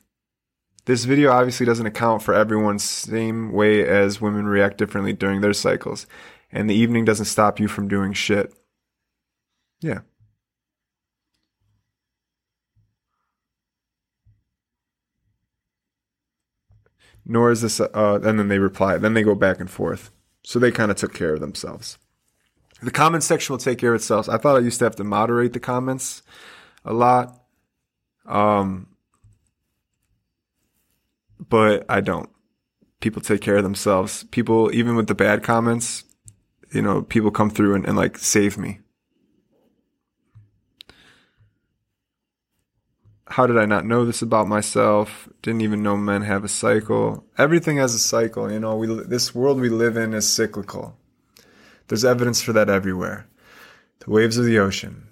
This 0.85 1.03
video 1.03 1.31
obviously 1.31 1.65
doesn't 1.65 1.85
account 1.85 2.23
for 2.23 2.33
everyone's 2.33 2.83
same 2.83 3.51
way 3.51 3.85
as 3.85 4.21
women 4.21 4.45
react 4.45 4.77
differently 4.77 5.11
during 5.11 5.41
their 5.41 5.53
cycles. 5.53 6.07
And 6.53 6.69
the 6.69 6.73
evening 6.73 7.03
doesn't 7.03 7.25
stop 7.25 7.59
you 7.59 7.67
from 7.67 7.89
doing 7.89 8.13
shit. 8.13 8.53
Yeah. 9.81 9.99
Nor 17.25 17.51
is 17.51 17.61
this, 17.61 17.79
uh, 17.79 18.19
and 18.23 18.39
then 18.39 18.47
they 18.47 18.59
reply, 18.59 18.97
then 18.97 19.13
they 19.13 19.23
go 19.23 19.35
back 19.35 19.59
and 19.59 19.69
forth. 19.69 20.11
So 20.43 20.59
they 20.59 20.71
kind 20.71 20.89
of 20.91 20.97
took 20.97 21.13
care 21.13 21.33
of 21.33 21.39
themselves. 21.39 21.97
The 22.81 22.91
comment 22.91 23.23
section 23.23 23.53
will 23.53 23.59
take 23.59 23.77
care 23.77 23.93
of 23.93 24.01
itself. 24.01 24.27
I 24.27 24.37
thought 24.37 24.55
I 24.55 24.59
used 24.59 24.79
to 24.79 24.85
have 24.85 24.95
to 24.95 25.03
moderate 25.03 25.53
the 25.53 25.59
comments 25.59 26.23
a 26.83 26.93
lot. 26.93 27.43
Um, 28.25 28.87
but 31.39 31.85
I 31.89 32.01
don't. 32.01 32.29
People 33.01 33.21
take 33.21 33.41
care 33.41 33.57
of 33.57 33.63
themselves. 33.63 34.23
People, 34.31 34.73
even 34.73 34.95
with 34.95 35.07
the 35.07 35.15
bad 35.15 35.43
comments, 35.43 36.03
you 36.73 36.81
know, 36.81 37.01
people 37.01 37.31
come 37.31 37.49
through 37.49 37.75
and, 37.75 37.85
and 37.85 37.97
like 37.97 38.17
save 38.17 38.57
me. 38.57 38.79
How 43.31 43.47
did 43.47 43.57
I 43.57 43.65
not 43.65 43.85
know 43.85 44.03
this 44.03 44.21
about 44.21 44.49
myself? 44.49 45.29
Didn't 45.41 45.61
even 45.61 45.81
know 45.81 45.95
men 45.95 46.21
have 46.23 46.43
a 46.43 46.49
cycle. 46.49 47.25
Everything 47.37 47.77
has 47.77 47.95
a 47.95 47.99
cycle. 47.99 48.51
You 48.51 48.59
know, 48.59 48.75
we, 48.75 48.87
this 49.05 49.33
world 49.33 49.61
we 49.61 49.69
live 49.69 49.95
in 49.95 50.13
is 50.13 50.29
cyclical. 50.29 50.97
There's 51.87 52.03
evidence 52.03 52.41
for 52.41 52.51
that 52.51 52.69
everywhere. 52.69 53.27
The 53.99 54.11
waves 54.11 54.37
of 54.37 54.43
the 54.43 54.59
ocean, 54.59 55.07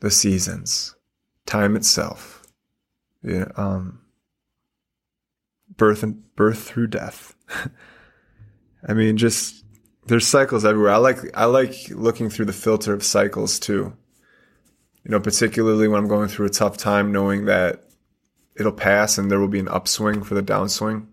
the 0.00 0.10
seasons, 0.10 0.96
time 1.44 1.76
itself, 1.76 2.44
yeah, 3.22 3.46
um, 3.56 4.00
birth 5.76 6.02
and 6.02 6.34
birth 6.34 6.64
through 6.64 6.88
death. 6.88 7.34
I 8.88 8.92
mean, 8.92 9.16
just 9.18 9.64
there's 10.06 10.26
cycles 10.26 10.64
everywhere. 10.64 10.92
I 10.92 10.96
like 10.96 11.18
I 11.34 11.44
like 11.44 11.74
looking 11.90 12.28
through 12.28 12.46
the 12.46 12.52
filter 12.52 12.92
of 12.92 13.04
cycles 13.04 13.60
too 13.60 13.96
you 15.06 15.12
know, 15.12 15.20
particularly 15.20 15.86
when 15.86 16.00
I'm 16.00 16.08
going 16.08 16.26
through 16.26 16.46
a 16.46 16.50
tough 16.50 16.76
time, 16.76 17.12
knowing 17.12 17.44
that 17.44 17.84
it'll 18.56 18.72
pass 18.72 19.18
and 19.18 19.30
there 19.30 19.38
will 19.38 19.46
be 19.46 19.60
an 19.60 19.68
upswing 19.68 20.24
for 20.24 20.34
the 20.34 20.42
downswing. 20.42 21.06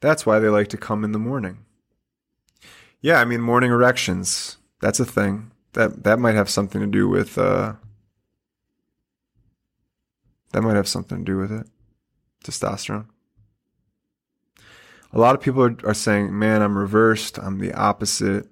That's 0.00 0.26
why 0.26 0.38
they 0.38 0.50
like 0.50 0.68
to 0.68 0.76
come 0.76 1.02
in 1.02 1.12
the 1.12 1.18
morning. 1.18 1.64
Yeah, 3.00 3.22
I 3.22 3.24
mean 3.24 3.40
morning 3.40 3.70
erections. 3.70 4.58
That's 4.82 5.00
a 5.00 5.06
thing. 5.06 5.50
That 5.72 6.04
that 6.04 6.18
might 6.18 6.34
have 6.34 6.50
something 6.50 6.82
to 6.82 6.86
do 6.86 7.08
with 7.08 7.38
uh 7.38 7.72
that 10.52 10.60
might 10.60 10.76
have 10.76 10.88
something 10.88 11.24
to 11.24 11.24
do 11.24 11.38
with 11.38 11.52
it. 11.52 11.66
Testosterone. 12.44 13.06
A 15.12 15.18
lot 15.18 15.34
of 15.34 15.40
people 15.40 15.62
are, 15.62 15.76
are 15.84 15.94
saying, 15.94 16.38
man, 16.38 16.62
I'm 16.62 16.78
reversed. 16.78 17.38
I'm 17.38 17.58
the 17.58 17.72
opposite. 17.74 18.46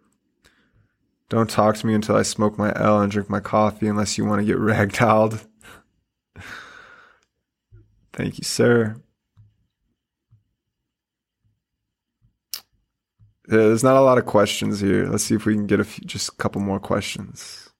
Don't 1.28 1.50
talk 1.50 1.76
to 1.76 1.86
me 1.86 1.94
until 1.94 2.16
I 2.16 2.22
smoke 2.22 2.58
my 2.58 2.72
L 2.74 3.00
and 3.00 3.12
drink 3.12 3.28
my 3.28 3.40
coffee 3.40 3.86
unless 3.86 4.16
you 4.16 4.24
want 4.24 4.40
to 4.40 4.46
get 4.46 4.56
ragdolled. 4.58 5.46
Thank 8.12 8.38
you, 8.38 8.44
sir. 8.44 8.96
There's 13.44 13.84
not 13.84 13.96
a 13.96 14.02
lot 14.02 14.18
of 14.18 14.26
questions 14.26 14.80
here. 14.80 15.06
Let's 15.06 15.24
see 15.24 15.34
if 15.34 15.46
we 15.46 15.54
can 15.54 15.66
get 15.66 15.80
a 15.80 15.84
few, 15.84 16.04
just 16.04 16.28
a 16.28 16.36
couple 16.36 16.60
more 16.60 16.80
questions. 16.80 17.70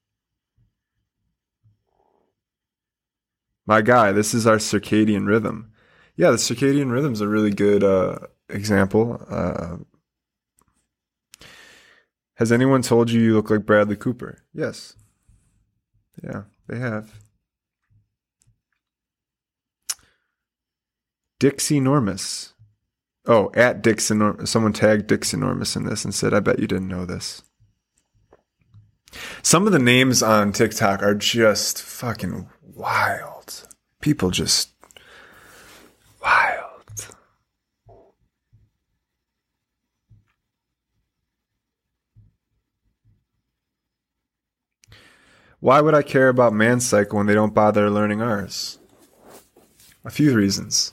My 3.66 3.82
guy, 3.82 4.12
this 4.12 4.32
is 4.32 4.46
our 4.46 4.56
circadian 4.56 5.26
rhythm. 5.26 5.72
Yeah, 6.16 6.30
the 6.30 6.38
circadian 6.38 6.90
rhythm 6.90 7.12
is 7.12 7.20
a 7.20 7.28
really 7.28 7.50
good 7.50 7.84
uh, 7.84 8.18
example. 8.48 9.22
Uh, 9.28 9.78
has 12.34 12.52
anyone 12.52 12.82
told 12.82 13.10
you 13.10 13.20
you 13.20 13.34
look 13.34 13.50
like 13.50 13.66
Bradley 13.66 13.96
Cooper? 13.96 14.44
Yes. 14.54 14.94
Yeah, 16.22 16.42
they 16.68 16.78
have. 16.78 17.12
Dixie 21.38 21.80
Normus. 21.80 22.52
Oh, 23.26 23.50
at 23.54 23.82
Dixie 23.82 24.14
Dixon, 24.14 24.46
someone 24.46 24.72
tagged 24.72 25.06
Dixon 25.06 25.40
Normus 25.40 25.76
in 25.76 25.84
this 25.84 26.04
and 26.04 26.14
said, 26.14 26.32
I 26.32 26.40
bet 26.40 26.58
you 26.58 26.66
didn't 26.66 26.88
know 26.88 27.04
this. 27.04 27.42
Some 29.42 29.66
of 29.66 29.72
the 29.72 29.78
names 29.78 30.22
on 30.22 30.52
TikTok 30.52 31.02
are 31.02 31.14
just 31.14 31.82
fucking 31.82 32.48
wild. 32.62 33.68
People 34.00 34.30
just 34.30 34.70
wild. 36.22 36.57
Why 45.60 45.80
would 45.80 45.94
I 45.94 46.02
care 46.02 46.28
about 46.28 46.52
man's 46.52 46.86
cycle 46.86 47.18
when 47.18 47.26
they 47.26 47.34
don't 47.34 47.54
bother 47.54 47.90
learning 47.90 48.22
ours? 48.22 48.78
A 50.04 50.10
few 50.10 50.34
reasons. 50.34 50.92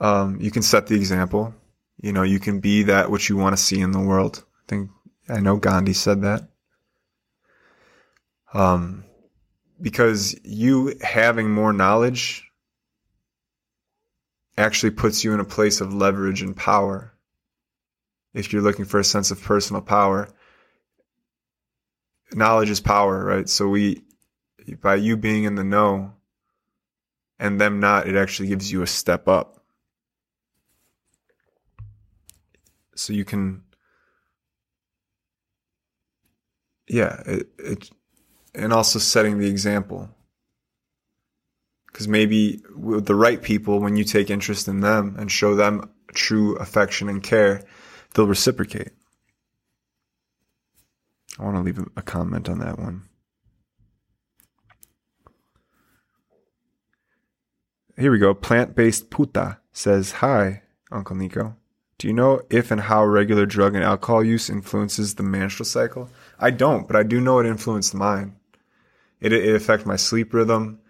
Um, 0.00 0.38
you 0.40 0.50
can 0.50 0.62
set 0.62 0.86
the 0.86 0.94
example. 0.94 1.54
You 2.00 2.12
know, 2.12 2.22
you 2.22 2.38
can 2.38 2.60
be 2.60 2.84
that 2.84 3.10
which 3.10 3.28
you 3.28 3.36
want 3.36 3.56
to 3.56 3.62
see 3.62 3.80
in 3.80 3.90
the 3.90 4.00
world. 4.00 4.44
I 4.60 4.62
think 4.68 4.90
I 5.28 5.40
know 5.40 5.56
Gandhi 5.56 5.92
said 5.92 6.22
that. 6.22 6.48
Um, 8.52 9.04
because 9.80 10.38
you 10.44 10.94
having 11.02 11.50
more 11.50 11.72
knowledge 11.72 12.44
actually 14.56 14.90
puts 14.90 15.24
you 15.24 15.32
in 15.32 15.40
a 15.40 15.44
place 15.44 15.80
of 15.80 15.92
leverage 15.92 16.42
and 16.42 16.56
power. 16.56 17.12
If 18.32 18.52
you're 18.52 18.62
looking 18.62 18.84
for 18.84 19.00
a 19.00 19.04
sense 19.04 19.30
of 19.30 19.42
personal 19.42 19.82
power, 19.82 20.28
knowledge 22.32 22.70
is 22.70 22.80
power, 22.80 23.24
right? 23.24 23.48
So 23.48 23.68
we, 23.68 24.02
by 24.80 24.96
you 24.96 25.16
being 25.16 25.44
in 25.44 25.54
the 25.54 25.64
know 25.64 26.12
and 27.38 27.60
them 27.60 27.80
not, 27.80 28.08
it 28.08 28.16
actually 28.16 28.48
gives 28.48 28.70
you 28.70 28.82
a 28.82 28.86
step 28.86 29.28
up. 29.28 29.62
So 32.96 33.12
you 33.12 33.24
can, 33.24 33.62
yeah, 36.88 37.22
it, 37.26 37.48
it 37.58 37.90
and 38.54 38.72
also 38.72 38.98
setting 38.98 39.38
the 39.38 39.48
example. 39.48 40.08
Because 41.86 42.08
maybe 42.08 42.62
with 42.74 43.06
the 43.06 43.14
right 43.14 43.40
people, 43.42 43.80
when 43.80 43.96
you 43.96 44.04
take 44.04 44.30
interest 44.30 44.68
in 44.68 44.80
them 44.80 45.16
and 45.18 45.30
show 45.30 45.54
them 45.54 45.90
true 46.12 46.56
affection 46.56 47.08
and 47.08 47.22
care, 47.22 47.62
they'll 48.14 48.26
reciprocate. 48.26 48.92
I 51.38 51.44
want 51.44 51.56
to 51.56 51.62
leave 51.62 51.78
a 51.96 52.02
comment 52.02 52.48
on 52.48 52.58
that 52.60 52.78
one. 52.78 53.08
Here 57.96 58.10
we 58.10 58.18
go. 58.18 58.34
Plant 58.34 58.74
based 58.74 59.10
puta 59.10 59.58
says, 59.72 60.12
Hi, 60.12 60.62
Uncle 60.90 61.16
Niko. 61.16 61.56
Do 61.98 62.08
you 62.08 62.12
know 62.12 62.42
if 62.50 62.70
and 62.70 62.80
how 62.80 63.04
regular 63.04 63.46
drug 63.46 63.74
and 63.74 63.84
alcohol 63.84 64.24
use 64.24 64.50
influences 64.50 65.14
the 65.14 65.22
menstrual 65.22 65.64
cycle? 65.64 66.10
I 66.38 66.50
don't, 66.50 66.86
but 66.86 66.96
I 66.96 67.04
do 67.04 67.20
know 67.20 67.38
it 67.38 67.46
influenced 67.46 67.94
mine. 67.94 68.36
It, 69.20 69.32
it 69.32 69.54
affected 69.54 69.86
my 69.86 69.96
sleep 69.96 70.34
rhythm. 70.34 70.80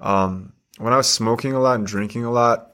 Um, 0.00 0.52
when 0.78 0.92
I 0.92 0.96
was 0.96 1.08
smoking 1.08 1.52
a 1.52 1.60
lot 1.60 1.76
and 1.76 1.86
drinking 1.86 2.24
a 2.24 2.32
lot, 2.32 2.72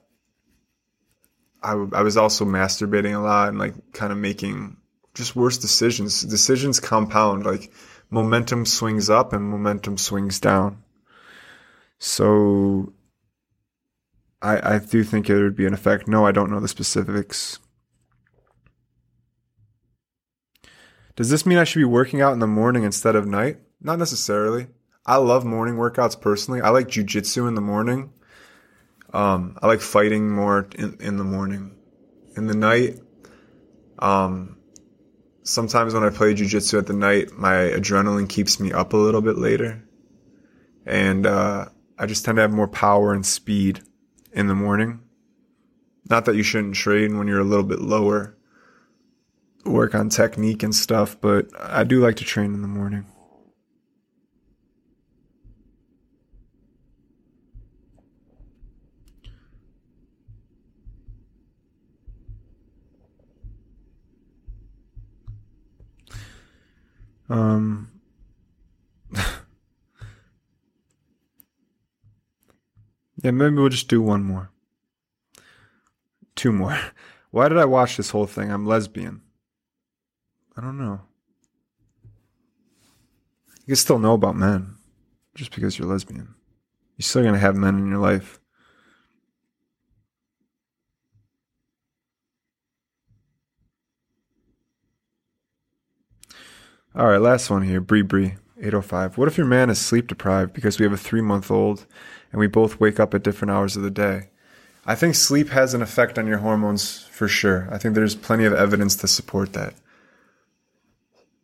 I, 1.63 1.71
w- 1.71 1.91
I 1.95 2.03
was 2.03 2.17
also 2.17 2.45
masturbating 2.45 3.15
a 3.15 3.21
lot 3.21 3.49
and 3.51 3.59
like 3.59 3.93
kind 3.93 4.11
of 4.11 4.19
making 4.19 4.79
just 5.17 5.35
worse 5.35 5.59
decisions. 5.59 6.23
Decisions 6.23 6.79
compound. 6.79 7.45
Like 7.45 7.73
momentum 8.11 8.67
swings 8.67 9.11
up 9.11 9.33
and 9.33 9.43
momentum 9.43 9.99
swings 9.99 10.39
down. 10.39 10.83
So 11.99 12.93
I 14.43 14.77
I 14.77 14.79
do 14.79 15.03
think 15.03 15.29
it 15.29 15.43
would 15.43 15.57
be 15.57 15.67
an 15.67 15.75
effect. 15.75 16.07
No, 16.07 16.27
I 16.27 16.33
don't 16.33 16.51
know 16.51 16.61
the 16.61 16.69
specifics. 16.69 17.59
Does 21.17 21.31
this 21.31 21.47
mean 21.47 21.57
I 21.57 21.65
should 21.65 21.81
be 21.81 21.85
working 21.85 22.21
out 22.21 22.35
in 22.35 22.41
the 22.41 22.47
morning 22.47 22.85
instead 22.85 23.17
of 23.17 23.27
night? 23.27 23.57
Not 23.81 23.99
necessarily. 23.99 24.67
I 25.07 25.17
love 25.17 25.47
morning 25.47 25.77
workouts 25.77 26.21
personally. 26.21 26.61
I 26.61 26.69
like 26.69 26.89
jujitsu 26.89 27.49
in 27.49 27.55
the 27.55 27.63
morning. 27.63 28.13
Um, 29.15 29.57
I 29.63 29.67
like 29.67 29.81
fighting 29.81 30.31
more 30.31 30.69
in, 30.77 30.99
in 31.01 31.17
the 31.17 31.25
morning. 31.25 31.75
In 32.37 32.49
the 32.49 32.55
night, 32.55 33.01
um, 33.99 34.56
sometimes 35.47 35.95
when 35.95 36.05
I 36.05 36.11
play 36.11 36.35
jujitsu 36.35 36.79
at 36.79 36.87
the 36.87 36.93
night, 36.93 37.33
my 37.33 37.55
adrenaline 37.55 38.29
keeps 38.29 38.61
me 38.61 38.73
up 38.73 38.93
a 38.93 38.97
little 38.97 39.23
bit 39.23 39.39
later. 39.39 39.83
And, 40.85 41.27
uh, 41.27 41.67
I 41.99 42.07
just 42.07 42.25
tend 42.25 42.37
to 42.37 42.43
have 42.43 42.53
more 42.53 42.69
power 42.69 43.13
and 43.13 43.25
speed 43.25 43.81
in 44.33 44.49
the 44.49 44.55
morning. 44.55 45.01
Not 46.09 46.27
that 46.27 46.37
you 46.37 46.43
shouldn't 46.43 46.75
train 46.75 47.17
when 47.19 47.27
you're 47.27 47.41
a 47.41 47.45
little 47.45 47.65
bit 47.65 47.81
lower, 47.81 48.37
work 49.65 49.95
on 49.95 50.09
technique 50.09 50.63
and 50.63 50.75
stuff, 50.75 51.17
but 51.21 51.49
I 51.59 51.85
do 51.85 52.01
like 52.01 52.17
to 52.17 52.25
train 52.25 52.55
in 52.55 52.63
the 52.63 52.69
morning. 52.69 53.07
Um, 67.29 67.91
yeah, 73.23 73.31
maybe 73.31 73.57
we'll 73.57 73.69
just 73.69 73.89
do 73.89 74.01
one 74.01 74.23
more. 74.23 74.51
Two 76.35 76.53
more. 76.53 76.79
Why 77.31 77.49
did 77.49 77.59
I 77.59 77.65
watch 77.65 77.97
this 77.97 78.11
whole 78.11 78.27
thing? 78.27 78.51
I'm 78.51 78.67
lesbian. 78.67 79.23
I 80.57 80.61
don't 80.63 80.79
know. 80.79 81.01
You 83.61 83.73
can 83.73 83.77
still 83.77 83.99
know 83.99 84.15
about 84.15 84.37
men 84.37 84.77
just 85.35 85.55
because 85.55 85.79
you're 85.79 85.89
lesbian. 85.89 86.35
You're 86.97 87.05
still 87.05 87.23
going 87.23 87.35
to 87.35 87.41
have 87.41 87.57
men 87.57 87.79
in 87.79 87.89
your 87.89 87.99
life. 87.99 88.41
All 96.97 97.09
right, 97.09 97.21
last 97.21 97.51
one 97.51 97.61
here. 97.61 97.83
Bree 97.83 98.01
Bree, 98.01 98.37
805. 98.59 99.19
What 99.19 99.29
if 99.29 99.37
your 99.37 99.47
man 99.47 99.69
is 99.69 99.79
sleep 99.79 100.07
deprived 100.07 100.55
because 100.55 100.79
we 100.79 100.85
have 100.85 100.95
a 100.95 100.97
three 100.97 101.21
month 101.21 101.51
old 101.51 101.85
and 102.33 102.41
we 102.41 102.47
both 102.47 102.81
wake 102.81 102.99
up 102.99 103.13
at 103.13 103.23
different 103.23 103.51
hours 103.51 103.77
of 103.77 103.83
the 103.83 103.91
day? 103.91 104.31
I 104.87 104.95
think 104.95 105.15
sleep 105.15 105.51
has 105.51 105.75
an 105.75 105.83
effect 105.83 106.19
on 106.19 106.27
your 106.27 106.39
hormones 106.39 107.03
for 107.11 107.29
sure. 107.29 107.69
I 107.71 107.77
think 107.77 107.95
there's 107.95 108.15
plenty 108.15 108.47
of 108.47 108.55
evidence 108.55 108.97
to 108.97 109.09
support 109.09 109.53
that. 109.53 109.75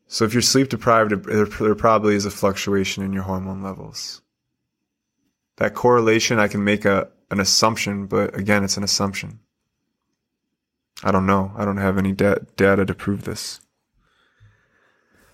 So 0.07 0.25
if 0.25 0.33
you're 0.33 0.41
sleep 0.41 0.71
deprived, 0.71 1.11
there, 1.25 1.75
probably 1.75 2.15
is 2.15 2.25
a 2.25 2.31
fluctuation 2.31 3.05
in 3.05 3.13
your 3.13 3.25
hormone 3.25 3.63
levels. 3.63 4.23
That 5.57 5.75
correlation, 5.75 6.39
I 6.39 6.49
can 6.49 6.65
make 6.65 6.87
a, 6.87 7.09
an 7.31 7.41
assumption, 7.41 8.07
but 8.07 8.35
again, 8.35 8.65
it's 8.65 8.79
an 8.79 8.85
assumption. 8.85 9.41
I 11.05 11.13
don't 11.13 11.27
know. 11.27 11.53
I 11.57 11.67
don't 11.67 11.77
have 11.77 11.99
any 11.99 12.13
da- 12.13 12.37
data 12.57 12.87
to 12.87 12.95
prove 12.95 13.25
this. 13.25 13.61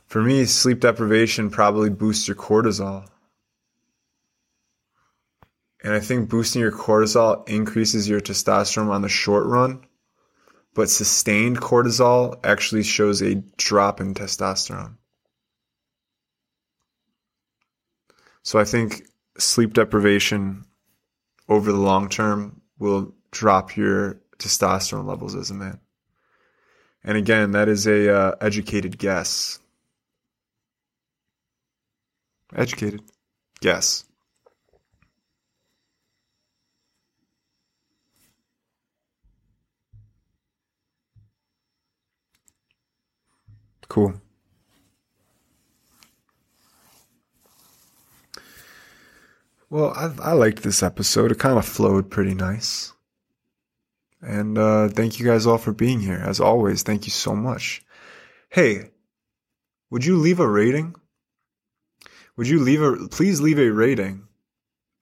For 0.09 0.23
me, 0.23 0.47
sleep 0.47 0.81
deprivation 0.81 1.51
probably 1.51 1.91
boosts 1.91 2.27
your 2.27 2.37
cortisol. 2.37 3.07
And 5.85 5.93
I 5.93 6.01
think 6.01 6.31
boosting 6.31 6.63
your 6.63 6.73
cortisol 6.73 7.47
increases 7.49 8.09
your 8.09 8.21
testosterone 8.21 8.89
on 8.89 9.03
the 9.03 9.09
short 9.11 9.47
run, 9.47 9.85
but 10.75 10.89
sustained 10.89 11.61
cortisol 11.61 12.41
actually 12.43 12.85
shows 12.85 13.21
a 13.21 13.37
drop 13.59 14.01
in 14.01 14.15
testosterone. 14.15 14.97
So 18.43 18.59
I 18.59 18.65
think 18.65 19.07
sleep 19.37 19.75
deprivation 19.75 20.65
over 21.51 21.71
the 21.71 21.79
long 21.79 22.09
term 22.09 22.63
will 22.79 23.15
drop 23.31 23.77
your 23.77 24.23
testosterone 24.39 25.07
levels 25.07 25.35
as 25.35 25.51
a 25.51 25.55
man. 25.55 25.81
And 27.05 27.19
again, 27.19 27.51
that 27.53 27.69
is 27.69 27.87
a 27.87 28.13
uh, 28.13 28.35
educated 28.41 28.99
guess. 28.99 29.61
Educated 32.55 33.03
Yes. 33.61 34.05
Cool. 43.89 44.21
Well, 49.71 49.93
I, 49.95 50.31
I 50.31 50.33
liked 50.33 50.63
this 50.63 50.83
episode. 50.83 51.33
It 51.33 51.39
kind 51.39 51.59
of 51.59 51.65
flowed 51.65 52.11
pretty 52.11 52.35
nice. 52.35 52.93
And 54.21 54.59
uh, 54.59 54.89
thank 54.89 55.19
you 55.19 55.27
guys 55.27 55.47
all 55.47 55.59
for 55.59 55.73
being 55.73 56.01
here. 56.01 56.21
As 56.23 56.41
always, 56.41 56.83
thank 56.83 57.07
you 57.07 57.13
so 57.13 57.35
much. 57.35 57.83
Hey, 58.51 58.91
would 59.91 60.05
you 60.05 60.17
leave 60.17 60.41
a 60.41 60.49
rating? 60.49 60.95
Would 62.39 62.49
you 62.49 62.61
leave 62.61 62.81
a 62.81 63.09
please 63.09 63.41
leave 63.41 63.59
a 63.59 63.69
rating 63.69 64.29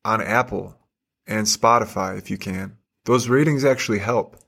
on 0.07 0.23
Apple 0.23 0.75
and 1.27 1.47
Spotify 1.47 2.17
if 2.17 2.31
you 2.31 2.39
can. 2.39 2.79
Those 3.05 3.29
ratings 3.29 3.63
actually 3.63 3.99
help. 3.99 4.39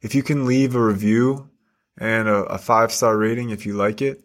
If 0.00 0.14
you 0.14 0.22
can 0.22 0.46
leave 0.46 0.76
a 0.76 0.84
review 0.84 1.50
and 1.98 2.28
a, 2.28 2.44
a 2.44 2.58
five 2.58 2.92
star 2.92 3.18
rating 3.18 3.50
if 3.50 3.66
you 3.66 3.74
like 3.74 4.00
it, 4.00 4.22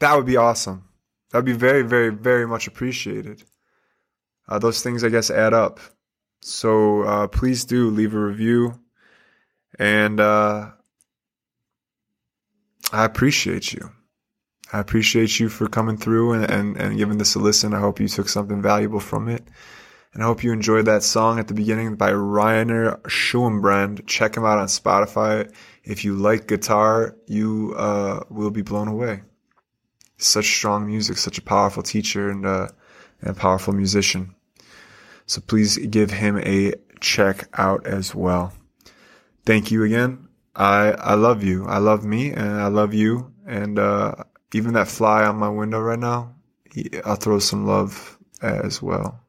that 0.00 0.16
would 0.16 0.26
be 0.26 0.36
awesome. 0.36 0.88
That 1.30 1.38
would 1.38 1.44
be 1.44 1.52
very, 1.52 1.82
very, 1.82 2.10
very 2.10 2.48
much 2.48 2.66
appreciated. 2.66 3.44
Uh, 4.48 4.58
those 4.58 4.82
things, 4.82 5.04
I 5.04 5.08
guess, 5.08 5.30
add 5.30 5.54
up. 5.54 5.78
So 6.42 7.02
uh, 7.02 7.28
please 7.28 7.64
do 7.64 7.90
leave 7.90 8.14
a 8.14 8.18
review. 8.18 8.80
And 9.78 10.18
uh, 10.18 10.72
I 12.92 13.04
appreciate 13.04 13.72
you. 13.72 13.92
I 14.72 14.80
appreciate 14.80 15.38
you 15.38 15.48
for 15.48 15.68
coming 15.68 15.96
through 15.96 16.32
and, 16.32 16.50
and, 16.50 16.76
and 16.76 16.96
giving 16.96 17.18
this 17.18 17.34
a 17.34 17.38
listen. 17.38 17.74
I 17.74 17.80
hope 17.80 18.00
you 18.00 18.08
took 18.08 18.28
something 18.28 18.62
valuable 18.62 19.00
from 19.00 19.28
it. 19.28 19.46
And 20.14 20.22
I 20.22 20.26
hope 20.26 20.44
you 20.44 20.52
enjoyed 20.52 20.86
that 20.86 21.02
song 21.02 21.40
at 21.40 21.48
the 21.48 21.54
beginning 21.54 21.96
by 21.96 22.10
Rainer 22.10 22.98
Scheurenbrand. 23.04 24.06
Check 24.06 24.36
him 24.36 24.44
out 24.44 24.58
on 24.58 24.68
Spotify. 24.68 25.52
If 25.82 26.04
you 26.04 26.14
like 26.14 26.46
guitar, 26.46 27.16
you 27.26 27.74
uh, 27.76 28.20
will 28.30 28.52
be 28.52 28.62
blown 28.62 28.88
away. 28.88 29.22
Such 30.16 30.46
strong 30.46 30.86
music, 30.86 31.18
such 31.18 31.38
a 31.38 31.42
powerful 31.42 31.82
teacher 31.82 32.30
and, 32.30 32.46
uh, 32.46 32.68
and 33.20 33.30
a 33.30 33.34
powerful 33.34 33.74
musician. 33.74 34.34
So 35.26 35.40
please 35.40 35.78
give 35.78 36.12
him 36.12 36.38
a 36.38 36.74
check 37.00 37.48
out 37.54 37.86
as 37.86 38.14
well. 38.14 38.52
Thank 39.44 39.72
you 39.72 39.82
again. 39.82 40.28
I, 40.54 40.92
I 40.92 41.14
love 41.14 41.42
you. 41.42 41.66
I 41.66 41.78
love 41.78 42.04
me 42.04 42.30
and 42.30 42.60
I 42.60 42.68
love 42.68 42.94
you. 42.94 43.32
And, 43.46 43.78
uh, 43.78 44.14
even 44.54 44.74
that 44.74 44.88
fly 44.88 45.24
on 45.24 45.36
my 45.36 45.48
window 45.48 45.80
right 45.80 45.98
now, 45.98 46.34
I'll 47.04 47.16
throw 47.16 47.40
some 47.40 47.66
love 47.66 48.16
uh, 48.42 48.60
as 48.62 48.80
well. 48.80 49.20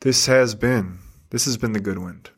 This 0.00 0.26
has 0.26 0.54
been, 0.54 0.98
this 1.30 1.44
has 1.44 1.56
been 1.56 1.72
the 1.72 1.80
Goodwind. 1.80 2.30